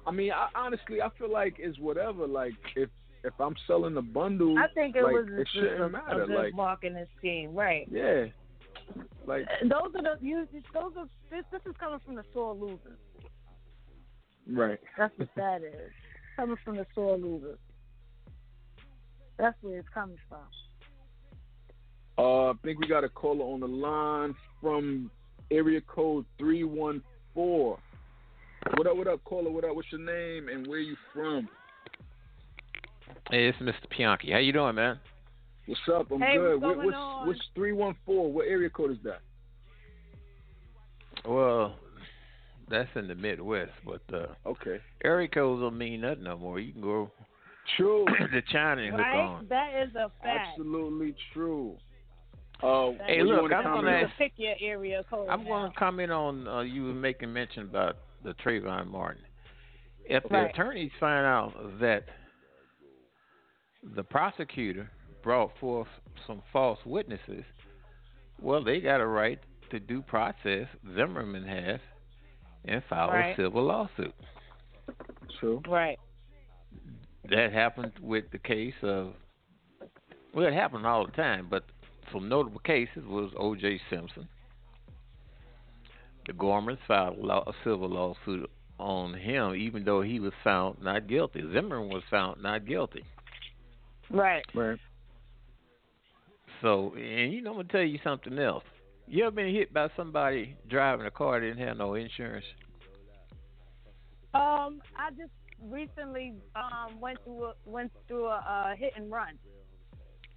I 0.05 0.11
mean, 0.11 0.31
I, 0.31 0.47
honestly, 0.55 1.01
I 1.01 1.09
feel 1.17 1.31
like 1.31 1.55
it's 1.59 1.77
whatever. 1.79 2.27
Like 2.27 2.53
if 2.75 2.89
if 3.23 3.33
I'm 3.39 3.55
selling 3.67 3.97
a 3.97 4.01
bundle, 4.01 4.57
I 4.57 4.67
think 4.73 4.95
it 4.95 5.03
like, 5.03 5.13
was 5.13 5.27
it 5.29 5.47
shouldn't 5.53 5.81
a, 5.81 5.89
matter. 5.89 6.23
a 6.23 6.43
Like 6.43 6.53
marketing 6.55 7.05
scheme, 7.17 7.53
right? 7.53 7.87
yeah, 7.91 8.25
like 9.25 9.45
Those 9.63 9.93
are 9.95 10.01
the 10.01 10.17
you, 10.21 10.47
those 10.73 10.93
are 10.97 11.07
this 11.29 11.43
this 11.51 11.61
is 11.65 11.75
coming 11.79 11.99
from 12.05 12.15
the 12.15 12.23
sore 12.33 12.53
losers. 12.53 12.97
right. 14.49 14.79
That's 14.97 15.13
what 15.17 15.29
that 15.35 15.61
is. 15.63 15.91
Coming 16.35 16.57
from 16.63 16.77
the 16.77 16.85
sore 16.95 17.17
losers. 17.17 17.57
That's 19.37 19.57
where 19.61 19.77
it's 19.79 19.89
coming 19.93 20.17
from. 20.29 20.39
Uh, 22.17 22.51
I 22.51 22.53
think 22.63 22.79
we 22.79 22.87
got 22.87 23.03
a 23.03 23.09
caller 23.09 23.45
on 23.45 23.59
the 23.59 23.67
line 23.67 24.33
from 24.61 25.11
area 25.51 25.81
code 25.81 26.25
three 26.39 26.63
one 26.63 27.03
four. 27.33 27.77
What 28.75 28.87
up? 28.87 28.97
What 28.97 29.07
up, 29.07 29.23
caller? 29.23 29.49
What 29.51 29.63
up? 29.63 29.75
What's 29.75 29.91
your 29.91 30.01
name 30.01 30.49
and 30.49 30.67
where 30.67 30.79
you 30.79 30.95
from? 31.13 31.47
Hey, 33.29 33.47
it's 33.47 33.57
Mr. 33.59 33.73
Pianki. 33.97 34.31
How 34.31 34.39
you 34.39 34.51
doing, 34.51 34.75
man? 34.75 34.99
What's 35.65 35.81
up? 35.93 36.11
I'm 36.11 36.21
Hey, 36.21 36.35
good. 36.37 36.61
what's 36.61 36.63
What- 36.63 36.73
going 36.75 36.85
what's 36.87 36.97
on? 36.97 37.27
what's 37.27 37.41
three 37.55 37.71
one 37.73 37.95
four? 38.05 38.31
What 38.31 38.47
area 38.47 38.69
code 38.69 38.91
is 38.91 38.97
that? 39.03 39.21
Well, 41.25 41.75
that's 42.69 42.89
in 42.95 43.07
the 43.07 43.15
Midwest, 43.15 43.71
but 43.85 44.01
uh, 44.13 44.27
Okay. 44.45 44.79
area 45.03 45.27
codes 45.27 45.61
don't 45.61 45.77
mean 45.77 46.01
nothing 46.01 46.23
no 46.23 46.37
more. 46.37 46.59
You 46.59 46.71
can 46.73 46.81
go 46.81 47.11
True. 47.75 48.05
to 48.31 48.41
China 48.43 48.81
and 48.81 48.95
hook 48.95 49.05
on. 49.05 49.47
That 49.49 49.73
is 49.75 49.93
a 49.95 50.09
fact. 50.23 50.49
Absolutely 50.51 51.15
true. 51.33 51.77
Uh, 52.63 52.91
Hey, 53.05 53.21
look, 53.23 53.51
I'm 53.51 53.63
gonna 53.63 53.87
on? 53.89 53.99
You 53.99 54.07
can 54.07 54.11
pick 54.17 54.33
your 54.37 54.55
area 54.61 55.03
code. 55.09 55.27
I'm 55.29 55.43
going 55.45 55.71
to 55.71 55.77
comment 55.77 56.11
on 56.11 56.47
uh, 56.47 56.61
you 56.61 56.85
were 56.85 56.93
making 56.93 57.31
mention 57.31 57.63
about 57.63 57.97
the 58.23 58.33
Trayvon 58.35 58.87
Martin. 58.87 59.23
If 60.05 60.23
the 60.23 60.29
Right. 60.29 60.49
attorneys 60.49 60.91
find 60.99 61.25
out 61.25 61.79
that 61.79 62.05
the 63.83 64.03
prosecutor 64.03 64.89
brought 65.21 65.57
forth 65.57 65.87
some 66.25 66.41
false 66.51 66.79
witnesses, 66.85 67.43
well, 68.39 68.63
they 68.63 68.79
got 68.79 69.01
a 69.01 69.05
right 69.07 69.39
to 69.69 69.79
due 69.79 70.01
process. 70.01 70.67
Zimmerman 70.95 71.43
has, 71.45 71.79
and 72.65 72.83
file 72.85 73.09
Right. 73.09 73.31
a 73.31 73.35
civil 73.35 73.63
lawsuit. 73.63 74.15
True. 75.39 75.61
Right. 75.67 75.99
that 77.29 77.51
happened 77.51 77.91
with 77.99 78.29
the 78.31 78.39
case 78.39 78.73
of 78.83 79.13
well 80.33 80.45
it 80.45 80.53
happened 80.53 80.85
all 80.85 81.05
the 81.05 81.11
time 81.11 81.45
but 81.49 81.65
some 82.09 82.29
notable 82.29 82.59
cases 82.61 83.03
was 83.05 83.33
oj 83.33 83.77
simpson 83.89 84.29
the 86.27 86.33
Goldmans 86.33 86.77
filed 86.87 87.17
a, 87.17 87.25
law, 87.25 87.43
a 87.47 87.53
civil 87.63 87.89
lawsuit 87.89 88.49
on 88.79 89.13
him 89.15 89.55
even 89.55 89.83
though 89.83 90.01
he 90.01 90.19
was 90.19 90.33
found 90.43 90.77
not 90.81 91.07
guilty 91.07 91.41
zimmerman 91.53 91.89
was 91.89 92.03
found 92.11 92.41
not 92.43 92.65
guilty 92.67 93.03
Right. 94.11 94.45
Right. 94.53 94.77
so 96.61 96.93
and 96.95 97.33
you 97.33 97.41
know 97.41 97.51
i'm 97.51 97.55
going 97.55 97.67
to 97.67 97.71
tell 97.71 97.81
you 97.81 97.97
something 98.03 98.37
else 98.37 98.63
you 99.07 99.23
ever 99.25 99.31
been 99.31 99.53
hit 99.53 99.73
by 99.73 99.87
somebody 99.97 100.55
driving 100.69 101.07
a 101.07 101.11
car 101.11 101.39
that 101.39 101.47
didn't 101.47 101.65
have 101.67 101.77
no 101.77 101.95
insurance 101.95 102.45
Um, 104.33 104.81
I 104.95 105.09
just 105.17 105.31
recently 105.63 106.33
um 106.55 106.99
went 107.01 107.17
through 107.23 107.45
a, 107.45 107.53
went 107.65 107.91
through 108.07 108.27
a 108.27 108.35
uh, 108.35 108.75
hit 108.75 108.93
and 108.95 109.09
run. 109.09 109.39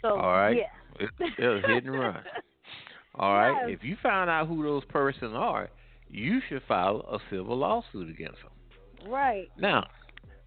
So 0.00 0.08
all 0.18 0.32
right 0.32 0.56
yeah. 0.56 1.04
it, 1.04 1.10
it 1.38 1.46
was 1.46 1.62
hit 1.66 1.84
and 1.84 1.92
run 1.92 2.22
All 3.16 3.34
right. 3.34 3.68
Yes. 3.68 3.78
If 3.78 3.84
you 3.84 3.96
find 4.02 4.30
out 4.30 4.46
who 4.46 4.62
those 4.62 4.84
persons 4.84 5.34
are, 5.34 5.68
you 6.10 6.40
should 6.48 6.62
file 6.66 7.04
a 7.10 7.18
civil 7.30 7.56
lawsuit 7.56 8.10
against 8.10 8.38
them. 8.42 9.10
right. 9.10 9.48
Now, 9.58 9.86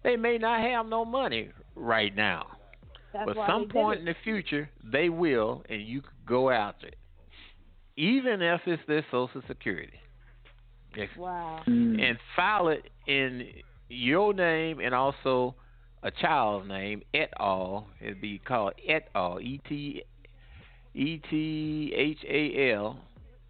they 0.02 0.16
may 0.16 0.38
not 0.38 0.60
have 0.60 0.86
no 0.86 1.04
money 1.04 1.50
right 1.74 2.14
now, 2.14 2.46
That's 3.12 3.26
but 3.26 3.46
some 3.46 3.68
point 3.68 4.00
in 4.00 4.04
the 4.04 4.14
future 4.22 4.68
they 4.84 5.08
will, 5.08 5.64
and 5.68 5.82
you 5.82 6.02
could 6.02 6.26
go 6.26 6.50
after 6.50 6.88
it, 6.88 6.96
even 7.96 8.42
if 8.42 8.60
it's 8.66 8.82
their 8.86 9.04
Social 9.10 9.42
Security. 9.48 9.98
Wow. 11.18 11.62
And 11.66 12.18
file 12.36 12.68
it 12.68 12.88
in 13.08 13.48
your 13.88 14.32
name 14.32 14.78
and 14.78 14.94
also 14.94 15.56
a 16.04 16.10
child's 16.10 16.68
name 16.68 17.02
et 17.12 17.30
al. 17.40 17.88
It'd 18.00 18.20
be 18.20 18.38
called 18.38 18.74
et 18.86 19.08
al. 19.14 19.40
E 19.40 19.60
T 19.68 20.02
E 20.94 21.18
T 21.30 21.92
H 21.96 22.18
A 22.28 22.72
L, 22.74 22.98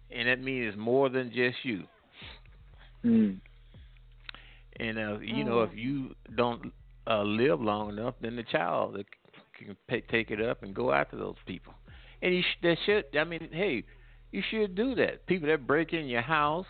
and 0.09 0.27
that 0.27 0.41
means 0.41 0.75
more 0.75 1.09
than 1.09 1.29
just 1.29 1.57
you. 1.63 1.83
Mm. 3.05 3.39
And 4.77 4.97
uh, 4.97 5.19
you 5.19 5.43
know, 5.43 5.61
if 5.61 5.71
Mm. 5.71 5.77
you 5.77 6.15
don't 6.35 6.73
uh, 7.07 7.23
live 7.23 7.61
long 7.61 7.89
enough, 7.89 8.15
then 8.21 8.35
the 8.35 8.43
child 8.43 8.97
can 9.57 9.75
pay, 9.87 10.01
take 10.01 10.31
it 10.31 10.41
up 10.41 10.63
and 10.63 10.73
go 10.73 10.91
after 10.91 11.15
those 11.15 11.35
people. 11.45 11.73
And 12.21 12.35
you 12.35 12.41
sh- 12.41 12.61
that 12.63 12.77
should. 12.85 13.05
I 13.17 13.23
mean, 13.23 13.49
hey, 13.51 13.83
you 14.31 14.41
should 14.49 14.75
do 14.75 14.95
that. 14.95 15.25
People 15.27 15.47
that 15.49 15.65
break 15.67 15.93
in 15.93 16.07
your 16.07 16.21
house, 16.21 16.65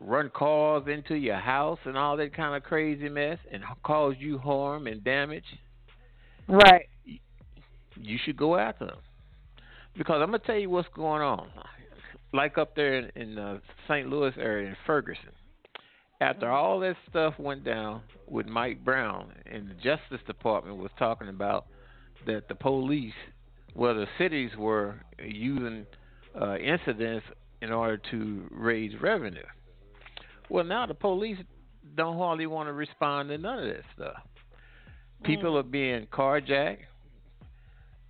run 0.00 0.30
cars 0.34 0.84
into 0.88 1.14
your 1.14 1.36
house, 1.36 1.78
and 1.84 1.96
all 1.96 2.16
that 2.16 2.34
kind 2.34 2.56
of 2.56 2.62
crazy 2.62 3.08
mess, 3.08 3.38
and 3.52 3.62
cause 3.84 4.14
you 4.18 4.38
harm 4.38 4.86
and 4.86 5.04
damage. 5.04 5.44
Right. 6.48 6.88
You 7.04 8.18
should 8.24 8.36
go 8.36 8.56
after 8.56 8.86
them 8.86 8.98
because 9.96 10.20
I'm 10.22 10.30
gonna 10.30 10.38
tell 10.38 10.56
you 10.58 10.70
what's 10.70 10.88
going 10.94 11.22
on. 11.22 11.48
Like 12.32 12.58
up 12.58 12.74
there 12.74 12.98
in, 12.98 13.10
in 13.14 13.34
the 13.36 13.60
St. 13.88 14.08
Louis 14.08 14.32
area 14.38 14.68
in 14.68 14.76
Ferguson, 14.86 15.32
after 16.20 16.50
all 16.50 16.80
that 16.80 16.96
stuff 17.08 17.34
went 17.38 17.64
down 17.64 18.02
with 18.26 18.46
Mike 18.46 18.84
Brown 18.84 19.32
and 19.50 19.68
the 19.68 19.74
Justice 19.74 20.20
Department 20.26 20.78
was 20.78 20.90
talking 20.98 21.28
about 21.28 21.66
that 22.26 22.48
the 22.48 22.54
police, 22.54 23.12
well, 23.74 23.94
the 23.94 24.06
cities 24.18 24.50
were 24.56 24.96
using 25.22 25.86
uh, 26.40 26.56
incidents 26.56 27.26
in 27.62 27.70
order 27.70 28.00
to 28.10 28.46
raise 28.50 28.92
revenue. 29.00 29.42
Well, 30.48 30.64
now 30.64 30.86
the 30.86 30.94
police 30.94 31.38
don't 31.96 32.16
hardly 32.16 32.46
want 32.46 32.68
to 32.68 32.72
respond 32.72 33.28
to 33.28 33.38
none 33.38 33.58
of 33.58 33.64
that 33.66 33.82
stuff. 33.94 34.22
People 35.24 35.56
are 35.56 35.62
being 35.62 36.06
carjacked. 36.06 36.78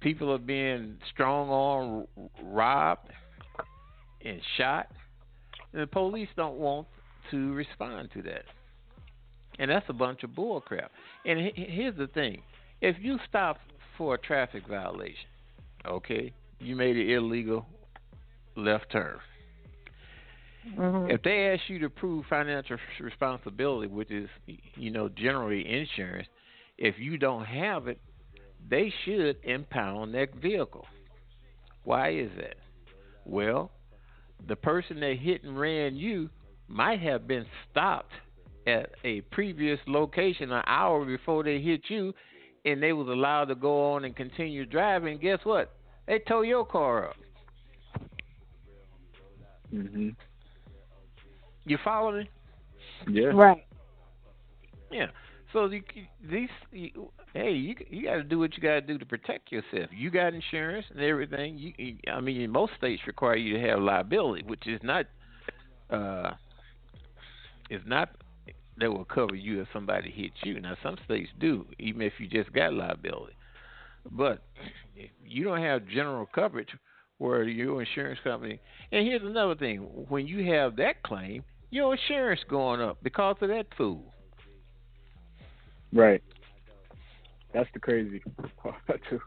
People 0.00 0.32
are 0.32 0.38
being 0.38 0.98
strong 1.12 1.48
arm 1.48 2.06
robbed 2.42 3.10
and 4.26 4.40
shot. 4.56 4.88
And 5.72 5.82
the 5.82 5.86
police 5.86 6.28
don't 6.36 6.56
want 6.56 6.86
to 7.30 7.52
respond 7.54 8.10
to 8.14 8.22
that. 8.22 8.44
And 9.58 9.70
that's 9.70 9.86
a 9.88 9.92
bunch 9.92 10.22
of 10.22 10.34
bull 10.34 10.60
crap. 10.60 10.90
And 11.24 11.52
here's 11.54 11.96
the 11.96 12.06
thing 12.08 12.42
if 12.80 12.96
you 13.00 13.18
stop 13.28 13.58
for 13.96 14.14
a 14.14 14.18
traffic 14.18 14.66
violation. 14.68 15.28
Okay, 15.86 16.32
you 16.58 16.76
made 16.76 16.96
an 16.96 17.08
illegal 17.08 17.66
left 18.56 18.90
turn. 18.90 19.18
Mhm. 20.66 21.10
If 21.12 21.22
they 21.22 21.52
ask 21.52 21.68
you 21.68 21.78
to 21.80 21.90
prove 21.90 22.26
financial 22.26 22.76
responsibility, 23.00 23.86
which 23.86 24.10
is 24.10 24.28
you 24.74 24.90
know 24.90 25.08
generally 25.08 25.66
insurance, 25.66 26.28
if 26.76 26.98
you 26.98 27.16
don't 27.18 27.44
have 27.44 27.88
it, 27.88 28.00
they 28.68 28.92
should 29.04 29.38
impound 29.44 30.14
that 30.14 30.34
vehicle. 30.34 30.86
Why 31.84 32.10
is 32.10 32.30
that? 32.36 32.56
Well, 33.24 33.70
the 34.48 34.56
person 34.56 35.00
that 35.00 35.16
hit 35.18 35.42
and 35.44 35.58
ran 35.58 35.96
you 35.96 36.28
might 36.68 37.00
have 37.00 37.26
been 37.26 37.46
stopped 37.70 38.12
at 38.66 38.90
a 39.04 39.20
previous 39.22 39.78
location 39.86 40.50
an 40.52 40.62
hour 40.66 41.04
before 41.04 41.44
they 41.44 41.60
hit 41.60 41.82
you, 41.88 42.12
and 42.64 42.82
they 42.82 42.92
was 42.92 43.06
allowed 43.08 43.44
to 43.46 43.54
go 43.54 43.92
on 43.92 44.04
and 44.04 44.16
continue 44.16 44.66
driving. 44.66 45.18
Guess 45.18 45.40
what? 45.44 45.72
They 46.06 46.18
tow 46.20 46.42
your 46.42 46.64
car 46.66 47.10
up. 47.10 47.16
Mhm. 49.72 50.14
You 51.64 51.78
follow 51.78 52.12
me? 52.12 52.30
Yeah. 53.08 53.26
Right. 53.26 53.64
Yeah. 54.90 55.10
So 55.56 55.64
you, 55.70 55.82
these, 56.30 56.50
you, 56.70 57.10
hey, 57.32 57.52
you 57.52 57.74
you 57.88 58.04
got 58.04 58.16
to 58.16 58.24
do 58.24 58.38
what 58.38 58.54
you 58.58 58.62
got 58.62 58.74
to 58.74 58.80
do 58.82 58.98
to 58.98 59.06
protect 59.06 59.50
yourself. 59.50 59.88
You 59.90 60.10
got 60.10 60.34
insurance 60.34 60.84
and 60.90 61.00
everything. 61.00 61.56
You, 61.56 61.96
I 62.12 62.20
mean, 62.20 62.50
most 62.50 62.72
states 62.76 63.00
require 63.06 63.36
you 63.36 63.54
to 63.54 63.66
have 63.66 63.80
liability, 63.80 64.44
which 64.46 64.66
is 64.66 64.78
not, 64.82 65.06
uh, 65.88 66.32
is 67.70 67.80
not 67.86 68.10
that 68.76 68.92
will 68.92 69.06
cover 69.06 69.34
you 69.34 69.62
if 69.62 69.68
somebody 69.72 70.10
hits 70.10 70.34
you. 70.44 70.60
Now, 70.60 70.76
some 70.82 70.98
states 71.06 71.30
do, 71.40 71.64
even 71.78 72.02
if 72.02 72.12
you 72.18 72.28
just 72.28 72.52
got 72.52 72.74
liability. 72.74 73.32
But 74.10 74.42
if 74.94 75.08
you 75.24 75.44
don't 75.44 75.62
have 75.62 75.88
general 75.88 76.28
coverage 76.34 76.68
where 77.16 77.44
your 77.44 77.80
insurance 77.80 78.20
company, 78.22 78.60
and 78.92 79.06
here's 79.06 79.22
another 79.22 79.54
thing: 79.54 79.78
when 80.10 80.26
you 80.26 80.52
have 80.52 80.76
that 80.76 81.02
claim, 81.02 81.44
your 81.70 81.96
insurance 81.96 82.42
going 82.46 82.82
up 82.82 82.98
because 83.02 83.36
of 83.40 83.48
that 83.48 83.68
fool. 83.78 84.12
Right. 85.96 86.22
That's 87.54 87.68
the 87.72 87.80
crazy 87.80 88.22
part 88.62 89.00
too. 89.08 89.20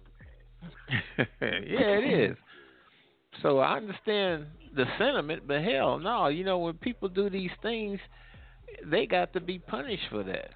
yeah, 1.18 1.26
it 1.42 2.32
is. 2.32 2.38
So 3.42 3.60
I 3.60 3.78
understand 3.78 4.46
the 4.76 4.86
sentiment, 4.98 5.44
but 5.48 5.64
hell 5.64 5.98
no, 6.00 6.28
you 6.28 6.44
know 6.44 6.60
when 6.60 6.76
people 6.76 7.10
do 7.10 7.30
these 7.30 7.50
things, 7.62 8.00
they 8.86 9.06
got 9.08 9.34
to 9.34 9.40
be 9.40 9.58
punished 9.60 10.04
for 10.12 10.24
that, 10.24 10.50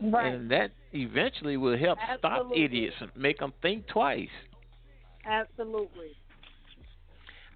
Right. 0.00 0.34
and 0.34 0.50
that 0.50 0.70
eventually 0.92 1.56
will 1.56 1.76
help 1.76 1.98
stop 2.18 2.50
idiots 2.54 2.96
and 3.00 3.10
make 3.16 3.38
them 3.38 3.52
think 3.62 3.86
twice. 3.88 4.28
Absolutely. 5.26 6.12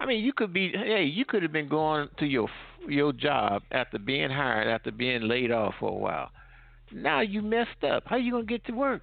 I 0.01 0.07
mean, 0.07 0.25
you 0.25 0.33
could 0.33 0.53
be, 0.53 0.71
hey, 0.73 1.05
you 1.05 1.25
could 1.25 1.43
have 1.43 1.53
been 1.53 1.69
going 1.69 2.09
to 2.19 2.27
your 2.27 2.49
your 2.89 3.13
job 3.13 3.63
after 3.71 3.99
being 3.99 4.31
hired, 4.31 4.69
after 4.69 4.91
being 4.91 5.23
laid 5.23 5.51
off 5.53 5.75
for 5.79 5.91
a 5.91 5.95
while. 5.95 6.31
Now 6.93 7.21
you 7.21 7.43
messed 7.43 7.83
up. 7.89 8.05
How 8.07 8.17
you 8.17 8.33
gonna 8.33 8.45
get 8.45 8.65
to 8.67 8.73
work? 8.73 9.03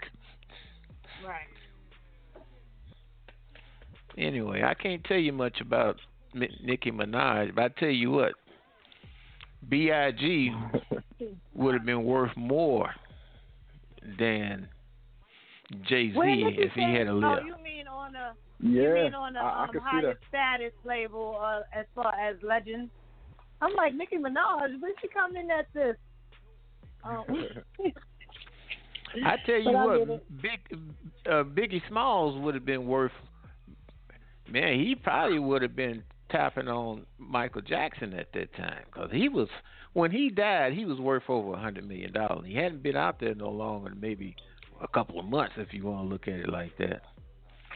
Right. 1.25 1.47
Anyway, 4.17 4.61
I 4.63 4.73
can't 4.73 5.03
tell 5.05 5.17
you 5.17 5.31
much 5.31 5.61
about 5.61 5.97
M- 6.35 6.43
Nicki 6.63 6.91
Minaj, 6.91 7.55
but 7.55 7.63
I 7.63 7.67
tell 7.79 7.89
you 7.89 8.11
what, 8.11 8.33
Big 9.69 9.89
would 11.53 11.73
have 11.73 11.85
been 11.85 12.03
worth 12.03 12.35
more 12.35 12.89
than 14.19 14.67
Jay 15.87 16.11
Z 16.11 16.17
When 16.17 16.29
did 16.29 16.39
you 16.39 16.63
if 16.63 16.71
he 16.73 16.81
had 16.81 17.07
a 17.07 17.11
Oh, 17.11 17.45
you 17.45 17.55
mean 17.63 17.87
on 17.87 18.15
a 18.15 18.33
yeah. 18.59 18.81
you 18.81 18.93
mean 19.05 19.13
on 19.13 19.33
the 19.33 19.39
I, 19.39 19.43
I 19.43 19.63
um, 19.63 19.71
can 19.71 19.81
highest 19.81 20.19
status 20.27 20.73
label 20.83 21.39
uh, 21.41 21.61
as 21.77 21.85
far 21.95 22.13
as 22.19 22.35
legend? 22.41 22.89
I'm 23.61 23.75
like 23.75 23.93
Nicki 23.93 24.17
Minaj. 24.17 24.81
When 24.81 24.93
she 25.01 25.07
come 25.07 25.35
in 25.35 25.49
at 25.51 25.67
this? 25.73 25.95
Um, 27.03 27.25
I 29.25 29.35
tell 29.45 29.59
you 29.59 29.71
But 29.71 30.07
what. 30.07 30.41
Big 30.41 30.79
uh, 31.25 31.43
Biggie 31.43 31.81
Smalls 31.89 32.41
would 32.41 32.55
have 32.55 32.65
been 32.65 32.87
worth. 32.87 33.11
Man, 34.49 34.79
he 34.79 34.95
probably 34.95 35.39
would 35.39 35.61
have 35.61 35.75
been 35.75 36.03
tapping 36.29 36.67
on 36.67 37.05
Michael 37.17 37.61
Jackson 37.61 38.13
at 38.13 38.31
that 38.33 38.53
time 38.55 38.83
because 38.85 39.09
he 39.11 39.29
was 39.29 39.47
when 39.93 40.11
he 40.11 40.29
died, 40.29 40.73
he 40.73 40.85
was 40.85 40.99
worth 40.99 41.23
over 41.27 41.53
a 41.53 41.59
hundred 41.59 41.87
million 41.87 42.13
dollars. 42.13 42.45
He 42.45 42.55
hadn't 42.55 42.81
been 42.81 42.95
out 42.95 43.19
there 43.19 43.35
no 43.35 43.49
longer 43.49 43.89
than 43.89 43.99
maybe 43.99 44.35
a 44.81 44.87
couple 44.87 45.19
of 45.19 45.25
months, 45.25 45.53
if 45.57 45.73
you 45.73 45.85
want 45.85 46.07
to 46.07 46.09
look 46.09 46.27
at 46.27 46.35
it 46.35 46.49
like 46.49 46.77
that. 46.77 47.01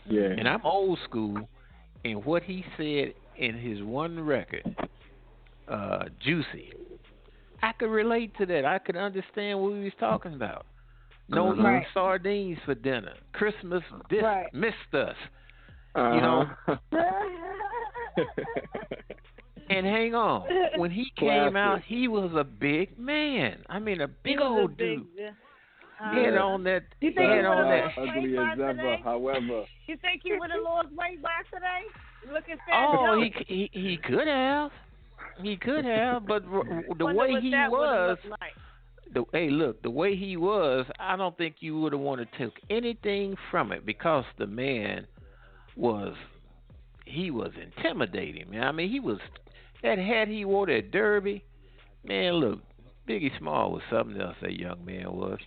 Yeah. 0.09 0.30
And 0.38 0.47
I'm 0.47 0.61
old 0.63 0.99
school, 1.03 1.47
and 2.03 2.23
what 2.23 2.43
he 2.43 2.63
said 2.78 3.13
in 3.38 3.57
his 3.57 3.84
one 3.84 4.19
record, 4.19 4.63
uh, 5.67 6.05
"Juicy," 6.23 6.71
I 7.66 7.72
could 7.80 7.89
relate 7.89 8.32
to 8.38 8.45
that. 8.47 8.66
I 8.66 8.80
could 8.80 8.95
understand 8.95 9.59
what 9.59 9.74
he 9.74 9.84
was 9.84 9.93
talking 9.99 10.34
about. 10.34 10.66
No 11.30 11.51
Uh-huh. 11.51 11.63
Right. 11.63 11.86
sardines 11.93 12.59
for 12.66 12.76
dinner. 12.76 13.13
Christmas 13.34 13.84
dis- 14.09 14.22
Right. 14.24 14.53
missed 14.53 14.93
us. 14.93 15.16
uh-huh. 15.95 16.20
know. 16.20 16.78
And 19.68 19.84
hang 19.84 20.13
on, 20.13 20.47
when 20.78 20.91
he 20.91 21.05
came 21.18 21.30
Classic. 21.53 21.55
out, 21.55 21.82
he 21.88 22.07
was 22.07 22.32
a 22.36 22.43
big 22.43 22.99
man. 22.99 23.63
I 23.68 23.80
mean, 23.80 23.99
a 24.01 24.07
big 24.07 24.34
He 24.34 24.38
was 24.38 24.43
a 24.45 24.61
old 24.61 24.78
big- 24.78 24.99
dude. 25.16 25.34
uh, 25.99 26.11
He 26.13 26.24
had 26.24 26.38
on 26.38 26.63
that. 26.66 26.84
You 27.01 27.09
He 27.09 27.16
think 27.16 27.32
he 27.32 27.39
on 27.39 27.57
would've 27.57 27.72
that. 27.72 27.86
lost 27.86 27.97
ugly 27.97 28.38
weight 28.38 28.51
as 28.51 28.57
by 28.59 28.63
ever. 28.63 28.74
today? 28.74 29.01
However, 29.03 29.66
You 29.88 29.97
think 29.97 30.22
he 30.24 30.34
would 30.38 30.51
have 30.51 30.61
lost 30.61 30.89
weight 30.91 31.20
by 31.20 31.30
today? 31.51 31.82
Looking 32.32 32.57
fat? 32.57 32.86
Oh, 32.89 33.05
No. 33.16 33.22
he 33.22 33.34
he 33.47 33.70
he 33.74 33.97
could 33.97 34.28
have. 34.28 34.70
He 35.41 35.57
could 35.57 35.86
have, 35.86 36.25
but 36.25 36.43
r- 36.51 36.83
the 36.97 37.05
way 37.05 37.39
he 37.41 37.51
that 37.51 37.69
was, 37.69 38.17
like. 38.29 38.53
the 39.13 39.25
hey, 39.33 39.49
look, 39.49 39.81
the 39.81 39.89
way 39.89 40.15
he 40.15 40.38
was, 40.38 40.86
I 40.99 41.15
don't 41.15 41.38
think 41.38 41.57
you 41.59 41.79
would 41.81 41.93
have 41.93 42.01
wanted 42.01 42.29
to 42.31 42.38
take 42.38 42.53
anything 42.69 43.36
from 43.51 43.71
it 43.71 43.86
because 43.86 44.23
the 44.38 44.47
man 44.47 45.07
was 45.75 46.15
he 47.05 47.31
was 47.31 47.51
intimidating, 47.61 48.49
man. 48.49 48.63
I 48.63 48.71
mean, 48.71 48.89
he 48.89 48.99
was 48.99 49.19
that 49.83 49.97
hat 49.97 50.27
he 50.27 50.45
wore 50.45 50.67
that 50.67 50.91
derby, 50.91 51.43
man. 52.03 52.33
Look, 52.33 52.59
Biggie 53.07 53.38
Small 53.38 53.71
was 53.71 53.83
something 53.91 54.19
else. 54.19 54.36
That 54.41 54.53
young 54.53 54.83
man 54.86 55.11
was, 55.11 55.39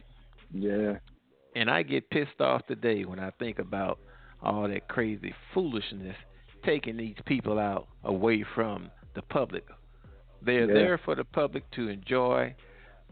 yeah. 0.52 0.98
and 1.56 1.70
I 1.70 1.82
get 1.82 2.10
pissed 2.10 2.40
off 2.40 2.66
today 2.66 3.04
when 3.04 3.18
I 3.18 3.30
think 3.38 3.58
about 3.58 3.98
all 4.42 4.68
that 4.68 4.86
crazy 4.88 5.34
foolishness 5.52 6.16
taking 6.64 6.96
these 6.96 7.16
people 7.26 7.58
out 7.58 7.88
away 8.04 8.44
from 8.54 8.90
the 9.14 9.22
public. 9.22 9.64
They're 10.42 10.66
Yeah. 10.66 10.74
there 10.74 10.98
for 10.98 11.14
the 11.14 11.24
public 11.24 11.68
to 11.72 11.88
enjoy, 11.88 12.54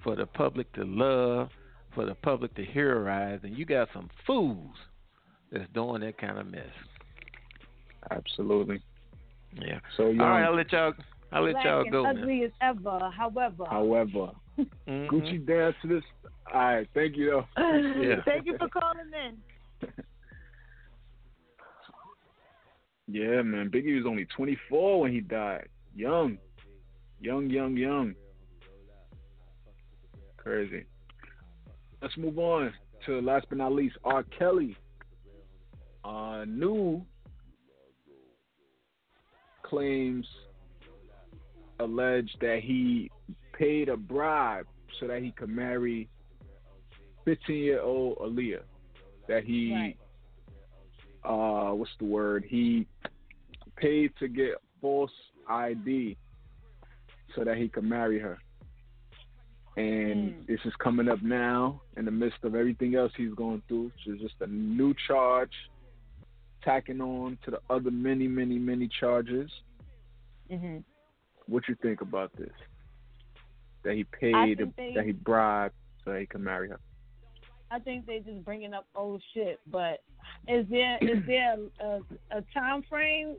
for 0.02 0.14
the 0.16 0.26
public 0.26 0.72
to 0.74 0.84
love, 0.84 1.50
for 1.94 2.04
the 2.06 2.14
public 2.14 2.54
to 2.54 2.64
heroize, 2.64 3.42
and 3.42 3.56
you 3.56 3.64
got 3.64 3.88
some 3.92 4.08
fools 4.26 4.76
that's 5.50 5.68
doing 5.72 6.02
that 6.02 6.18
kind 6.18 6.38
of 6.38 6.46
mess. 6.46 6.72
Absolutely. 8.10 8.80
Yeah. 9.52 9.80
So 9.96 10.08
young. 10.08 10.20
All 10.20 10.28
right, 10.28 10.44
I'll 10.44 10.54
let 10.54 10.70
y'all. 10.72 10.92
I'll 11.32 11.42
let 11.42 11.62
y'all 11.64 11.80
and 11.80 11.90
go 11.90 12.02
now. 12.04 12.10
ugly 12.10 12.44
as 12.44 12.52
ever. 12.60 13.10
However, 13.10 13.64
However, 13.68 14.30
Mhm. 14.86 15.08
Gucci 15.08 15.44
dance 15.44 15.74
to 15.82 15.88
this. 15.88 16.04
All 16.52 16.60
right. 16.60 16.88
Thank 16.94 17.16
you 17.16 17.26
though. 17.30 17.46
Yeah. 18.00 18.22
thank 18.24 18.46
you 18.46 18.56
for 18.58 18.68
calling 18.68 19.10
in. 19.26 19.42
Yeah, 23.08 23.42
man. 23.42 23.70
Biggie 23.70 23.96
was 23.96 24.04
only 24.06 24.24
24 24.36 25.00
when 25.02 25.12
he 25.12 25.20
died. 25.20 25.68
Young. 25.94 26.38
Young, 27.20 27.48
young, 27.50 27.76
young. 27.76 28.14
Crazy. 30.36 30.84
Let's 32.02 32.16
move 32.16 32.38
on 32.38 32.72
to 33.06 33.20
last 33.20 33.46
but 33.48 33.58
not 33.58 33.72
least, 33.72 33.96
R. 34.04 34.22
Kelly. 34.38 34.76
Uh, 36.04 36.44
new 36.46 37.04
claims 39.64 40.26
allege 41.80 42.30
that 42.40 42.60
he 42.62 43.10
paid 43.52 43.88
a 43.88 43.96
bribe 43.96 44.66
so 45.00 45.06
that 45.08 45.22
he 45.22 45.32
could 45.32 45.48
marry 45.48 46.08
15 47.24 47.56
year 47.56 47.80
old 47.80 48.18
Aaliyah. 48.18 48.62
That 49.28 49.44
he 49.44 49.72
Right. 49.74 49.96
uh 51.24 51.72
what's 51.74 51.90
the 51.98 52.04
word? 52.04 52.44
He 52.48 52.86
paid 53.76 54.12
to 54.20 54.28
get 54.28 54.54
false 54.80 55.10
ID 55.48 56.16
so 57.36 57.44
that 57.44 57.56
he 57.58 57.68
could 57.68 57.84
marry 57.84 58.18
her. 58.18 58.38
And 59.76 60.32
Mm. 60.32 60.46
this 60.46 60.64
is 60.64 60.74
coming 60.76 61.08
up 61.08 61.22
now 61.22 61.82
in 61.98 62.06
the 62.06 62.10
midst 62.10 62.42
of 62.44 62.54
everything 62.54 62.94
else 62.94 63.12
he's 63.14 63.34
going 63.34 63.62
through, 63.68 63.84
which 63.84 64.06
is 64.06 64.20
just 64.20 64.40
a 64.40 64.46
new 64.46 64.94
charge 65.06 65.52
tacking 66.62 67.00
on 67.00 67.36
to 67.44 67.50
the 67.50 67.60
other 67.68 67.90
many, 67.90 68.26
many, 68.26 68.58
many 68.58 68.88
charges. 68.88 69.52
hmm 70.48 70.78
What 71.46 71.68
you 71.68 71.74
think 71.76 72.00
about 72.00 72.32
this? 72.36 72.52
That 73.84 73.94
he 73.94 74.04
paid, 74.04 74.58
they- 74.76 74.94
that 74.94 75.04
he 75.04 75.12
bribed 75.12 75.74
so 76.02 76.12
that 76.12 76.20
he 76.20 76.26
could 76.26 76.40
marry 76.40 76.68
her. 76.70 76.80
I 77.70 77.78
think 77.80 78.06
they 78.06 78.20
just 78.20 78.44
bringing 78.44 78.72
up 78.74 78.86
old 78.94 79.22
shit. 79.34 79.60
But 79.66 80.02
is 80.48 80.66
there 80.68 80.98
is 81.02 81.24
there 81.26 81.56
a, 81.80 82.00
a 82.30 82.42
time 82.54 82.82
frame? 82.84 83.36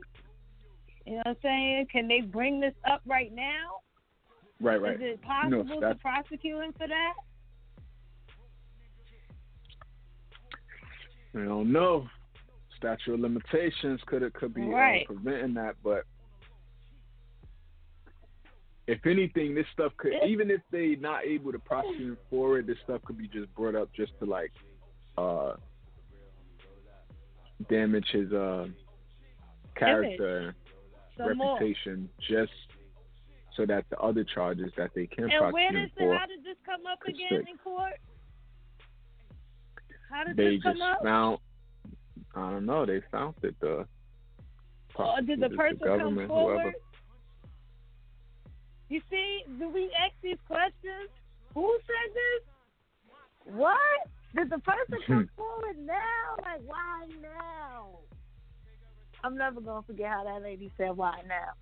You 1.04 1.14
know 1.14 1.22
what 1.24 1.26
I'm 1.28 1.36
saying? 1.42 1.86
Can 1.90 2.08
they 2.08 2.20
bring 2.20 2.60
this 2.60 2.74
up 2.84 3.00
right 3.06 3.32
now? 3.32 3.80
Right, 4.60 4.80
right. 4.80 4.96
Is 4.96 5.00
it 5.02 5.22
possible 5.22 5.64
stat- 5.78 5.92
to 5.92 5.94
prosecute 6.00 6.62
him 6.62 6.72
for 6.72 6.88
that? 6.88 7.12
I 11.36 11.44
don't 11.44 11.70
know. 11.72 12.08
Statute 12.76 13.14
of 13.14 13.20
limitations 13.20 14.00
could 14.06 14.22
it 14.22 14.32
could 14.34 14.54
be 14.54 14.62
Right. 14.62 15.04
uh, 15.08 15.12
preventing 15.12 15.54
that, 15.54 15.76
but 15.82 16.04
if 18.86 19.04
anything, 19.04 19.54
this 19.54 19.66
stuff 19.72 19.92
could 19.98 20.12
even 20.26 20.50
if 20.50 20.60
they 20.70 20.96
not 20.96 21.24
able 21.24 21.52
to 21.52 21.58
prosecute 21.58 22.00
him 22.00 22.18
for 22.30 22.58
it, 22.58 22.66
this 22.66 22.78
stuff 22.84 23.02
could 23.04 23.18
be 23.18 23.28
just 23.28 23.52
brought 23.54 23.74
up 23.74 23.92
just 23.92 24.12
to 24.18 24.24
like 24.24 24.52
uh 25.16 25.54
damage 27.68 28.06
his 28.12 28.32
uh 28.32 28.66
character 29.76 30.54
reputation 31.18 32.08
just 32.20 32.52
so 33.58 33.66
that 33.66 33.84
the 33.90 33.98
other 33.98 34.24
charges 34.24 34.70
that 34.76 34.92
they 34.94 35.06
can 35.06 35.24
And 35.24 35.52
where 35.52 35.70
prosecute 35.70 35.74
does 35.74 35.82
him 35.82 35.84
it, 35.84 36.12
for 36.12 36.16
how 36.16 36.26
did 36.26 36.44
this 36.44 36.56
come 36.64 36.86
up 36.90 37.00
again 37.02 37.42
stick. 37.42 37.48
in 37.50 37.58
court? 37.58 37.98
How 40.10 40.24
did 40.24 40.36
they 40.36 40.54
this 40.54 40.62
come 40.62 40.72
just 40.74 40.82
up? 40.82 41.02
found 41.02 41.38
I 42.34 42.50
don't 42.52 42.66
know, 42.66 42.86
they 42.86 43.02
found 43.10 43.34
it 43.42 43.58
the 43.60 43.84
Or 44.94 45.20
did 45.26 45.40
the 45.40 45.50
person 45.50 45.78
come 45.84 45.98
government, 45.98 46.28
forward? 46.28 46.54
whoever. 46.54 46.72
You 48.90 49.00
see, 49.10 49.42
do 49.58 49.68
we 49.68 49.90
ask 50.00 50.14
these 50.22 50.38
questions? 50.46 51.10
Who 51.54 51.78
said 51.82 52.14
this? 52.14 53.54
What? 53.54 53.76
Did 54.36 54.50
the 54.50 54.58
person 54.58 54.98
come 55.06 55.28
hmm. 55.28 55.36
forward 55.36 55.78
now? 55.84 56.36
Like, 56.44 56.62
why 56.64 57.06
now? 57.20 57.98
I'm 59.24 59.36
never 59.36 59.60
going 59.60 59.82
to 59.82 59.86
forget 59.86 60.10
how 60.10 60.24
that 60.24 60.42
lady 60.42 60.70
said, 60.78 60.96
why 60.96 61.22
now? 61.26 61.52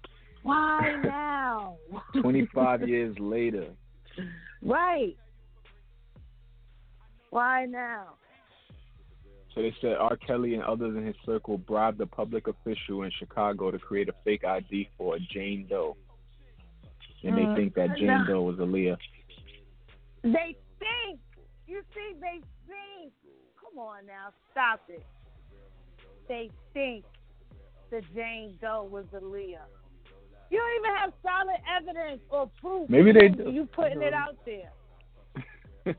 Why 0.46 1.00
now? 1.02 1.76
25 2.22 2.88
years 2.88 3.16
later. 3.18 3.66
Right. 4.62 5.16
Why 7.30 7.66
now? 7.66 8.14
So 9.52 9.62
they 9.62 9.74
said 9.80 9.94
R. 9.98 10.16
Kelly 10.16 10.54
and 10.54 10.62
others 10.62 10.96
in 10.96 11.04
his 11.04 11.16
circle 11.24 11.58
bribed 11.58 12.00
a 12.00 12.06
public 12.06 12.46
official 12.46 13.02
in 13.02 13.10
Chicago 13.18 13.72
to 13.72 13.78
create 13.78 14.08
a 14.08 14.12
fake 14.22 14.44
ID 14.44 14.88
for 14.96 15.18
Jane 15.32 15.66
Doe. 15.68 15.96
And 17.24 17.34
Mm, 17.34 17.56
they 17.56 17.60
think 17.60 17.74
that 17.74 17.96
Jane 17.96 18.06
no. 18.06 18.24
Doe 18.26 18.42
was 18.42 18.56
Aaliyah. 18.56 18.96
They 20.22 20.56
think. 20.78 21.18
You 21.66 21.82
see, 21.92 22.12
they 22.20 22.40
think. 22.68 23.12
Come 23.60 23.78
on 23.78 24.06
now, 24.06 24.28
stop 24.52 24.82
it. 24.88 25.04
They 26.28 26.50
think 26.72 27.04
that 27.90 28.04
Jane 28.14 28.56
Doe 28.60 28.84
was 28.88 29.06
Aaliyah. 29.06 29.66
You 30.50 30.58
don't 30.58 30.76
even 30.80 30.96
have 30.96 31.12
solid 31.22 31.60
evidence 31.76 32.20
or 32.30 32.50
proof. 32.60 32.88
Maybe 32.88 33.12
they 33.12 33.24
You- 33.24 33.44
do. 33.44 33.50
You 33.50 33.66
putting 33.66 34.02
it 34.02 34.12
out 34.14 34.36
there. 34.44 34.72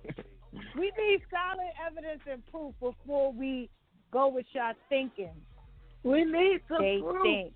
We 0.76 0.92
need 0.98 1.22
solid 1.30 1.72
evidence 1.86 2.22
and 2.30 2.44
proof 2.48 2.74
before 2.80 3.32
we 3.32 3.70
go 4.12 4.28
with 4.28 4.46
y'all 4.54 4.74
thinking. 4.90 5.34
We 6.04 6.24
need 6.26 6.62
some 6.68 6.82
They 6.82 7.00
proof. 7.00 7.22
think. 7.22 7.54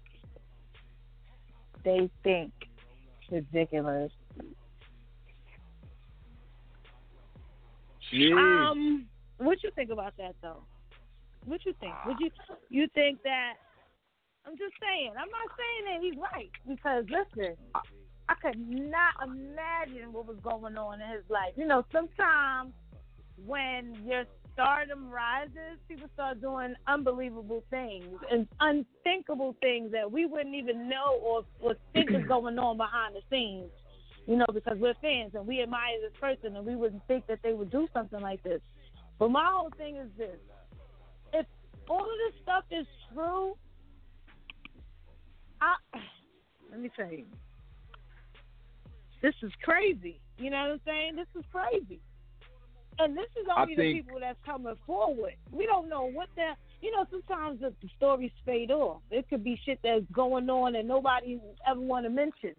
They 1.84 2.10
think. 2.24 2.52
Ridiculous. 3.32 4.12
Jeez. 8.12 8.38
Um, 8.72 9.06
what 9.38 9.64
you 9.64 9.72
think 9.76 9.90
about 9.90 10.16
that 10.18 10.36
though? 10.42 10.64
What 11.46 11.66
you 11.66 11.74
think? 11.80 11.94
Would 12.06 12.18
you 12.20 12.30
you 12.70 12.88
think 12.94 13.24
that? 13.24 13.54
I'm 14.46 14.58
just 14.58 14.74
saying. 14.82 15.12
I'm 15.12 15.30
not 15.30 15.50
saying 15.58 15.84
that 15.88 16.00
he's 16.02 16.18
right 16.18 16.52
because 16.68 17.06
listen, 17.10 17.56
I 18.30 18.34
could 18.42 18.60
not 18.60 19.14
imagine 19.24 20.14
what 20.14 20.28
was 20.28 20.38
going 20.44 20.78
on 20.78 21.02
in 21.02 21.10
his 21.10 21.24
life. 21.30 21.54
You 21.56 21.68
know, 21.68 21.86
sometimes 21.92 22.74
when 23.46 23.96
your 24.06 24.26
stardom 24.54 25.10
rises, 25.10 25.80
people 25.88 26.08
start 26.14 26.42
doing 26.42 26.74
unbelievable 26.88 27.64
things 27.70 28.06
and 28.30 28.48
unthinkable 28.60 29.56
things 29.62 29.92
that 29.92 30.12
we 30.12 30.26
wouldn't 30.26 30.56
even 30.56 30.90
know 30.90 31.20
or, 31.22 31.44
or 31.60 31.76
think 31.94 32.12
is 32.12 32.24
going 32.28 32.58
on 32.58 32.78
behind 32.78 33.16
the 33.16 33.22
scenes. 33.30 33.72
You 34.28 34.38
know, 34.38 34.46
because 34.54 34.78
we're 34.80 34.94
fans 35.02 35.32
and 35.34 35.48
we 35.48 35.64
admire 35.64 36.00
this 36.00 36.14
person 36.20 36.56
and 36.56 36.66
we 36.66 36.76
wouldn't 36.76 37.02
think 37.08 37.26
that 37.28 37.40
they 37.44 37.54
would 37.54 37.72
do 37.72 37.88
something 37.92 38.22
like 38.22 38.44
this. 38.44 38.62
But 39.18 39.30
my 39.30 39.50
whole 39.52 39.72
thing 39.78 39.98
is 39.98 40.10
this. 40.18 40.38
If 41.34 41.46
all 41.90 42.04
of 42.04 42.18
this 42.26 42.42
stuff 42.44 42.64
is 42.70 42.86
true, 43.14 43.56
I 45.62 45.76
let 46.70 46.80
me 46.80 46.90
tell 46.96 47.12
you. 47.12 47.26
This 49.22 49.36
is 49.44 49.52
crazy. 49.64 50.20
You 50.38 50.50
know 50.50 50.58
what 50.58 50.72
I'm 50.72 50.82
saying? 50.86 51.16
This 51.16 51.28
is 51.38 51.46
crazy. 51.52 52.00
And 53.00 53.16
this 53.16 53.30
is 53.40 53.48
only 53.56 53.76
the 53.76 53.94
people 53.94 54.20
that's 54.20 54.40
coming 54.46 54.76
forward. 54.86 55.36
We 55.52 55.66
don't 55.66 55.90
know 55.90 56.10
what 56.10 56.30
the 56.36 56.56
you 56.82 56.92
know, 56.92 57.06
sometimes 57.12 57.62
the, 57.62 57.74
the 57.82 57.90
stories 57.96 58.32
fade 58.46 58.72
off. 58.72 59.02
It 59.12 59.30
could 59.30 59.44
be 59.44 59.60
shit 59.64 59.80
that's 59.84 60.06
going 60.12 60.50
on 60.50 60.76
and 60.76 60.88
nobody 60.88 61.40
ever 61.68 61.80
want 61.80 62.06
to 62.06 62.10
mention. 62.10 62.56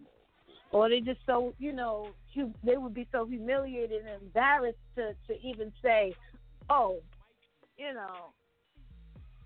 Or 0.71 0.89
they 0.89 1.01
just 1.01 1.19
so, 1.25 1.53
you 1.59 1.73
know, 1.73 2.09
hu- 2.33 2.53
they 2.63 2.77
would 2.77 2.93
be 2.93 3.07
so 3.11 3.25
humiliated 3.25 4.01
and 4.05 4.21
embarrassed 4.23 4.77
to, 4.95 5.13
to 5.27 5.39
even 5.45 5.71
say, 5.83 6.13
oh, 6.69 6.99
you 7.77 7.93
know, 7.93 8.31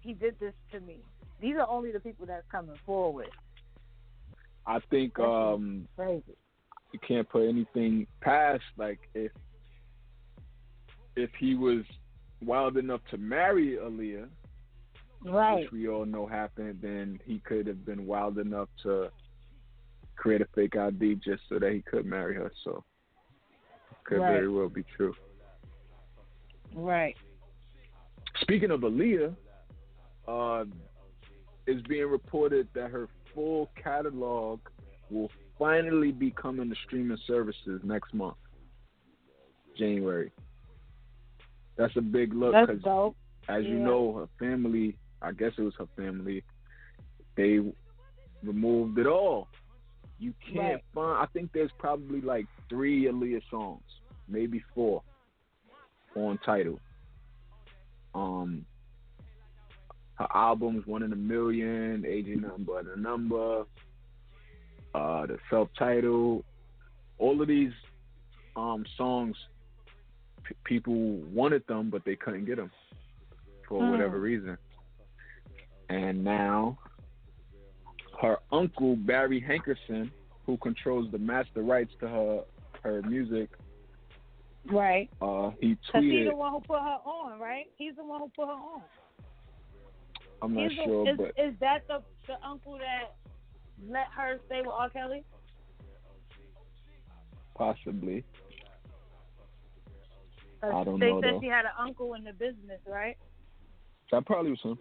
he 0.01 0.13
did 0.13 0.39
this 0.39 0.53
to 0.71 0.79
me. 0.79 0.99
These 1.41 1.55
are 1.55 1.67
only 1.67 1.91
the 1.91 1.99
people 1.99 2.25
that's 2.25 2.45
coming 2.51 2.77
forward. 2.85 3.29
I 4.67 4.79
think 4.89 5.17
um 5.19 5.87
you 5.97 6.99
can't 7.07 7.27
put 7.29 7.47
anything 7.47 8.05
past 8.21 8.63
like 8.77 8.99
if 9.13 9.31
if 11.15 11.29
he 11.39 11.55
was 11.55 11.83
wild 12.43 12.77
enough 12.77 13.01
to 13.09 13.17
marry 13.17 13.77
Aaliyah, 13.81 14.29
Right. 15.25 15.63
which 15.63 15.71
we 15.71 15.87
all 15.87 16.05
know 16.05 16.27
happened, 16.27 16.79
then 16.81 17.19
he 17.25 17.39
could 17.39 17.65
have 17.65 17.83
been 17.83 18.05
wild 18.05 18.37
enough 18.37 18.69
to 18.83 19.09
create 20.15 20.41
a 20.41 20.47
fake 20.53 20.75
ID 20.75 21.15
just 21.15 21.41
so 21.49 21.57
that 21.57 21.71
he 21.71 21.81
could 21.81 22.05
marry 22.05 22.35
her. 22.35 22.51
So 22.63 22.83
could 24.03 24.19
Right. 24.19 24.33
very 24.33 24.47
well 24.47 24.69
be 24.69 24.83
true. 24.95 25.15
Right. 26.75 27.17
Speaking 28.41 28.69
of 28.69 28.81
Aaliyah, 28.81 29.35
uh, 30.27 30.65
it's 31.65 31.85
being 31.87 32.05
reported 32.07 32.67
that 32.73 32.91
her 32.91 33.09
full 33.37 33.69
catalog 33.81 34.59
will 35.11 35.29
finally 35.59 36.11
be 36.11 36.31
coming 36.31 36.69
to 36.71 36.75
streaming 36.87 37.19
services 37.27 37.79
next 37.83 38.11
month, 38.11 38.35
January. 39.77 40.31
That's 41.77 41.95
a 41.97 42.01
big 42.01 42.33
look 42.33 42.53
That's 42.53 42.81
dope. 42.81 43.15
as 43.47 43.63
you 43.63 43.77
know, 43.77 44.11
her 44.13 44.27
family, 44.39 44.97
I 45.21 45.33
guess 45.33 45.51
it 45.55 45.61
was 45.61 45.75
her 45.77 45.87
family, 45.95 46.43
they 47.35 47.59
removed 48.43 48.97
it 48.97 49.05
all. 49.05 49.47
You 50.17 50.33
can't 50.51 50.57
Right. 50.73 50.83
find, 50.95 51.17
I 51.19 51.27
think 51.27 51.51
there's 51.53 51.71
probably 51.77 52.21
like 52.21 52.47
three 52.69 53.03
Aaliyah 53.05 53.47
songs, 53.51 53.83
maybe 54.27 54.63
four 54.73 55.03
on 56.15 56.39
Tidal. 56.39 56.79
Um, 58.15 58.65
her 60.17 60.27
albums 60.33 60.85
One 60.87 61.03
in 61.03 61.13
a 61.13 61.15
Million, 61.15 62.05
Age 62.05 62.27
Ain't 62.27 62.41
Nothing 62.41 62.63
But 62.65 62.85
a 62.95 62.99
Number, 62.99 63.63
uh, 64.93 65.25
the 65.25 65.37
self-titled, 65.49 66.43
all 67.19 67.41
of 67.41 67.47
these 67.47 67.71
um 68.55 68.83
songs, 68.97 69.35
p- 70.43 70.55
people 70.63 71.17
wanted 71.33 71.63
them, 71.67 71.89
but 71.89 72.03
they 72.05 72.15
couldn't 72.15 72.45
get 72.45 72.57
them 72.57 72.71
for 73.67 73.81
Mm. 73.81 73.91
whatever 73.91 74.19
reason. 74.19 74.57
And 75.89 76.23
now, 76.23 76.77
her 78.21 78.39
uncle 78.51 78.95
Barry 78.95 79.39
Hankerson, 79.41 80.11
who 80.45 80.57
controls 80.57 81.11
the 81.11 81.19
master 81.19 81.61
rights 81.61 81.93
to 81.99 82.07
her 82.07 82.43
her 82.83 83.01
music, 83.03 83.49
Right. 84.65 85.09
uh, 85.21 85.51
he 85.61 85.75
Because 85.75 86.03
he's 86.03 86.27
the 86.27 86.35
one 86.35 86.51
who 86.53 86.59
put 86.61 86.79
her 86.79 86.99
on, 87.05 87.39
right? 87.39 87.65
He's 87.77 87.95
the 87.95 88.03
one 88.03 88.21
who 88.21 88.29
put 88.35 88.47
her 88.47 88.53
on. 88.53 88.81
I'm 90.41 90.53
not 90.53 90.71
He's 90.71 90.79
sure, 90.83 91.09
is, 91.09 91.17
but 91.17 91.31
is 91.37 91.53
that 91.59 91.87
the 91.87 92.03
the 92.27 92.35
uncle 92.45 92.77
that 92.77 93.15
let 93.89 94.07
her 94.15 94.39
stay 94.47 94.61
with 94.61 94.69
R. 94.71 94.89
Kelly? 94.89 95.23
possibly. 97.57 98.23
I 100.63 100.83
don't 100.83 100.99
they 100.99 101.09
know, 101.09 101.21
said 101.21 101.33
though. 101.35 101.39
she 101.41 101.47
had 101.47 101.65
an 101.65 101.71
uncle 101.79 102.13
in 102.13 102.23
the 102.23 102.33
business, 102.33 102.79
right? 102.87 103.17
That 104.11 104.25
probably 104.25 104.51
was 104.51 104.61
him. 104.61 104.77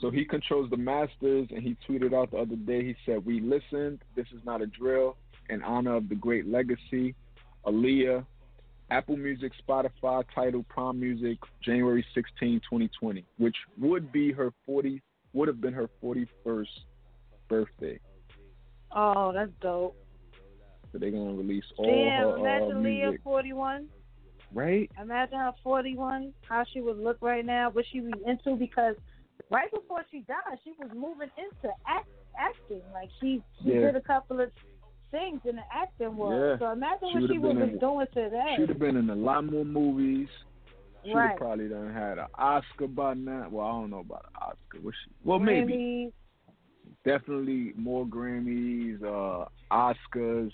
So 0.00 0.10
he 0.10 0.24
controls 0.24 0.68
the 0.70 0.76
masters, 0.76 1.48
and 1.50 1.62
he 1.62 1.76
tweeted 1.88 2.12
out 2.12 2.32
the 2.32 2.38
other 2.38 2.56
day. 2.56 2.84
He 2.84 2.96
said, 3.06 3.24
"We 3.24 3.40
listened. 3.40 4.02
This 4.16 4.26
is 4.34 4.44
not 4.44 4.60
a 4.60 4.66
drill. 4.66 5.16
In 5.48 5.62
honor 5.62 5.96
of 5.96 6.08
the 6.08 6.14
great 6.14 6.46
legacy, 6.46 7.14
Aaliyah, 7.66 8.24
Apple 8.90 9.16
Music, 9.16 9.52
Spotify, 9.66 10.24
Tidal, 10.34 10.64
Prime 10.68 11.00
Music, 11.00 11.38
January 11.62 12.04
16, 12.14 12.60
2020, 12.60 13.24
which 13.38 13.56
would 13.80 14.12
be 14.12 14.32
her 14.32 14.52
40 14.66 15.00
would 15.32 15.48
have 15.48 15.60
been 15.60 15.72
her 15.72 15.88
41st 16.02 16.66
birthday. 17.48 17.98
Oh, 18.94 19.32
that's 19.32 19.50
dope. 19.60 19.96
So 20.92 20.98
they're 20.98 21.10
gonna 21.10 21.32
release 21.32 21.64
all 21.78 21.86
Damn, 21.86 22.22
her 22.22 22.32
uh, 22.32 22.40
imagine 22.40 22.82
Leah 22.82 23.04
music, 23.06 23.20
41. 23.24 23.88
right? 24.52 24.90
Imagine 25.00 25.38
her 25.38 25.52
41, 25.62 26.34
how 26.42 26.64
she 26.70 26.82
would 26.82 26.98
look 26.98 27.16
right 27.22 27.44
now, 27.44 27.70
what 27.70 27.86
she 27.90 28.00
be 28.00 28.12
into 28.26 28.56
because 28.56 28.94
right 29.50 29.70
before 29.72 30.04
she 30.10 30.20
died, 30.20 30.58
she 30.64 30.72
was 30.78 30.90
moving 30.94 31.30
into 31.38 31.74
act, 31.86 32.08
acting. 32.38 32.82
Like 32.92 33.08
she, 33.20 33.42
she 33.62 33.70
Yeah. 33.70 33.80
did 33.86 33.96
a 33.96 34.02
couple 34.02 34.40
of 34.40 34.50
things 35.12 35.40
in 35.44 35.54
the 35.56 35.62
acting 35.72 36.16
world. 36.16 36.58
Yeah. 36.60 36.66
So 36.66 36.72
imagine 36.72 37.08
She 37.12 37.18
what 37.20 37.30
she 37.30 37.38
would've 37.38 37.58
been 37.58 37.70
in- 37.70 37.78
doing 37.78 38.06
today. 38.12 38.54
She'd 38.56 38.68
have 38.68 38.78
been 38.80 38.96
in 38.96 39.08
a 39.10 39.14
lot 39.14 39.44
more 39.44 39.64
movies. 39.64 40.28
She'd 41.04 41.14
right. 41.14 41.36
probably 41.36 41.68
done 41.68 41.92
had 41.92 42.18
an 42.18 42.26
Oscar 42.34 42.88
by 42.88 43.14
now. 43.14 43.46
Well, 43.50 43.66
I 43.66 43.70
don't 43.72 43.90
know 43.90 44.00
about 44.00 44.24
an 44.24 44.42
Oscar. 44.42 44.84
Was 44.84 44.94
she? 45.04 45.10
Well, 45.24 45.38
maybe. 45.38 46.12
Definitely 47.04 47.72
more 47.76 48.06
Grammys, 48.06 49.02
uh, 49.02 49.46
Oscars. 49.72 50.52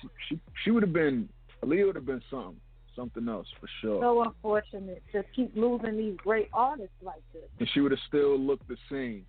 She 0.00 0.08
she, 0.28 0.40
she 0.62 0.70
would 0.70 0.82
have 0.82 0.92
been. 0.92 1.28
Aaliyah 1.62 1.86
would 1.86 1.96
have 1.96 2.04
been 2.04 2.20
something, 2.30 2.60
something 2.94 3.26
else 3.26 3.46
for 3.58 3.66
sure. 3.80 4.02
So 4.02 4.22
unfortunate 4.22 5.02
to 5.12 5.24
keep 5.34 5.56
losing 5.56 5.96
these 5.96 6.16
great 6.18 6.48
artists 6.52 6.92
like 7.02 7.22
this. 7.32 7.44
and 7.58 7.68
she 7.72 7.80
would 7.80 7.92
have 7.92 8.00
still 8.06 8.38
looked 8.38 8.68
the 8.68 8.76
same. 8.90 9.24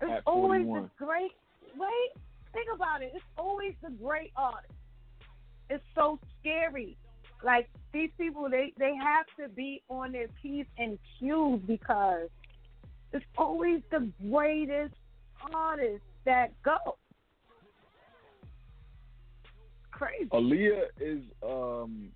It's 0.00 0.22
always 0.26 0.62
41. 0.64 0.82
the 0.82 1.04
great. 1.04 1.30
Wait, 1.78 2.22
think 2.52 2.68
about 2.74 3.02
it. 3.02 3.12
It's 3.14 3.24
always 3.36 3.74
the 3.82 3.90
great 3.90 4.32
artists. 4.36 4.74
It's 5.70 5.84
so 5.94 6.18
scary. 6.40 6.96
Like 7.44 7.68
these 7.92 8.10
people, 8.18 8.48
they 8.50 8.72
they 8.78 8.94
have 8.94 9.26
to 9.40 9.52
be 9.54 9.82
on 9.88 10.12
their 10.12 10.28
p's 10.40 10.66
and 10.78 10.98
q's 11.18 11.60
because 11.66 12.28
it's 13.12 13.24
always 13.36 13.82
the 13.90 14.08
greatest 14.30 14.94
artists 15.52 16.06
that 16.24 16.52
go. 16.62 16.76
Crazy. 19.90 20.28
Aaliyah 20.32 20.84
is 21.00 21.20
um 21.42 22.08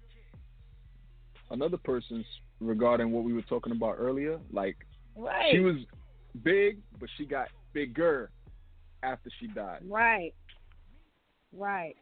another 1.51 1.77
person 1.77 2.25
regarding 2.61 3.11
what 3.13 3.25
we 3.25 3.33
were 3.33 3.43
talking 3.43 3.73
about 3.73 3.97
earlier. 3.99 4.39
Like 4.53 4.77
Right. 5.17 5.51
she 5.51 5.61
was 5.61 5.77
big, 6.43 6.79
but 7.01 7.09
she 7.17 7.25
got 7.25 7.49
bigger 7.73 8.31
after 9.03 9.31
she 9.39 9.47
died. 9.49 9.81
Right. 9.89 10.35
Right. 11.53 11.97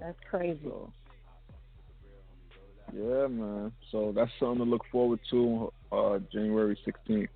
That's 0.00 0.18
crazy. 0.28 0.60
So 0.64 0.92
yeah, 2.92 3.26
man. 3.26 3.72
So 3.90 4.12
that's 4.14 4.30
something 4.38 4.58
to 4.58 4.64
look 4.64 4.82
forward 4.90 5.20
to. 5.30 5.72
Uh, 5.92 6.18
January 6.32 6.76
sixteenth, 6.84 7.30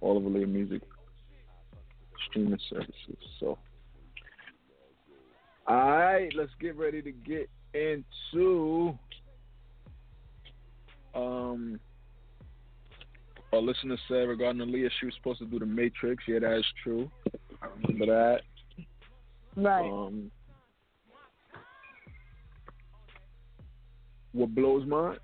all 0.00 0.16
of 0.16 0.24
Aaliyah 0.24 0.48
music 0.48 0.82
streaming 2.28 2.58
services. 2.68 3.16
So, 3.40 3.58
all 5.66 5.76
right, 5.76 6.30
let's 6.36 6.52
get 6.60 6.76
ready 6.76 7.00
to 7.00 7.12
get 7.12 7.48
into 7.72 8.98
um. 11.14 11.80
A 13.54 13.60
listener 13.60 13.96
said 14.08 14.28
regarding 14.28 14.60
Aaliyah, 14.62 14.90
she 14.98 15.06
was 15.06 15.14
supposed 15.16 15.38
to 15.38 15.46
do 15.46 15.58
the 15.58 15.66
Matrix. 15.66 16.24
Yeah, 16.26 16.40
that 16.40 16.58
is 16.58 16.64
true. 16.82 17.10
I 17.62 17.66
remember 17.82 18.06
that. 18.06 18.40
Right. 19.56 19.88
Um, 19.88 20.30
what 24.32 24.54
blows 24.54 24.86
my? 24.86 25.16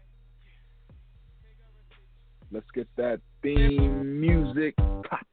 Let's 2.52 2.66
get 2.74 2.88
that 2.96 3.20
theme 3.42 4.20
music 4.20 4.76
popping. 4.76 5.29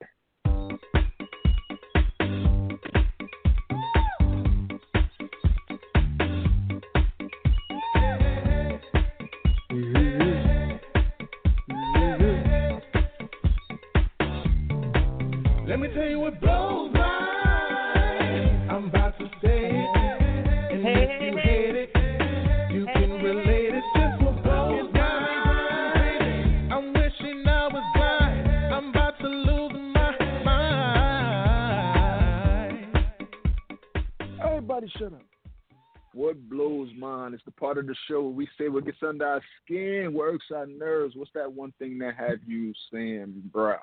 Under 39.18 39.34
our 39.34 39.42
skin, 39.64 40.14
works 40.14 40.46
our 40.56 40.68
nerves. 40.68 41.16
What's 41.16 41.32
that 41.34 41.52
one 41.52 41.74
thing 41.80 41.98
that 42.00 42.16
have 42.18 42.38
you 42.46 42.74
saying, 42.94 43.42
bruh? 43.52 43.80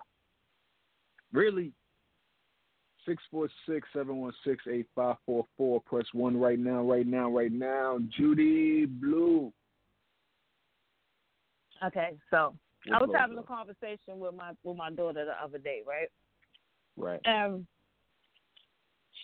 Really? 1.32 1.72
646-716-8544. 3.34 5.84
Press 5.84 6.06
1 6.12 6.36
right 6.36 6.58
now, 6.58 6.82
right 6.82 7.06
now, 7.06 7.28
right 7.28 7.50
now. 7.50 7.98
Judy 8.16 8.86
Blu. 8.86 9.52
Okay, 11.84 12.16
so 12.30 12.54
I 12.92 13.00
was 13.00 13.10
having 13.18 13.36
a 13.36 13.42
conversation 13.42 14.20
with 14.20 14.34
my 14.34 14.52
with 14.62 14.76
my 14.76 14.90
daughter 14.90 15.24
the 15.24 15.44
other 15.44 15.58
day, 15.58 15.82
right? 15.84 16.08
Right. 16.96 17.20
Um, 17.26 17.66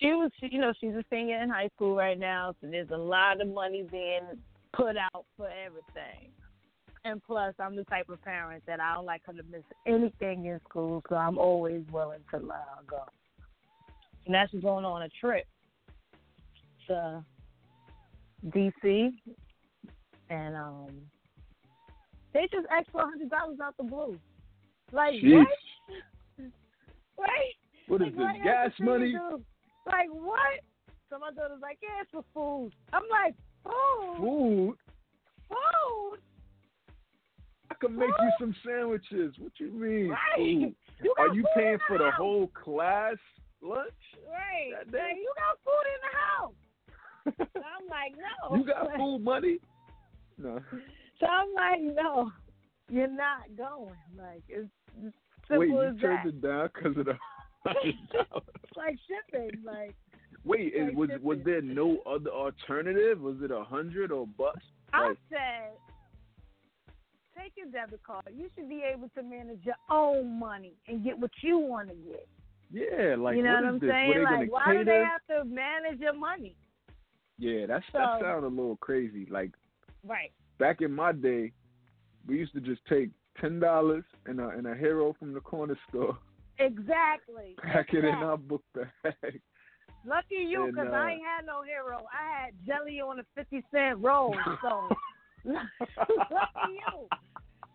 she 0.01 0.09
was, 0.09 0.33
she, 0.41 0.49
you 0.51 0.61
know, 0.61 0.73
she's 0.81 0.95
a 0.95 1.05
senior 1.09 1.41
in 1.41 1.49
high 1.49 1.69
school 1.77 1.95
right 1.95 2.19
now, 2.19 2.57
so 2.61 2.67
there's 2.69 2.91
a 2.91 2.99
lot 2.99 3.41
of 3.41 3.47
money 3.47 3.85
being 3.89 4.25
put 4.73 4.97
out 4.97 5.27
for 5.37 5.49
everything. 5.49 6.31
And 7.05 7.23
plus, 7.25 7.55
I'm 7.59 7.77
the 7.77 7.85
type 7.85 8.09
of 8.11 8.23
parent 8.23 8.63
that 8.67 8.79
I 8.81 8.95
don't 8.95 9.07
like 9.07 9.23
her 9.27 9.33
to 9.33 9.43
miss 9.51 9.63
anything 9.87 10.45
in 10.47 10.61
school, 10.69 11.03
so 11.09 11.17
I'm 11.17 11.39
always 11.39 11.83
willing 11.91 12.21
to 12.31 12.37
let 12.37 12.59
her 12.59 12.85
go. 12.87 13.05
And 14.27 14.35
that's 14.35 14.53
going 14.53 14.85
on 14.85 15.03
a 15.03 15.09
trip 15.21 15.47
to 16.89 17.25
DC, 18.49 19.11
and 20.29 20.57
um, 20.57 20.89
they 22.35 22.43
just 22.53 22.67
asked 22.71 22.91
for 22.93 23.03
a 23.03 23.07
hundred 23.07 23.31
dollars 23.31 23.59
out 23.63 23.77
the 23.79 23.85
blue. 23.85 24.19
Like 24.93 25.15
Jeez. 25.15 25.39
what? 25.39 25.49
Right? 27.19 27.55
What 27.87 28.01
is 28.01 28.15
Like, 28.17 28.37
this, 28.37 28.45
gas 28.45 28.65
else 28.65 28.73
do 28.79 28.85
you 28.85 28.91
money? 28.91 29.15
Like 29.87 30.09
what? 30.11 30.61
So 31.11 31.19
my 31.19 31.33
daughter's 31.33 31.61
like, 31.61 31.79
yeah, 31.83 32.01
it's 32.01 32.11
for 32.11 32.25
food. 32.33 32.73
I'm 32.95 33.03
like, 33.11 33.35
food, 33.65 34.17
Food? 34.19 34.77
food, 35.49 36.19
I 37.71 37.75
can 37.81 37.97
make 37.97 38.09
you 38.09 38.31
some 38.39 38.55
sandwiches. 38.67 39.35
What 39.39 39.53
you 39.59 39.71
mean? 39.71 40.09
right? 40.11 40.19
Food? 40.37 40.75
You 41.03 41.15
Are 41.19 41.29
you 41.35 41.43
food 41.43 41.49
paying 41.57 41.73
in 41.75 41.79
for 41.89 41.99
the 41.99 42.11
whole 42.11 42.49
class 42.49 43.17
lunch? 43.63 43.89
Right? 44.31 44.71
that 44.79 44.91
day? 44.93 45.13
You 45.17 45.33
got 45.37 45.59
food 45.65 45.87
in 45.95 46.01
the 46.05 46.17
house. 46.19 47.55
So 47.55 47.61
I'm 47.79 47.87
like, 47.89 48.15
no. 48.17 48.57
You 48.57 48.65
got 48.67 48.89
food 48.97 49.19
money? 49.25 49.59
No. 50.39 50.61
So 51.19 51.27
I'm 51.27 51.49
like, 51.55 51.81
no, 51.97 52.33
you're 52.89 53.07
not 53.09 53.43
going. 53.57 53.95
Like 54.17 54.43
it's, 54.49 54.69
it's 55.05 55.15
simple 55.49 55.59
Wait, 55.61 55.69
you 55.69 55.83
as 55.83 55.97
turned 56.01 56.19
that. 56.25 56.29
it 56.29 56.41
down 56.43 56.69
because 56.75 56.97
of 56.97 57.05
the. 57.07 57.15
It's 57.85 58.77
like 58.77 58.97
shipping. 59.07 59.61
Like 59.65 59.95
Wait, 60.45 60.73
is, 60.75 60.95
was 60.95 61.11
was 61.23 61.39
there 61.45 61.61
no 61.63 61.99
other 62.07 62.31
alternative? 62.31 63.21
Was 63.21 63.37
it 63.43 63.51
a 63.51 63.63
hundred 63.63 64.11
or? 64.11 64.27
I 64.93 65.09
Like, 65.09 65.19
said, 65.29 65.73
take 67.37 67.53
your 67.57 67.67
debit 67.67 68.03
card. 68.03 68.25
You 68.35 68.49
should 68.55 68.69
be 68.69 68.83
able 68.83 69.09
to 69.11 69.23
manage 69.23 69.61
your 69.65 69.77
own 69.91 70.39
money 70.39 70.75
and 70.89 71.05
get 71.05 71.19
what 71.19 71.31
you 71.43 71.59
want 71.59 71.89
to 71.91 71.95
get. 71.95 72.27
yeah, 72.73 73.15
like 73.17 73.37
you 73.37 73.43
know 73.43 73.55
what 73.55 73.65
what 73.65 73.69
I'm 73.75 73.79
this? 73.79 73.91
saying? 73.91 74.23
Like, 74.25 74.53
why 74.53 74.65
cater? 74.67 74.79
do 74.79 74.85
they 74.85 75.05
have 75.05 75.27
to 75.29 75.45
manage 75.45 76.01
your 76.01 76.15
money? 76.15 76.57
Yeah, 77.39 77.67
that's 77.67 77.85
that 77.93 78.19
So- 78.19 78.25
sounded 78.25 78.47
a 78.47 78.49
little 78.49 78.77
crazy. 78.77 79.27
Like 79.31 79.51
Right. 80.05 80.33
back 80.59 80.81
in 80.81 80.93
my 80.93 81.13
day, 81.13 81.53
we 82.27 82.39
used 82.39 82.53
to 82.55 82.61
just 82.61 82.85
take 82.87 83.11
ten 83.41 83.61
dollars 83.61 84.05
and 84.27 84.41
a 84.41 84.49
and 84.49 84.67
a 84.67 84.75
hero 84.75 85.13
from 85.19 85.33
the 85.35 85.41
corner 85.41 85.77
store, 85.89 86.19
Exactly. 86.59 87.57
pack 87.63 87.93
it 87.95 88.05
in 88.05 88.15
our 88.15 88.37
book 88.39 88.63
bag. 88.75 89.41
Lucky 90.07 90.37
you, 90.49 90.69
because 90.71 90.93
uh, 90.93 90.97
I 90.97 91.11
ain't 91.13 91.23
had 91.23 91.47
no 91.47 91.63
hero. 91.63 92.05
I 92.13 92.45
had 92.45 92.55
jelly 92.67 93.01
on 93.01 93.19
a 93.21 93.23
fifty 93.35 93.63
cent 93.71 93.99
roll. 93.99 94.35
So 94.63 94.89
lucky 95.45 95.61
you. 96.69 97.09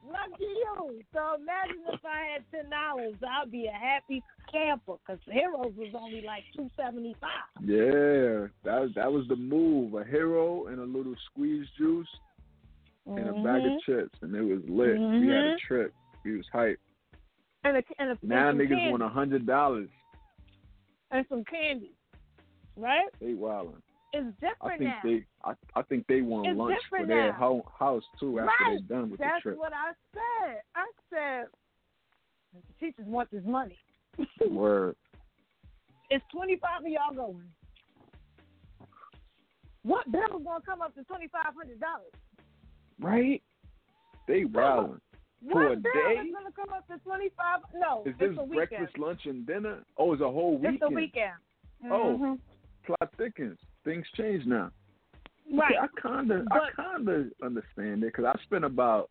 Lucky 0.08 0.42
you. 0.42 1.02
So 1.14 1.36
imagine 1.40 1.84
if 1.92 2.00
I 2.06 2.34
had 2.34 2.44
ten 2.52 2.70
dollars, 2.70 3.16
I'd 3.24 3.52
be 3.52 3.68
a 3.68 3.72
happy 3.72 4.24
camper 4.52 4.96
because 5.06 5.20
Heroes 5.32 5.74
was 5.78 5.94
only 5.96 6.22
like 6.22 6.44
two 6.56 6.70
seventy 6.76 7.16
five. 7.22 7.64
Yeah, 7.64 8.48
that 8.64 8.92
that 8.96 9.12
was 9.12 9.28
the 9.28 9.36
move. 9.36 9.94
A 9.94 10.04
hero 10.04 10.68
and 10.68 10.80
a 10.80 10.84
little 10.86 11.16
squeeze 11.32 11.68
juice 11.78 12.08
and 13.08 13.30
a 13.30 13.34
bag 13.34 13.64
Mm-hmm. 13.64 13.76
of 13.76 13.82
chips, 13.86 14.18
and 14.24 14.36
it 14.36 14.42
was 14.42 14.62
lit. 14.68 14.98
We 14.98 15.28
had 15.28 15.46
a 15.46 15.54
Mhm. 15.54 15.60
trip. 15.68 15.94
We 16.24 16.38
was 16.38 16.48
hype. 16.52 16.80
and 17.64 17.78
a, 17.78 17.84
and 18.00 18.12
a 18.12 18.18
Now 18.24 18.50
and 18.50 18.60
niggas 18.60 18.70
candy, 18.70 18.90
want 18.92 19.04
a 19.04 19.10
hundred 19.10 19.46
dollars. 19.46 19.90
and 21.12 21.26
some 21.30 21.44
candy, 21.46 21.92
right? 22.78 23.08
They 23.20 23.34
wildin'. 23.34 23.82
It's 24.14 24.28
different 24.40 24.58
I 24.64 24.78
think 24.78 24.90
now. 24.90 25.00
they, 25.04 25.26
I, 25.44 25.54
I 25.78 25.82
think 25.84 26.06
they 26.08 26.22
want 26.22 26.48
It's 26.48 26.58
lunch 26.58 26.80
for 26.90 27.06
their 27.06 27.34
house 27.34 28.04
too 28.20 28.40
after 28.40 28.46
Right. 28.64 28.80
they're 28.88 29.00
done 29.00 29.10
with 29.12 29.20
That's 29.20 29.36
the 29.38 29.42
trip. 29.42 29.58
That's 29.60 29.60
what 29.60 29.74
I 29.74 29.92
said. 30.14 30.62
I 30.76 30.86
said 31.10 31.46
the 32.54 32.86
teachers 32.86 33.06
want 33.08 33.30
this 33.32 33.44
money. 33.46 33.78
Word. 34.50 34.96
It's 36.10 36.24
twenty 36.32 36.56
five 36.58 36.82
of 36.82 36.88
y'all 36.88 37.14
going. 37.14 37.44
What 39.84 40.10
bill 40.12 40.22
is 40.38 40.44
gonna 40.46 40.64
come 40.66 40.82
up 40.82 40.96
to 40.96 41.04
twenty 41.04 41.28
five 41.28 41.54
hundred 41.58 41.80
dollars? 41.80 42.14
Right? 43.00 43.42
They 44.28 44.44
wildin'. 44.44 45.00
For 45.52 45.64
What 45.64 45.72
a 45.74 45.76
day? 45.76 46.22
is 46.24 46.34
gonna 46.34 46.52
come 46.56 46.74
up 46.74 46.88
to 46.88 46.98
twenty 47.04 47.30
five? 47.36 47.60
No, 47.76 48.04
Is 48.06 48.16
it's 48.20 48.38
this 48.38 48.48
breakfast, 48.48 48.98
lunch, 48.98 49.22
and 49.26 49.46
dinner? 49.46 49.84
Oh, 49.98 50.14
it's 50.14 50.22
a 50.22 50.32
whole 50.32 50.58
weekend. 50.58 50.76
It's 50.76 50.84
a 50.84 50.94
weekend. 50.94 51.34
Oh. 51.92 52.18
Mm-hmm. 52.18 52.34
Plot 52.86 53.10
thickens. 53.18 53.58
Things 53.84 54.06
change 54.16 54.46
now. 54.46 54.72
right. 55.52 55.76
Okay, 55.76 55.78
I 55.82 56.16
kinda, 56.18 56.46
I 56.52 56.70
kinda 56.76 57.30
understand 57.44 58.04
it 58.04 58.14
because 58.14 58.26
I 58.26 58.42
spend 58.44 58.66
about 58.66 59.10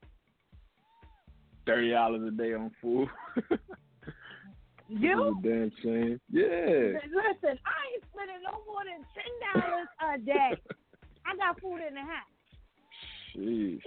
thirty 1.66 1.91
dollars 1.91 2.22
a 2.27 2.31
day 2.31 2.55
on 2.55 2.70
food. 2.81 3.09
You 4.89 5.41
damn 5.43 5.72
shame. 5.83 6.20
Yeah. 6.31 7.01
listen. 7.09 7.57
I 7.64 7.81
ain't 7.89 8.05
spending 8.12 8.43
no 8.45 8.61
more 8.68 8.85
than 8.85 9.01
ten 9.16 9.33
dollars 9.41 9.89
a 10.05 10.18
day. 10.18 10.61
I 11.27 11.37
got 11.37 11.61
food 11.61 11.81
in 11.89 11.95
the 11.95 12.05
house. 12.05 12.35
Jeez. 13.35 13.81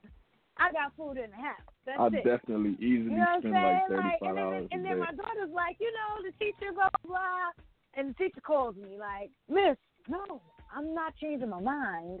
I 0.56 0.72
got 0.72 0.96
food 0.96 1.18
in 1.18 1.30
the 1.30 1.36
house. 1.36 1.60
That's 1.84 2.00
I 2.00 2.06
it. 2.08 2.24
definitely 2.24 2.76
easily 2.80 3.12
You 3.12 3.20
know 3.20 3.36
spend 3.40 3.52
like 3.54 3.88
thirty 3.88 4.02
Like, 4.02 4.20
five 4.20 4.36
and 4.36 4.52
then, 4.52 4.68
and 4.72 4.84
then 4.84 4.98
my 4.98 5.12
daughter's 5.12 5.52
like, 5.52 5.76
you 5.78 5.92
know, 5.92 6.24
the 6.24 6.32
teacher 6.40 6.72
blah, 6.72 6.88
blah, 7.04 7.52
and 8.00 8.10
the 8.10 8.14
teacher 8.14 8.40
calls 8.40 8.74
me 8.76 8.96
like, 8.98 9.30
Miss, 9.48 9.76
no, 10.08 10.40
I'm 10.74 10.94
not 10.94 11.14
changing 11.16 11.50
my 11.50 11.60
mind. 11.60 12.20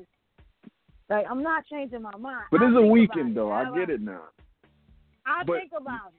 Like, 1.08 1.24
I'm 1.28 1.42
not 1.42 1.64
changing 1.66 2.02
my 2.02 2.16
mind. 2.16 2.44
But 2.52 2.62
it's 2.62 2.76
a 2.76 2.82
weekend 2.86 3.36
though. 3.36 3.50
I 3.50 3.64
get 3.76 3.90
it 3.90 4.00
now. 4.00 4.24
I'll 5.26 5.44
But- 5.44 5.60
think 5.60 5.72
about 5.76 6.08
it. 6.08 6.14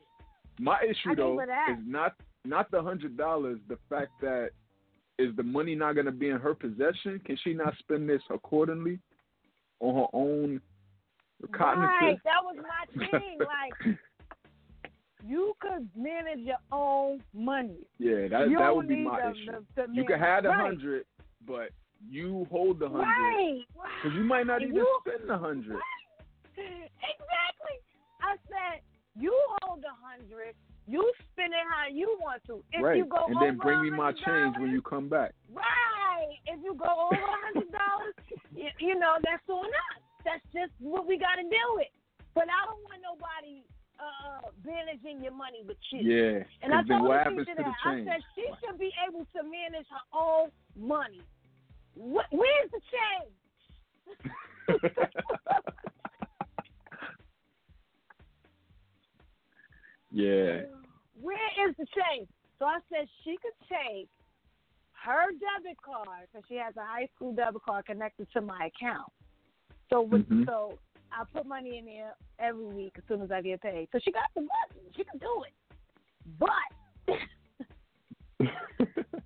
My 0.60 0.80
issue 0.84 1.16
though 1.16 1.40
is 1.40 1.48
not 1.86 2.14
not 2.44 2.70
the 2.72 2.82
hundred 2.82 3.18
dollars. 3.18 3.60
The 3.68 3.78
fact 3.90 4.12
that 4.22 4.50
is 5.18 5.36
the 5.36 5.44
money 5.44 5.76
not 5.76 5.94
going 5.94 6.06
to 6.08 6.12
be 6.12 6.30
in 6.30 6.40
her 6.40 6.54
possession. 6.54 7.20
Can 7.26 7.38
she 7.44 7.54
not 7.54 7.76
spend 7.78 8.10
this 8.10 8.22
accordingly 8.30 9.00
on 9.80 9.96
her 9.96 10.08
own 10.14 10.62
cognitive? 11.52 11.90
Right, 12.02 12.20
that 12.24 12.44
was 12.44 12.58
my 12.58 13.10
thing. 13.20 13.38
like, 13.40 13.98
you 15.28 15.54
could 15.60 15.88
manage 15.96 16.40
your 16.40 16.58
own 16.72 17.22
money. 17.34 17.88
yeah, 18.00 18.28
that 18.30 18.50
you 18.50 18.58
that 18.58 18.76
would 18.76 18.88
be 18.88 19.04
my 19.04 19.22
the, 19.22 19.30
issue. 19.32 19.52
The, 19.76 19.88
the 19.88 19.94
you 19.94 20.04
can 20.06 20.20
man- 20.20 20.30
have 20.30 20.44
the 20.44 20.50
right. 20.50 20.60
hundred, 20.62 21.06
but 21.48 21.70
you 22.10 22.48
hold 22.50 22.80
the 22.80 22.90
hundred 22.90 23.04
Right. 23.04 23.62
because 24.04 24.18
you 24.18 24.24
might 24.24 24.48
not 24.48 24.62
even 24.64 24.76
You- 24.76 25.00
spend 25.06 25.30
the 25.30 25.38
hundred. 25.38 25.78
exactly. 26.58 27.78
I 28.22 28.36
said 28.48 28.82
you 29.20 29.34
hold 29.62 29.84
a 29.84 29.96
hundred, 30.06 30.56
you 30.88 31.12
spend 31.34 31.54
it 31.54 31.66
how 31.70 31.88
you 31.92 32.18
want 32.22 32.42
to. 32.48 32.64
If 32.74 32.84
right, 32.84 32.98
you 32.98 33.06
go 33.06 33.26
and 33.28 33.42
then 33.42 33.58
bring 33.58 33.82
me 33.82 33.90
my 33.90 34.12
change 34.12 34.56
when 34.60 34.72
you 34.72 34.82
come 34.82 35.10
back. 35.10 35.34
Right. 35.54 36.38
If 36.46 36.60
you 36.64 36.74
go 36.76 37.10
over 37.12 37.22
a 37.22 37.38
hundred 37.46 37.72
dollars, 37.72 38.16
you, 38.56 38.70
you 38.80 39.00
know 39.00 39.16
that's 39.24 39.44
on 39.50 39.66
us. 39.66 40.02
That's 40.26 40.44
just 40.54 40.72
what 40.80 41.08
we 41.08 41.18
got 41.18 41.36
to 41.42 41.44
deal 41.44 41.72
with. 41.76 41.90
But 42.34 42.46
I 42.46 42.66
don't 42.70 42.82
want 42.86 43.02
nobody 43.04 43.64
uh 44.02 44.50
managing 44.66 45.22
your 45.24 45.34
money 45.34 45.62
with 45.66 45.78
you. 45.92 46.02
Yeah, 46.10 46.44
And 46.64 46.74
I 46.74 46.82
told 46.84 47.04
what 47.08 47.18
the 47.18 47.24
happens 47.24 47.48
to 47.48 47.54
the 47.56 47.62
that. 47.64 47.76
I 47.86 47.96
said 48.04 48.22
she 48.36 48.46
should 48.60 48.80
be 48.80 48.92
able 49.08 49.26
to 49.36 49.44
manage 49.44 49.88
her 49.90 50.06
own 50.18 50.50
money. 50.76 51.22
Wh- 51.96 52.32
where's 52.34 52.72
the 52.72 52.82
change? 52.90 53.36
yeah, 60.12 60.62
Where 61.22 61.70
is 61.70 61.76
the 61.78 61.86
change? 61.86 62.28
So 62.58 62.66
I 62.66 62.80
said 62.90 63.08
she 63.24 63.38
could 63.42 63.58
take 63.70 64.10
her 65.06 65.32
debit 65.32 65.78
card 65.84 66.28
because 66.32 66.46
she 66.48 66.56
has 66.56 66.76
a 66.78 66.82
high 66.86 67.08
school 67.16 67.34
debit 67.34 67.62
card 67.64 67.86
connected 67.86 68.28
to 68.34 68.42
my 68.42 68.70
account. 68.74 69.12
So 69.90 70.02
with, 70.02 70.28
Mhm. 70.30 70.46
so 70.46 70.80
I 71.12 71.24
put 71.34 71.46
money 71.46 71.78
in 71.78 71.86
there 71.86 72.16
every 72.40 72.66
week 72.66 72.94
as 72.98 73.04
soon 73.08 73.22
as 73.22 73.32
I 73.32 73.42
get 73.42 73.62
paid. 73.62 73.90
So 73.92 74.00
she 74.04 74.12
got 74.12 74.30
the 74.36 74.42
money. 74.42 74.90
She 74.96 75.04
can 75.04 75.20
do 75.20 75.44
it. 75.46 75.54
But 76.40 76.50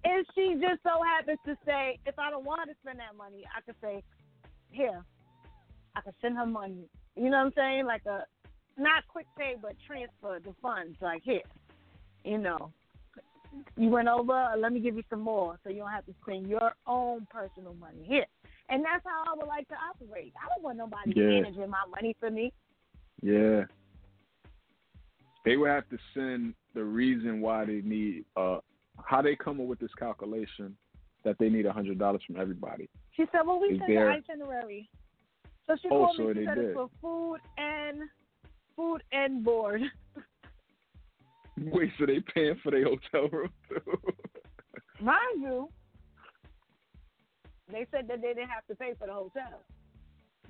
if 0.03 0.27
she 0.33 0.55
just 0.55 0.81
so 0.83 1.01
happens 1.03 1.39
to 1.45 1.57
say, 1.65 1.99
if 2.05 2.17
I 2.17 2.29
don't 2.29 2.45
want 2.45 2.69
to 2.69 2.75
spend 2.81 2.99
that 2.99 3.15
money, 3.17 3.43
I 3.55 3.61
could 3.61 3.75
say, 3.81 4.03
here, 4.69 5.03
I 5.95 6.01
could 6.01 6.15
send 6.21 6.37
her 6.37 6.45
money. 6.45 6.89
You 7.15 7.29
know 7.29 7.37
what 7.37 7.45
I'm 7.45 7.53
saying? 7.55 7.85
Like 7.85 8.05
a 8.05 8.23
not 8.77 9.03
quick 9.07 9.27
pay, 9.37 9.55
but 9.61 9.75
transfer 9.87 10.39
the 10.43 10.53
funds. 10.61 10.97
Like 11.01 11.21
here, 11.23 11.41
you 12.23 12.37
know, 12.37 12.71
you 13.77 13.89
went 13.89 14.07
over. 14.07 14.53
Let 14.57 14.73
me 14.73 14.79
give 14.79 14.95
you 14.95 15.03
some 15.09 15.21
more, 15.21 15.57
so 15.63 15.69
you 15.69 15.77
don't 15.77 15.91
have 15.91 16.05
to 16.07 16.13
spend 16.23 16.47
your 16.47 16.73
own 16.87 17.27
personal 17.31 17.73
money 17.75 18.03
here. 18.05 18.25
And 18.69 18.83
that's 18.83 19.03
how 19.05 19.23
I 19.31 19.35
would 19.35 19.47
like 19.47 19.67
to 19.69 19.75
operate. 19.75 20.33
I 20.41 20.47
don't 20.53 20.63
want 20.63 20.77
nobody 20.77 21.13
Yeah. 21.15 21.41
managing 21.41 21.69
my 21.69 21.85
money 21.89 22.15
for 22.19 22.29
me. 22.31 22.51
yeah. 23.21 23.65
They 25.43 25.57
would 25.57 25.69
have 25.69 25.87
to 25.89 25.97
send 26.15 26.55
the 26.73 26.83
reason 26.83 27.39
why 27.39 27.65
they 27.65 27.81
need 27.83 28.25
uh 28.35 28.57
how 29.03 29.21
they 29.21 29.35
come 29.35 29.59
up 29.61 29.67
with 29.67 29.77
this 29.79 29.93
calculation 29.93 30.75
that 31.23 31.37
they 31.37 31.49
need 31.49 31.65
a 31.67 31.71
hundred 31.73 31.99
dollars 31.99 32.23
from 32.25 32.37
everybody. 32.37 32.89
She 33.11 33.25
said, 33.31 33.41
"Well, 33.45 33.59
we 33.61 33.67
Is 33.67 33.79
sent 33.79 33.89
there- 33.89 34.05
the 34.05 34.11
itinerary." 34.11 34.89
So 35.67 35.75
she 35.81 35.87
Oh, 35.89 36.05
called 36.05 36.15
so 36.17 36.23
me. 36.23 36.33
She 36.33 36.45
said 36.45 36.55
did. 36.55 36.65
it's 36.65 36.73
for 36.73 36.89
food 37.01 37.37
and 37.59 38.09
food 38.75 39.03
and 39.11 39.43
board. 39.43 39.81
Wait, 41.57 41.91
so 41.99 42.05
they 42.07 42.19
paying 42.33 42.55
for 42.63 42.71
their 42.71 42.83
hotel 42.85 43.29
room 43.31 43.49
too? 43.69 43.99
Mind 44.99 45.41
you, 45.41 45.69
they 47.71 47.87
said 47.91 48.07
that 48.07 48.21
they 48.21 48.29
didn't 48.29 48.49
have 48.49 48.65
to 48.67 48.75
pay 48.75 48.93
for 48.97 49.07
the 49.07 49.13
hotel. 49.13 49.61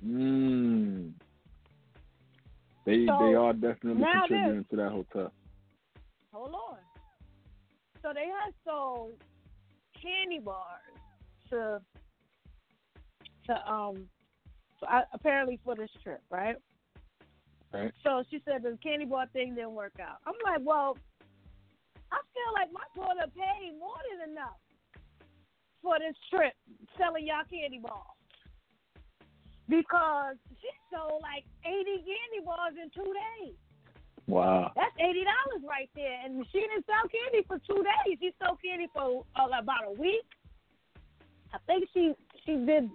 mm. 0.04 1.12
They 2.84 3.06
So, 3.06 3.18
they 3.18 3.34
are 3.34 3.52
definitely 3.52 4.04
contributing 4.04 4.64
to 4.70 4.76
that 4.76 4.90
hotel. 4.90 5.32
Hold 6.32 6.54
on. 6.54 6.78
So 8.02 8.12
they 8.14 8.26
had 8.26 8.52
sold 8.64 9.14
candy 10.00 10.38
bars 10.38 10.80
to 11.50 11.80
to 13.46 13.72
um 13.72 14.08
so 14.78 14.86
I, 14.86 15.02
apparently 15.12 15.58
for 15.64 15.74
this 15.74 15.90
trip, 16.02 16.20
right? 16.30 16.56
Right. 17.72 17.90
So 18.04 18.22
she 18.30 18.40
said 18.44 18.62
the 18.62 18.78
candy 18.82 19.06
bar 19.06 19.26
thing 19.32 19.54
didn't 19.54 19.72
work 19.72 19.94
out. 20.00 20.18
I'm 20.26 20.34
like, 20.44 20.60
well, 20.62 20.96
I 22.12 22.18
feel 22.32 22.52
like 22.54 22.70
my 22.72 22.84
daughter 22.94 23.26
paid 23.34 23.72
more 23.78 23.96
than 24.12 24.30
enough 24.30 24.60
for 25.82 25.98
this 25.98 26.16
trip 26.30 26.52
selling 26.98 27.26
y'all 27.26 27.46
candy 27.48 27.80
bars. 27.82 28.16
Because 29.68 30.36
she 30.62 30.70
sold 30.94 31.22
like 31.22 31.42
80 31.66 32.06
candy 32.06 32.40
bars 32.44 32.74
in 32.80 32.88
two 32.94 33.10
days. 33.10 33.56
Wow. 34.26 34.72
That's 34.74 34.94
eighty 34.98 35.22
dollars 35.22 35.62
right 35.68 35.88
there, 35.94 36.18
and 36.24 36.44
she 36.50 36.58
didn't 36.58 36.84
sell 36.86 37.06
candy 37.06 37.46
for 37.46 37.58
two 37.62 37.82
days. 37.82 38.18
She 38.20 38.32
sold 38.42 38.58
candy 38.62 38.88
for 38.92 39.24
uh, 39.36 39.46
about 39.46 39.86
a 39.86 39.92
week. 39.92 40.26
I 41.54 41.58
think 41.66 41.88
she 41.94 42.12
she 42.44 42.56
did 42.66 42.90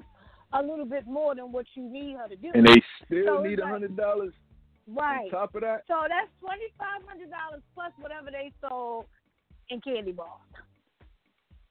a 0.54 0.62
little 0.62 0.86
bit 0.86 1.08
more 1.08 1.34
than 1.34 1.52
what 1.54 1.66
you 1.76 1.90
need 1.90 2.18
her 2.18 2.28
to 2.28 2.36
do. 2.36 2.52
And 2.54 2.68
they 2.68 2.82
still 3.06 3.38
So 3.38 3.44
need 3.44 3.60
a 3.60 3.66
hundred 3.66 3.96
dollars 3.96 4.34
right. 4.88 5.24
on 5.26 5.30
top 5.32 5.56
of 5.56 5.62
that? 5.62 5.84
So 5.88 5.96
that's 6.10 6.28
twenty 6.42 6.68
five 6.78 7.02
hundred 7.08 7.32
dollars 7.32 7.64
plus 7.74 7.94
whatever 8.00 8.30
they 8.30 8.52
sold 8.68 9.06
in 9.70 9.80
candy 9.80 10.12
bars. 10.12 10.28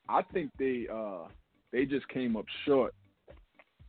I 0.08 0.22
think 0.32 0.50
they 0.58 0.86
uh 0.90 1.28
they 1.72 1.84
just 1.84 2.08
came 2.08 2.36
up 2.36 2.46
short 2.64 2.94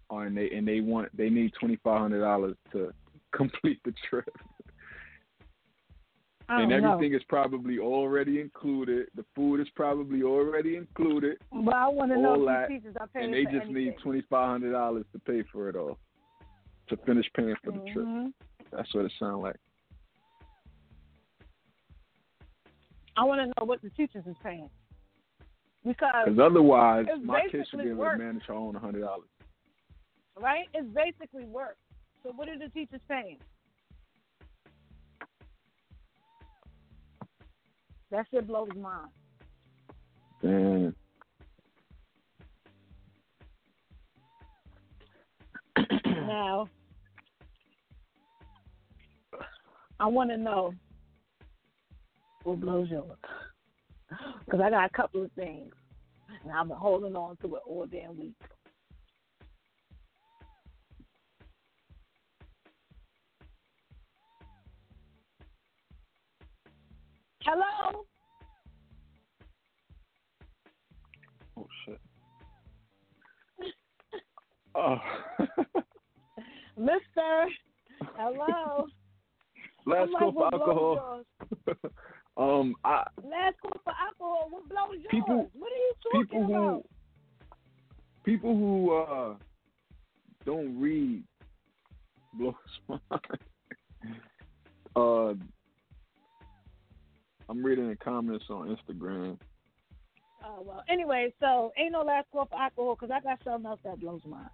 on 0.10 0.36
they 0.36 0.50
and 0.52 0.68
they 0.68 0.82
want 0.82 1.16
they 1.16 1.30
need 1.30 1.52
twenty 1.60 1.78
five 1.84 2.00
hundred 2.02 2.22
dollars 2.22 2.56
to 2.72 2.92
complete 3.34 3.80
the 3.86 3.94
trip. 4.10 4.30
and 6.50 6.72
everything 6.72 7.14
is 7.14 7.22
probably 7.30 7.80
already 7.80 8.42
included. 8.42 9.08
The 9.16 9.24
food 9.34 9.62
is 9.62 9.68
probably 9.74 10.22
already 10.22 10.76
included. 10.76 11.38
But 11.52 11.76
I 11.76 11.88
want 11.88 12.12
to 12.12 12.20
know 12.20 12.46
that, 12.46 12.68
teachers 12.68 12.96
are 13.00 13.08
paying 13.08 13.26
And 13.26 13.34
they 13.34 13.44
just 13.46 13.66
anything. 13.66 13.74
need 13.74 13.96
twenty 14.04 14.22
five 14.30 14.50
hundred 14.50 14.74
dollars 14.74 15.06
to 15.14 15.20
pay 15.20 15.44
for 15.52 15.70
it 15.70 15.76
all, 15.76 15.98
to 16.90 16.98
finish 17.06 17.26
paying 17.36 17.56
for 17.64 17.72
the 17.72 17.80
mm-hmm. 17.80 17.94
trip. 17.94 18.34
That's 18.72 18.94
what 18.94 19.06
it 19.06 19.14
sounds 19.18 19.44
like. 19.44 19.56
I 23.18 23.24
want 23.24 23.42
to 23.42 23.48
know 23.48 23.66
what 23.66 23.82
the 23.82 23.90
teachers 23.90 24.26
is 24.26 24.36
paying 24.44 24.70
because 25.86 26.38
otherwise, 26.42 27.06
my 27.24 27.42
kid 27.52 27.66
should 27.70 27.80
be 27.82 27.90
able 27.90 27.98
work. 27.98 28.18
to 28.18 28.24
manage 28.24 28.44
her 28.48 28.54
own 28.54 28.76
hundred 28.76 29.02
dollars. 29.02 29.28
right, 30.40 30.68
it's 30.74 30.88
basically 30.94 31.46
work. 31.46 31.78
So 32.24 32.32
what 32.36 32.48
are 32.50 32.58
the 32.58 32.70
teachers 32.70 33.02
paying? 33.10 33.38
That 38.12 38.26
shit 38.30 38.46
blows 38.46 38.70
mine. 38.80 39.08
Damn. 40.42 40.96
Now, 46.28 46.70
I 50.00 50.06
want 50.08 50.30
to 50.30 50.38
know 50.38 50.74
what 52.44 52.60
blows 52.62 52.90
yours. 52.90 53.18
Because 54.46 54.62
I 54.62 54.70
got 54.70 54.86
a 54.86 54.90
couple 54.90 55.24
of 55.24 55.32
things. 55.34 55.74
And 56.44 56.52
I've 56.52 56.68
been 56.68 56.78
holding 56.78 57.16
on 57.16 57.38
to 57.38 57.56
it 57.56 57.62
all 57.66 57.86
damn 57.86 58.18
week. 58.18 58.34
Hello? 67.44 68.06
Oh 71.58 71.68
shit. 71.86 72.00
Oh. 74.76 74.98
Mister? 76.78 77.48
Hello? 78.16 78.88
Last 79.86 80.10
I'm 80.14 80.14
call 80.14 80.32
for 80.32 80.46
alcohol. 80.54 81.24
um, 82.38 82.76
I 82.84 83.04
Last 83.24 83.56
call 83.62 83.72
for 83.84 83.94
alcohol. 84.00 84.48
What 84.50 84.70
blows 84.70 84.96
yours? 85.02 85.08
People- 85.10 85.50
what 85.54 85.72
are 85.72 85.76
you 85.76 85.94
talking 86.04 86.22
people 86.26 86.46
who 86.46 86.54
about? 86.54 86.86
people 88.24 88.56
who 88.56 88.94
uh 88.94 89.36
don't 90.46 90.80
read 90.80 91.24
blows 92.34 92.54
my 92.88 92.98
mind. 93.10 93.22
Uh, 94.96 95.34
I'm 97.50 97.64
reading 97.64 97.90
the 97.90 97.96
comments 97.98 98.46
on 98.50 98.76
Instagram. 98.76 99.38
Oh 100.44 100.62
well. 100.64 100.84
Anyway, 100.90 101.34
so 101.40 101.72
ain't 101.78 101.92
no 101.92 102.02
last 102.02 102.28
call 102.32 102.46
for 102.46 102.60
alcohol 102.60 102.96
because 103.00 103.12
I 103.14 103.20
got 103.22 103.40
something 103.44 103.66
else 103.70 103.80
that 103.84 104.00
blows 104.00 104.22
mine. 104.26 104.50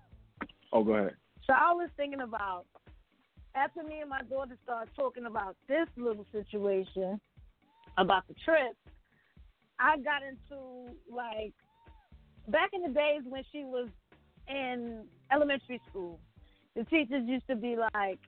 Oh, 0.74 0.84
go 0.84 0.94
ahead. 0.94 1.16
So 1.46 1.54
I 1.54 1.72
was 1.74 1.90
thinking 1.96 2.22
about 2.22 2.66
after 3.56 3.84
me 3.84 4.02
and 4.02 4.10
my 4.10 4.22
daughter 4.24 4.58
started 4.64 4.94
talking 4.96 5.26
about 5.26 5.56
this 5.68 5.88
little 5.96 6.26
situation 6.32 7.20
about 7.98 8.28
the 8.28 8.36
trip. 8.46 8.76
I 9.80 9.98
got 9.98 10.22
into 10.24 10.94
like 11.12 11.54
back 12.48 12.70
in 12.74 12.82
the 12.82 12.90
days 12.90 13.22
when 13.28 13.44
she 13.52 13.64
was 13.64 13.90
in 14.48 15.04
elementary 15.32 15.82
school. 15.90 16.20
The 16.76 16.84
teachers 16.86 17.24
used 17.26 17.48
to 17.48 17.56
be 17.56 17.76
like, 17.76 18.20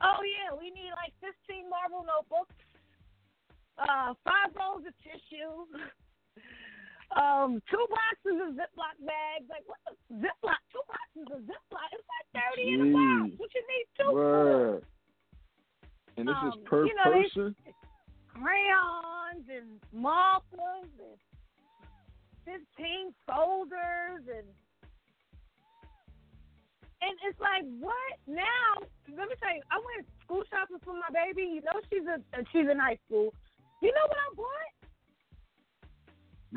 "Oh 0.00 0.20
yeah, 0.24 0.56
we 0.56 0.70
need 0.70 0.92
like 0.96 1.12
15 1.20 1.68
marble 1.68 2.04
notebooks, 2.06 2.54
uh, 3.78 4.14
five 4.24 4.54
rolls 4.56 4.84
of 4.86 4.94
tissue." 5.04 5.64
um, 7.20 7.60
two 7.70 7.84
boxes 7.90 8.40
of 8.44 8.54
Ziploc 8.56 8.96
bags. 9.04 9.48
Like 9.48 9.64
what 9.66 9.80
the 9.88 10.14
Ziploc? 10.24 10.60
Two 10.72 10.84
boxes 10.88 11.26
of 11.36 11.40
Ziploc. 11.44 11.88
It's 11.92 12.08
like 12.08 12.26
thirty 12.32 12.72
in 12.72 12.80
a 12.80 12.90
box. 12.92 13.36
What 13.36 13.50
you 13.54 13.64
need 13.68 13.86
two 13.98 14.10
for? 14.12 14.82
And 16.16 16.28
this 16.28 16.36
Um, 16.40 16.48
is 16.48 16.54
per 16.64 16.86
you 16.86 16.94
know, 16.96 17.12
they- 17.12 17.22
person. 17.28 17.56
Crayons 18.34 19.46
and 19.48 19.80
markers 19.92 20.90
and 20.98 21.18
fifteen 22.44 23.12
folders 23.26 24.24
and 24.26 24.46
and 27.02 27.16
it's 27.24 27.40
like 27.40 27.64
what 27.80 28.14
now? 28.26 28.84
Let 29.08 29.28
me 29.28 29.34
tell 29.40 29.54
you, 29.56 29.64
I 29.72 29.80
went 29.80 30.06
school 30.24 30.44
shopping 30.52 30.78
for 30.84 30.92
my 30.92 31.08
baby. 31.08 31.48
You 31.48 31.62
know 31.64 31.80
she's 31.88 32.04
a 32.04 32.20
she's 32.52 32.68
in 32.68 32.78
high 32.78 32.98
school. 33.08 33.32
You 33.80 33.88
know 33.88 34.06
what 34.06 34.20
I 34.20 34.28
bought? 34.36 34.70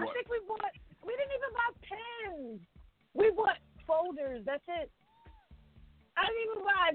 I 0.03 0.05
think 0.11 0.27
we 0.27 0.39
bought. 0.47 0.75
We 1.05 1.15
didn't 1.15 1.35
even 1.35 1.51
buy 1.55 1.69
pens. 1.87 2.59
We 3.13 3.31
bought 3.31 3.59
folders. 3.87 4.43
That's 4.45 4.63
it. 4.67 4.91
I 6.17 6.27
didn't 6.27 6.43
even 6.45 6.61
buy 6.63 6.89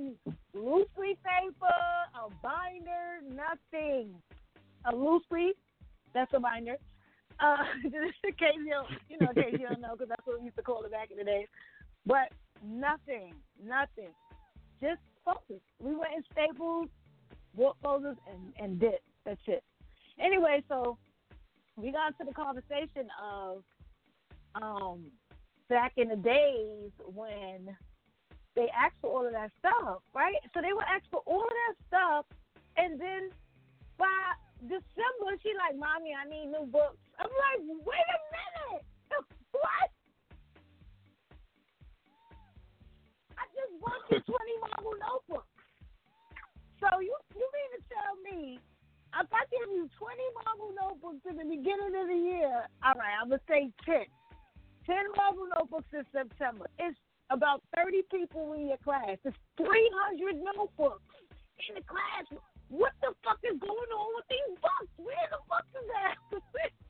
loose 0.55 0.93
leaf 0.99 1.19
paper, 1.25 1.81
a 2.15 2.29
binder, 2.43 3.25
nothing. 3.33 4.15
Loose 4.95 5.23
leaf, 5.31 5.57
that's 6.15 6.33
a 6.35 6.41
binder. 6.41 6.77
Uh, 7.41 7.57
just 7.83 7.95
in 8.25 8.33
case 8.33 8.59
you, 8.59 8.71
don't, 8.71 8.89
you 9.09 9.19
know, 9.19 9.31
in 9.31 9.43
case 9.43 9.53
you 9.61 9.67
don't 9.67 9.81
know, 9.81 9.93
because 9.93 10.09
that's 10.09 10.27
what 10.27 10.39
we 10.39 10.47
used 10.47 10.57
to 10.57 10.63
call 10.63 10.83
it 10.85 10.91
back 10.91 11.11
in 11.11 11.19
the 11.19 11.25
day. 11.25 11.47
But 12.07 12.33
nothing, 12.65 13.35
nothing. 13.63 14.11
Just 14.81 15.01
focus. 15.25 15.61
We 15.81 15.95
went 15.95 16.13
in 16.17 16.23
Staples, 16.33 16.89
bought 17.55 17.77
folders, 17.83 18.17
and 18.31 18.53
and 18.59 18.81
did. 18.81 19.01
That's 19.25 19.41
it. 19.47 19.63
Anyway, 20.21 20.63
so 20.69 20.99
we 21.77 21.93
got 21.93 22.13
into 22.13 22.25
the 22.27 22.35
conversation 22.35 23.09
of 23.23 23.63
um 24.61 25.07
back 25.69 25.93
in 25.97 26.09
the 26.09 26.17
days 26.17 26.91
when 27.15 27.77
they 28.57 28.69
asked 28.75 28.97
for 29.01 29.11
all 29.11 29.27
of 29.27 29.33
that 29.33 29.51
stuff, 29.59 30.03
right? 30.15 30.35
So 30.55 30.61
they 30.61 30.73
would 30.73 30.85
ask 30.89 31.05
for 31.11 31.23
all 31.27 31.43
of 31.43 31.49
that 31.49 31.75
stuff, 31.87 32.27
and 32.77 33.01
then 33.01 33.31
by 33.99 34.07
December, 34.67 35.39
she 35.43 35.55
like, 35.55 35.77
"Mommy, 35.79 36.15
I 36.15 36.29
need 36.29 36.51
new 36.51 36.67
books." 36.67 36.99
I'm 37.19 37.31
like, 37.31 37.63
"Wait 37.63 38.09
a 38.11 38.19
minute, 38.35 38.85
what?" 39.53 39.91
I 43.39 43.45
just 43.55 43.73
bought 43.81 44.03
you 44.11 44.21
20 44.21 44.59
marble 44.59 44.97
notebooks. 44.99 45.47
So 46.81 47.01
you 47.01 47.15
you 47.35 47.47
mean 47.55 47.71
to 47.75 47.81
tell 47.87 48.15
me 48.23 48.59
if 49.19 49.29
I 49.33 49.43
give 49.51 49.71
you 49.71 49.89
20 49.99 50.23
marble 50.45 50.73
notebooks 50.75 51.25
in 51.29 51.37
the 51.39 51.45
beginning 51.45 51.95
of 51.95 52.07
the 52.07 52.19
year, 52.19 52.67
all 52.85 52.95
right, 52.95 53.17
I'm 53.21 53.31
gonna 53.31 53.41
say 53.49 53.71
10. 53.85 54.07
10 54.87 54.97
marble 55.17 55.47
notebooks 55.55 55.93
in 55.93 56.05
September. 56.13 56.67
It's 56.79 56.99
about 57.31 57.63
30 57.77 58.03
people 58.11 58.53
in 58.55 58.69
your 58.69 58.79
class. 58.79 59.19
It's 59.25 59.37
300 59.57 60.37
notebooks 60.43 61.03
in 61.69 61.75
the 61.75 61.83
class. 61.83 62.25
What 62.69 62.93
the 63.01 63.15
fuck 63.25 63.39
is 63.45 63.59
going 63.61 63.91
on 63.97 64.09
with 64.17 64.29
these 64.29 64.59
books? 64.61 64.93
Where 64.97 65.29
the 65.31 65.41
fuck 65.49 65.65
is 65.73 65.87
that? 65.89 66.17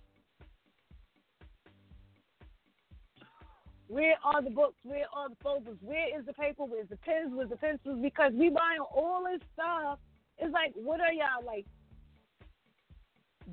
Where 3.89 4.17
are 4.23 4.43
the 4.43 4.51
books? 4.51 4.77
Where 4.83 5.07
are 5.15 5.31
the 5.31 5.37
folders? 5.43 5.79
Where 5.81 6.19
is 6.19 6.27
the 6.27 6.35
paper? 6.35 6.65
Where's 6.65 6.89
the 6.91 6.97
pens? 6.97 7.33
Where's 7.33 7.49
the 7.49 7.57
pencils? 7.57 7.99
Because 8.03 8.33
we 8.35 8.51
buying 8.51 8.85
all 8.85 9.25
this 9.25 9.41
stuff. 9.55 9.99
It's 10.39 10.53
like, 10.53 10.73
what 10.75 11.01
are 11.01 11.13
y'all 11.13 11.45
like 11.45 11.65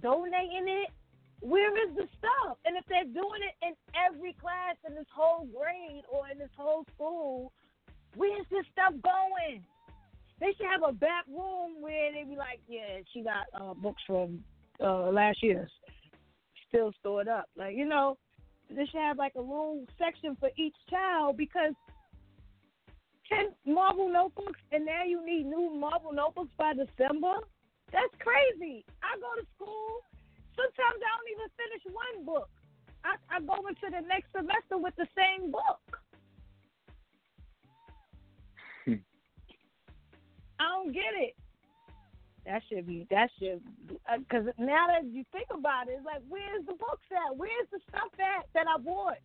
donating 0.02 0.68
it? 0.68 0.90
Where 1.40 1.72
is 1.88 1.96
the 1.96 2.08
stuff? 2.20 2.58
And 2.66 2.76
if 2.76 2.84
they're 2.90 3.06
doing 3.06 3.42
it 3.48 3.56
in 3.66 3.74
every 3.96 4.34
class 4.34 4.76
in 4.88 4.96
this 4.96 5.08
whole 5.14 5.48
grade 5.48 6.04
or 6.12 6.28
in 6.28 6.38
this 6.38 6.52
whole 6.58 6.86
school, 6.96 7.54
where's 8.16 8.46
this 8.52 8.66
stuff 8.74 8.94
going? 9.02 9.64
They 10.40 10.48
should 10.58 10.68
have 10.68 10.82
a 10.88 10.92
back 10.92 11.26
room 11.28 11.82
where 11.82 12.12
they 12.12 12.24
be 12.24 12.36
like, 12.36 12.60
yeah, 12.68 13.00
she 13.14 13.22
got 13.22 13.48
uh, 13.54 13.74
books 13.74 14.02
from 14.06 14.44
uh, 14.84 15.10
last 15.12 15.42
year's 15.42 15.72
still 16.68 16.92
stored 17.00 17.28
up. 17.28 17.46
Like, 17.56 17.76
you 17.76 17.86
know, 17.86 18.18
they 18.70 18.86
should 18.86 19.00
have 19.00 19.18
like 19.18 19.34
a 19.36 19.42
little 19.42 19.86
section 19.98 20.36
for 20.40 20.50
each 20.58 20.76
child 20.90 21.38
because 21.38 21.74
10 23.30 23.56
marble 23.66 24.12
notebooks 24.12 24.60
and 24.72 24.86
now 24.86 25.04
you 25.06 25.26
need 25.26 25.46
new 25.46 25.74
marble 25.74 26.14
notebooks 26.14 26.52
by 26.58 26.74
December? 26.74 27.42
That's 27.92 28.14
crazy. 28.20 28.84
I 29.02 29.16
go 29.18 29.30
to 29.40 29.46
school. 29.56 30.04
Sometimes 30.56 31.00
I 31.00 31.10
don't 31.16 31.32
even 31.32 31.50
finish 31.56 31.84
one 31.92 32.26
book. 32.26 32.50
I, 33.04 33.16
I 33.30 33.40
go 33.40 33.68
into 33.68 33.88
the 33.88 34.02
next 34.08 34.34
semester 34.34 34.78
with 34.78 34.96
the 34.98 35.08
same 35.16 35.52
book. 35.52 36.02
I 40.60 40.64
don't 40.64 40.94
get 40.94 41.14
it. 41.16 41.36
That 42.46 42.62
should 42.70 42.86
be, 42.86 43.08
that 43.10 43.30
should, 43.40 43.62
uh, 44.08 44.20
because 44.20 44.46
now 44.60 44.86
that 44.88 45.06
you 45.06 45.24
think 45.32 45.48
about 45.52 45.88
it, 45.88 45.96
it's 45.98 46.06
like, 46.06 46.22
where's 46.30 46.64
the 46.66 46.74
books 46.74 47.08
at? 47.12 47.36
Where's 47.36 47.68
the 47.72 47.80
stuff 47.90 48.12
at 48.20 48.46
that 48.54 48.66
I 48.68 48.80
bought? 48.80 49.18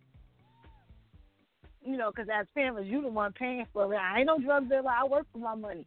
You 1.83 1.97
know, 1.97 2.11
because 2.11 2.29
as 2.33 2.47
parents, 2.55 2.89
you 2.89 3.01
the 3.01 3.07
one 3.07 3.31
paying 3.33 3.65
for 3.71 3.93
it. 3.93 3.97
I 3.97 4.19
ain't 4.19 4.27
no 4.27 4.39
drug 4.39 4.69
dealer. 4.69 4.89
I 4.89 5.05
work 5.05 5.27
for 5.31 5.37
my 5.37 5.55
money. 5.55 5.85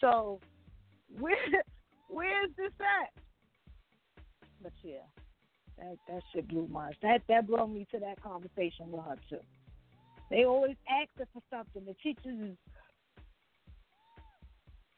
So, 0.00 0.40
where, 1.18 1.36
where's 2.08 2.50
this 2.56 2.72
at? 2.80 3.10
But 4.62 4.72
yeah, 4.82 5.06
that 5.78 5.96
that 6.08 6.22
shit 6.32 6.48
blew 6.48 6.66
my 6.68 6.92
that 7.02 7.22
that 7.28 7.46
blew 7.46 7.66
me 7.68 7.86
to 7.92 7.98
that 7.98 8.22
conversation 8.22 8.90
with 8.90 9.04
her 9.04 9.16
too. 9.28 9.40
They 10.30 10.44
always 10.44 10.76
ask 10.88 11.10
us 11.20 11.28
for 11.32 11.42
something. 11.50 11.84
The 11.84 11.94
teachers 12.02 12.38
is 12.40 12.56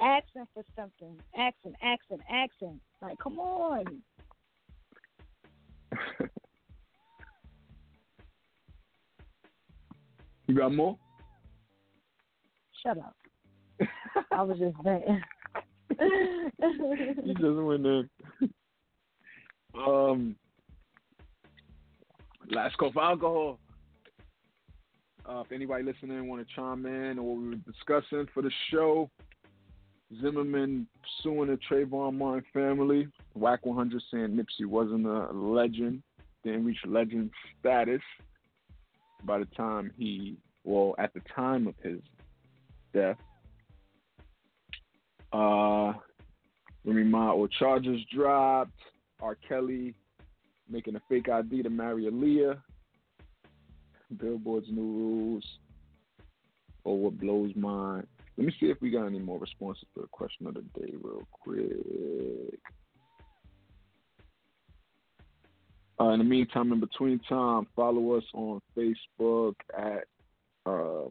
asking 0.00 0.46
for 0.54 0.62
something, 0.74 1.16
asking, 1.36 1.74
asking, 1.82 2.18
asking. 2.30 2.80
Like, 3.02 3.18
come 3.18 3.38
on, 3.38 3.84
you 10.46 10.54
got 10.54 10.74
more? 10.74 10.96
Shut 12.84 12.98
up. 12.98 13.16
I 14.32 14.42
was 14.42 14.58
just 14.58 14.76
saying. 14.84 15.22
you 17.24 17.34
just 17.34 17.56
went 17.56 17.86
in. 17.86 18.08
Um, 19.76 20.36
last 22.50 22.76
call 22.78 22.92
for 22.92 23.02
alcohol. 23.02 23.58
Uh, 25.28 25.40
if 25.40 25.50
anybody 25.52 25.82
listening 25.82 26.28
want 26.28 26.46
to 26.46 26.54
chime 26.54 26.86
in 26.86 27.18
or 27.18 27.22
what 27.24 27.42
we 27.42 27.48
were 27.48 27.56
discussing 27.56 28.26
for 28.32 28.42
the 28.42 28.50
show, 28.70 29.10
Zimmerman 30.20 30.86
suing 31.22 31.48
the 31.48 31.58
Trayvon 31.68 32.16
Martin 32.16 32.44
family. 32.52 33.08
Wack 33.34 33.66
100 33.66 34.02
saying 34.10 34.28
Nipsey 34.28 34.66
wasn't 34.66 35.06
a 35.06 35.30
legend, 35.32 36.02
didn't 36.44 36.64
reach 36.64 36.78
legend 36.86 37.30
status 37.58 38.00
by 39.24 39.38
the 39.38 39.46
time 39.56 39.90
he, 39.98 40.36
well, 40.64 40.94
at 40.98 41.12
the 41.14 41.20
time 41.34 41.66
of 41.66 41.74
his 41.82 42.00
death. 42.94 43.16
Uh, 45.32 45.92
Remy 46.84 47.04
Ma 47.04 47.32
or 47.32 47.48
charges 47.48 48.00
dropped. 48.14 48.70
R. 49.20 49.36
Kelly 49.48 49.94
making 50.68 50.94
a 50.94 51.00
fake 51.08 51.28
ID 51.28 51.62
to 51.62 51.70
marry 51.70 52.04
Aaliyah. 52.04 52.58
Billboard's 54.18 54.68
new 54.70 54.82
rules. 54.82 55.44
Or 56.84 56.96
what 56.98 57.18
blows 57.18 57.50
mine. 57.56 58.06
Let 58.36 58.46
me 58.46 58.54
see 58.60 58.66
if 58.66 58.80
we 58.82 58.90
got 58.90 59.06
any 59.06 59.18
more 59.18 59.38
responses 59.38 59.84
to 59.94 60.02
the 60.02 60.08
question 60.08 60.46
of 60.46 60.54
the 60.54 60.62
day, 60.78 60.92
real 61.00 61.26
quick. 61.30 62.60
Uh, 65.98 66.10
in 66.10 66.18
the 66.18 66.24
meantime, 66.24 66.72
in 66.72 66.80
between 66.80 67.18
time, 67.20 67.66
follow 67.74 68.12
us 68.12 68.24
on 68.34 68.60
Facebook 68.76 69.54
at 69.76 70.04
uh, 70.66 71.08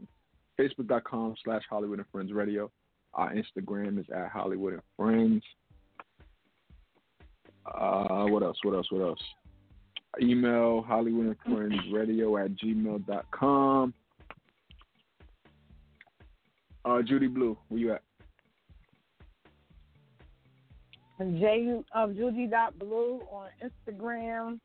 facebook.com 0.59 1.35
slash 1.43 1.63
Holliewood 1.71 1.95
and 1.95 2.05
Friends 2.11 2.31
Radio. 2.31 2.69
Our 3.15 3.33
Instagram 3.33 3.99
is 3.99 4.05
at 4.13 4.31
Holliewood 4.31 4.73
and 4.73 4.81
Friends. 4.95 5.43
Uh, 7.65 8.25
what 8.25 8.43
else? 8.43 8.57
What 8.61 8.75
else? 8.75 8.91
What 8.91 9.01
else? 9.01 9.19
Email 10.21 10.85
Holliewood 10.87 11.35
and 11.45 11.55
Friends 11.55 11.81
Radio 11.91 12.37
at 12.37 12.51
gmail.com. 12.51 13.93
Uh, 16.85 17.01
Judy 17.01 17.27
Blu, 17.27 17.57
where 17.69 17.79
you 17.79 17.93
at? 17.93 18.01
J 21.19 21.81
um, 21.93 22.15
Judy 22.15 22.45
dot 22.45 22.77
Blu 22.77 23.21
on 23.31 23.47
Instagram. 23.63 24.59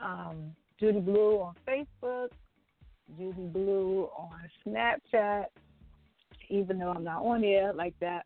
Um, 0.00 0.54
Judy 0.80 1.00
Blu 1.00 1.40
on 1.40 1.54
Facebook. 1.68 2.28
Judy 3.18 3.46
Blu 3.48 4.08
on 4.16 4.30
Snapchat. 4.66 5.46
Even 6.48 6.78
though 6.78 6.92
I'm 6.92 7.04
not 7.04 7.22
on 7.22 7.42
here 7.42 7.72
like 7.74 7.94
that. 8.00 8.24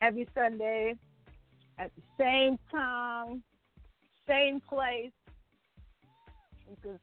Every 0.00 0.26
Sunday 0.34 0.94
at 1.78 1.90
the 1.96 2.02
same 2.18 2.58
time, 2.70 3.42
same 4.26 4.60
place. 4.60 5.10
You 6.70 6.76
can 6.82 6.98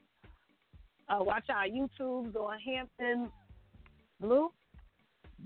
uh, 1.09 1.23
watch 1.23 1.45
our 1.49 1.65
YouTubes 1.65 2.35
on 2.35 2.57
Hampton 2.59 3.29
Blu. 4.21 4.51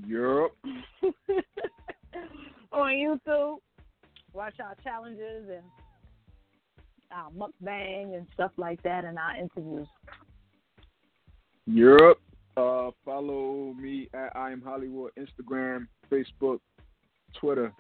Europe. 0.05 0.55
on 2.71 2.91
YouTube. 2.91 3.57
Watch 4.33 4.55
our 4.59 4.75
challenges 4.83 5.47
and 5.49 5.63
our 7.11 7.29
mukbang 7.31 8.15
and 8.15 8.25
stuff 8.33 8.51
like 8.57 8.81
that 8.83 9.05
and 9.05 9.17
our 9.17 9.35
interviews. 9.37 9.87
Europe. 11.65 12.19
Uh, 12.55 12.91
follow 13.03 13.73
me 13.73 14.09
at 14.13 14.35
I 14.35 14.51
am 14.51 14.61
Holliewood, 14.61 15.09
Instagram, 15.17 15.87
Facebook, 16.11 16.59
Twitter. 17.39 17.73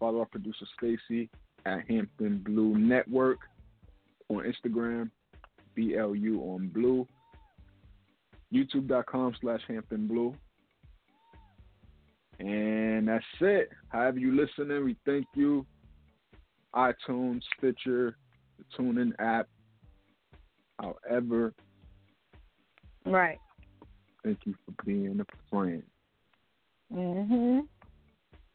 Follow 0.00 0.20
our 0.20 0.26
producer 0.26 0.64
Stacy 0.78 1.28
at 1.66 1.80
Hampton 1.88 2.38
Blu 2.38 2.78
Network 2.78 3.38
on 4.28 4.44
Instagram, 4.44 5.10
BLU 5.76 6.40
on 6.40 6.68
Blue. 6.68 7.06
YouTube.com 8.52 9.34
slash 9.40 9.60
Hampton 9.68 10.06
Blu. 10.06 10.34
And 12.38 13.08
that's 13.08 13.24
it. 13.40 13.70
However 13.88 14.18
you 14.18 14.32
listening, 14.34 14.84
we 14.84 14.96
thank 15.04 15.26
you. 15.34 15.66
iTunes, 16.74 17.40
Stitcher, 17.56 18.16
the 18.58 18.64
TuneIn 18.76 19.12
app. 19.18 19.48
However, 20.78 21.52
Right. 23.04 23.38
thank 24.22 24.46
you 24.46 24.54
for 24.64 24.84
being 24.84 25.18
a 25.20 25.24
friend. 25.50 25.82
Mhm. 26.92 27.68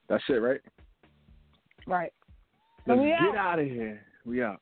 That's 0.07 0.23
it, 0.29 0.33
right? 0.33 0.61
Right. 1.85 2.13
Let's 2.85 3.01
get 3.01 3.19
out. 3.19 3.35
out 3.37 3.59
of 3.59 3.65
here. 3.65 4.05
We 4.25 4.41
out. 4.43 4.61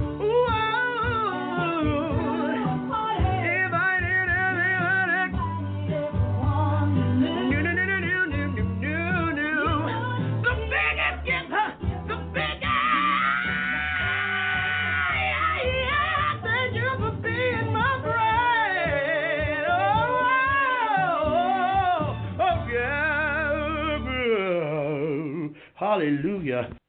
Hallelujah. 26.01 26.80